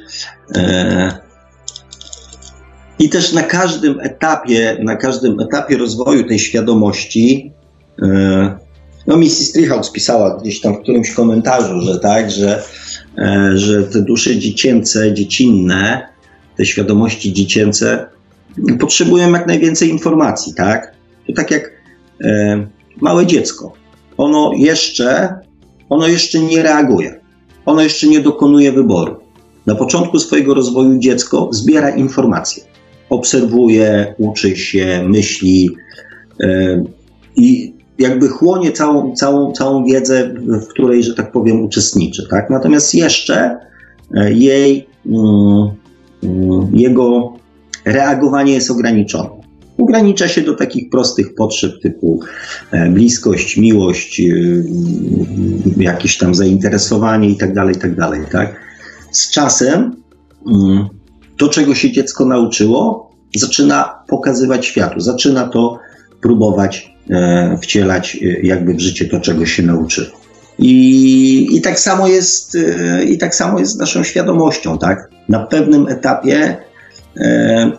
[0.56, 1.18] e,
[3.00, 7.54] I też na każdym etapie, na każdym etapie rozwoju tej świadomości,
[8.02, 8.63] e,
[9.08, 12.64] no Missy Strichhouse pisała gdzieś tam w którymś komentarzu, że tak, że,
[13.18, 16.08] e, że te dusze dziecięce, dziecinne,
[16.58, 18.06] te świadomości dziecięce
[18.80, 20.94] potrzebują jak najwięcej informacji, tak?
[21.28, 21.72] To tak jak
[22.24, 22.68] e,
[23.02, 23.74] małe dziecko.
[24.18, 25.36] Ono jeszcze,
[25.90, 27.20] ono jeszcze nie reaguje.
[27.66, 29.16] Ono jeszcze nie dokonuje wyboru.
[29.66, 32.64] Na początku swojego rozwoju dziecko zbiera informacje,
[33.10, 35.70] obserwuje, uczy się, myśli
[36.40, 36.84] yy,
[37.36, 42.28] i jakby chłonie całą, całą, całą wiedzę, w której, że tak powiem, uczestniczy.
[42.30, 42.50] Tak?
[42.50, 43.58] Natomiast jeszcze
[44.16, 45.18] e, jej, yy,
[46.74, 47.34] jego
[47.86, 49.30] reagowanie jest ograniczone.
[49.78, 52.20] Ogranicza się do takich prostych potrzeb typu
[52.90, 54.22] bliskość, miłość,
[55.78, 58.56] jakieś tam zainteresowanie itd., tak itd., tak, tak?
[59.12, 59.96] z czasem
[60.48, 60.88] mm,
[61.38, 65.80] to, czego się dziecko nauczyło, zaczyna pokazywać światu, zaczyna to
[66.24, 70.24] próbować e, wcielać e, jakby w życie to, czego się nauczyło.
[70.60, 75.10] I, I, tak samo jest, e, I tak samo jest z naszą świadomością, tak?
[75.30, 76.58] Na pewnym etapie
[77.18, 77.72] e,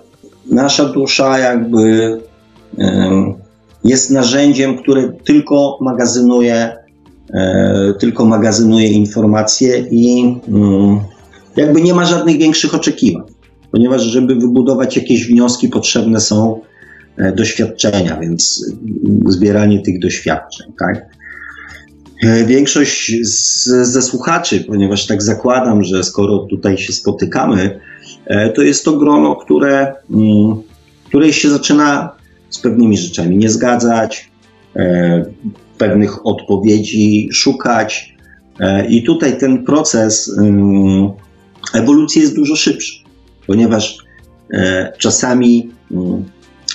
[0.51, 2.19] nasza dusza jakby
[2.79, 3.35] e,
[3.85, 6.77] jest narzędziem, które tylko magazynuje,
[7.35, 11.01] e, tylko magazynuje informacje i mm,
[11.57, 13.23] jakby nie ma żadnych większych oczekiwań,
[13.71, 16.61] ponieważ żeby wybudować jakieś wnioski potrzebne są
[17.37, 18.73] doświadczenia, więc
[19.27, 21.07] zbieranie tych doświadczeń, tak?
[22.25, 27.81] E, większość z, ze słuchaczy, ponieważ tak zakładam, że skoro tutaj się spotykamy,
[28.27, 30.63] e, to jest to grono, które, mm,
[31.05, 32.13] które się zaczyna
[32.51, 34.35] z pewnymi rzeczami nie zgadzać,
[35.79, 38.15] pewnych odpowiedzi szukać.
[38.89, 40.37] I tutaj ten proces
[41.75, 42.95] ewolucji jest dużo szybszy,
[43.47, 43.99] ponieważ
[44.99, 45.71] czasami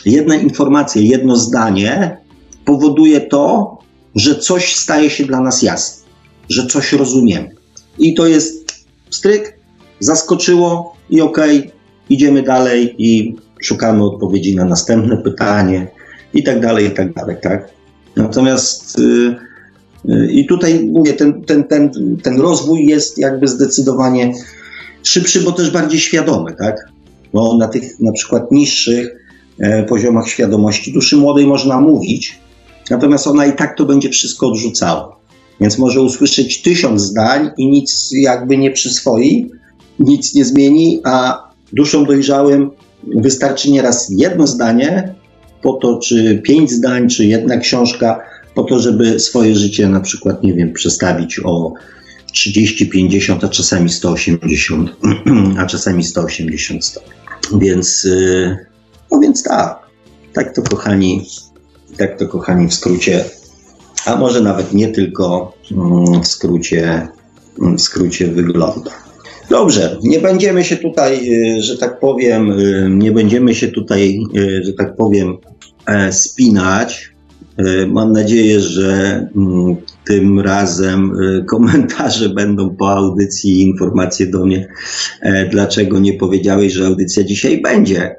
[0.05, 2.17] jedna informacja, jedno zdanie
[2.65, 3.77] powoduje to,
[4.15, 6.03] że coś staje się dla nas jasne,
[6.49, 7.49] że coś rozumiemy.
[7.99, 9.59] I to jest stryk,
[9.99, 11.71] zaskoczyło i okej, okay,
[12.09, 15.87] idziemy dalej i szukamy odpowiedzi na następne pytanie
[16.33, 17.69] i tak dalej, i tak dalej, tak?
[18.15, 21.91] Natomiast yy, i tutaj mówię, ten, ten, ten,
[22.23, 24.33] ten rozwój jest jakby zdecydowanie
[25.03, 26.75] szybszy, bo też bardziej świadomy, tak?
[27.33, 29.15] Bo na tych na przykład niższych
[29.87, 32.39] poziomach świadomości duszy młodej można mówić,
[32.89, 35.19] natomiast ona i tak to będzie wszystko odrzucała.
[35.61, 39.51] Więc może usłyszeć tysiąc zdań i nic jakby nie przyswoi,
[39.99, 42.71] nic nie zmieni, a duszom dojrzałym
[43.15, 45.15] wystarczy nieraz jedno zdanie,
[45.61, 48.19] po to, czy pięć zdań, czy jedna książka,
[48.55, 51.73] po to, żeby swoje życie na przykład, nie wiem, przestawić o
[52.33, 54.89] 30, 50, a czasami 180,
[55.59, 57.13] a czasami 180 stopni.
[57.59, 58.57] Więc, y,
[59.11, 59.79] no więc tak,
[60.33, 61.25] tak to kochani,
[61.97, 63.25] tak to kochani w skrócie,
[64.05, 67.07] a może nawet nie tylko mm, w skrócie,
[67.57, 68.91] w skrócie wygląda.
[69.49, 74.63] Dobrze, nie będziemy się tutaj, y, że tak powiem, y, nie będziemy się tutaj, y,
[74.63, 75.37] że tak powiem,
[75.85, 77.09] e, spinać.
[77.87, 79.75] Mam nadzieję, że mm,
[80.05, 81.11] tym razem
[81.47, 84.67] komentarze będą po audycji, informacje do mnie,
[85.21, 88.15] e, dlaczego nie powiedziałeś, że audycja dzisiaj będzie.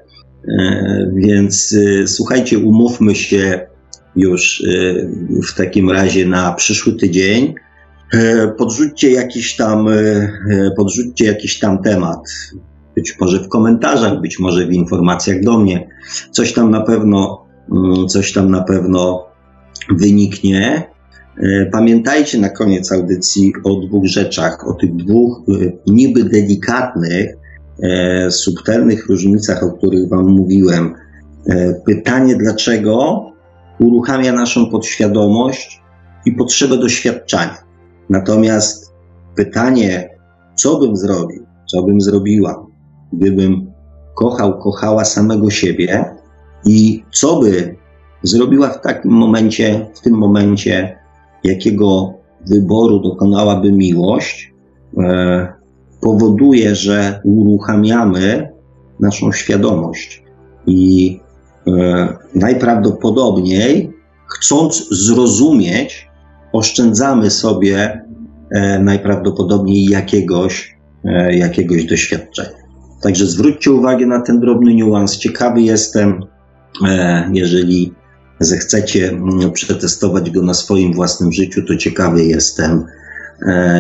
[0.49, 1.75] E, więc
[2.07, 3.67] słuchajcie, umówmy się
[4.17, 4.62] już
[5.49, 7.55] w takim razie na przyszły tydzień.
[8.12, 10.31] E, podrzućcie jakiś tam, e, e,
[10.77, 12.21] podrzućcie jakiś tam temat.
[12.95, 15.89] Być może w komentarzach, być może w informacjach do mnie.
[16.31, 19.27] Coś tam na pewno, mm, coś tam na pewno
[19.91, 20.91] wyniknie.
[21.73, 25.43] Pamiętajcie na koniec audycji o dwóch rzeczach, o tych dwóch
[25.87, 27.37] niby delikatnych,
[28.31, 30.94] subtelnych różnicach, o których Wam mówiłem.
[31.86, 33.24] Pytanie, dlaczego
[33.78, 35.82] uruchamia naszą podświadomość
[36.27, 37.57] i potrzebę doświadczania.
[38.11, 38.93] Natomiast
[39.35, 40.09] pytanie,
[40.55, 42.66] co bym zrobił, co bym zrobiła,
[43.12, 43.73] gdybym
[44.15, 46.05] kochał, kochała samego siebie
[46.65, 47.77] i co by
[48.23, 50.98] zrobiła w takim momencie, w tym momencie,
[51.44, 52.15] jakiego
[52.47, 54.52] wyboru dokonałaby miłość,
[54.98, 55.60] e,
[56.01, 58.51] powoduje, że uruchamiamy
[59.01, 60.22] naszą świadomość
[60.66, 61.20] i
[61.66, 63.93] e, najprawdopodobniej,
[64.28, 66.09] chcąc zrozumieć,
[66.52, 68.05] oszczędzamy sobie
[68.51, 72.60] e, najprawdopodobniej jakiegoś, e, jakiegoś doświadczenia.
[73.02, 75.16] Także zwróćcie uwagę na ten drobny niuans.
[75.16, 76.24] Ciekawy jestem,
[77.32, 77.94] jeżeli
[78.40, 82.85] zechcecie mm, przetestować go na swoim własnym życiu, to ciekawy jestem,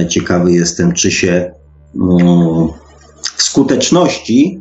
[0.08, 1.52] ciekawy jestem, czy się
[3.36, 4.60] w skuteczności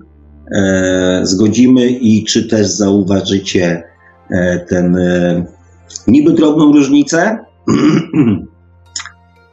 [1.23, 3.83] zgodzimy i czy też zauważycie
[4.67, 4.97] ten
[6.07, 7.37] niby drobną różnicę,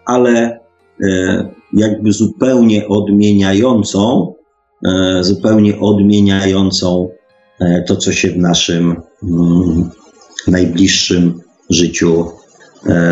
[0.05, 0.61] ale
[1.03, 4.35] e, jakby zupełnie odmieniającą,
[4.87, 7.09] e, zupełnie odmieniającą
[7.61, 9.91] e, to, co się w naszym mm,
[10.49, 11.41] najbliższym
[11.71, 12.31] życiu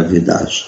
[0.08, 0.64] wydarzy.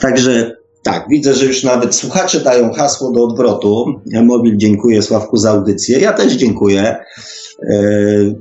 [0.00, 3.84] Także tak, widzę, że już nawet słuchacze dają hasło do odwrotu.
[4.22, 5.98] Mobil dziękuję Sławku za audycję.
[5.98, 6.96] Ja też dziękuję.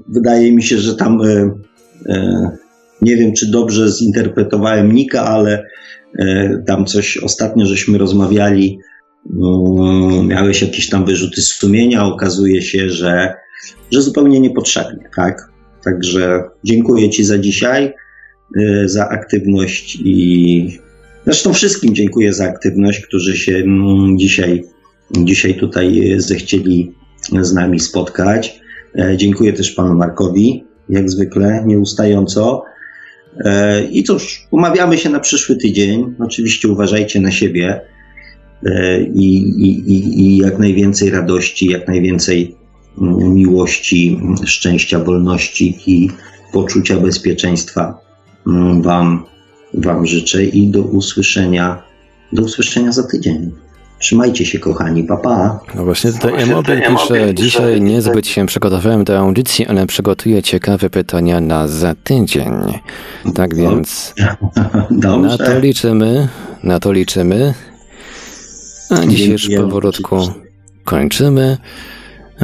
[0.08, 1.22] Wydaje mi się, że tam
[3.02, 5.66] nie wiem, czy dobrze zinterpretowałem Nika, ale
[6.20, 8.80] e, tam coś ostatnio żeśmy rozmawiali.
[9.30, 12.06] Mm, miałeś jakieś tam wyrzuty sumienia.
[12.06, 13.34] Okazuje się, że,
[13.92, 15.52] że zupełnie niepotrzebnie, tak?
[15.84, 17.94] Także dziękuję Ci za dzisiaj,
[18.58, 20.80] e, za aktywność i
[21.26, 24.64] zresztą wszystkim dziękuję za aktywność, którzy się mm, dzisiaj,
[25.12, 26.94] dzisiaj tutaj zechcieli
[27.42, 28.60] z nami spotkać.
[28.96, 32.64] E, dziękuję też Panu Markowi, jak zwykle, nieustająco.
[33.46, 36.16] E, I cóż, umawiamy się na przyszły tydzień.
[36.20, 37.82] Oczywiście uważajcie na siebie
[38.66, 42.56] e, i, i, i jak najwięcej radości, jak najwięcej
[43.02, 46.10] mm, miłości, szczęścia, wolności i
[46.54, 48.02] poczucia bezpieczeństwa
[48.48, 49.26] mm, Wam,
[49.74, 51.84] wam życzę i do usłyszenia,
[52.34, 53.52] do usłyszenia za tydzień.
[54.00, 55.60] Trzymajcie się, kochani, papa.
[55.76, 61.42] No właśnie tutaj Emobil pisze, dzisiaj niezbyt się przygotowałem do audycji, ale przygotuję ciekawe pytania
[61.42, 62.52] na za tydzień.
[63.36, 64.14] Tak więc
[65.22, 66.28] na to liczymy,
[66.64, 67.54] na to liczymy.
[68.90, 70.34] A dziś już powolutku
[70.84, 71.58] kończymy.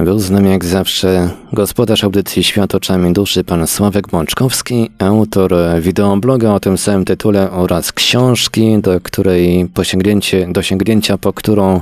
[0.03, 6.53] Był z nami jak zawsze gospodarz audycji Świat oczami duszy, pan Sławek Bączkowski, autor wideobloga
[6.53, 11.81] o tym samym tytule oraz książki, do której posięgnięcie, do sięgnięcia, po którą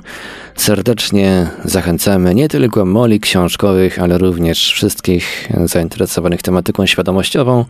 [0.56, 7.66] serdecznie zachęcamy nie tylko moli książkowych, ale również wszystkich zainteresowanych tematyką świadomościową.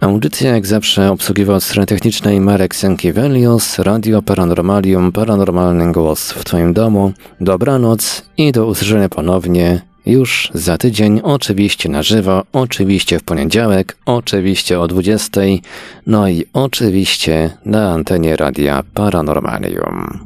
[0.00, 6.72] Audycja jak zawsze obsługiwał od strony technicznej Marek Sankiewelios, Radio Paranormalium, Paranormalny Głos w Twoim
[6.72, 7.12] domu.
[7.40, 14.80] Dobranoc i do usłyszenia ponownie już za tydzień, oczywiście na żywo, oczywiście w poniedziałek, oczywiście
[14.80, 15.40] o 20,
[16.06, 20.25] no i oczywiście na antenie Radia Paranormalium.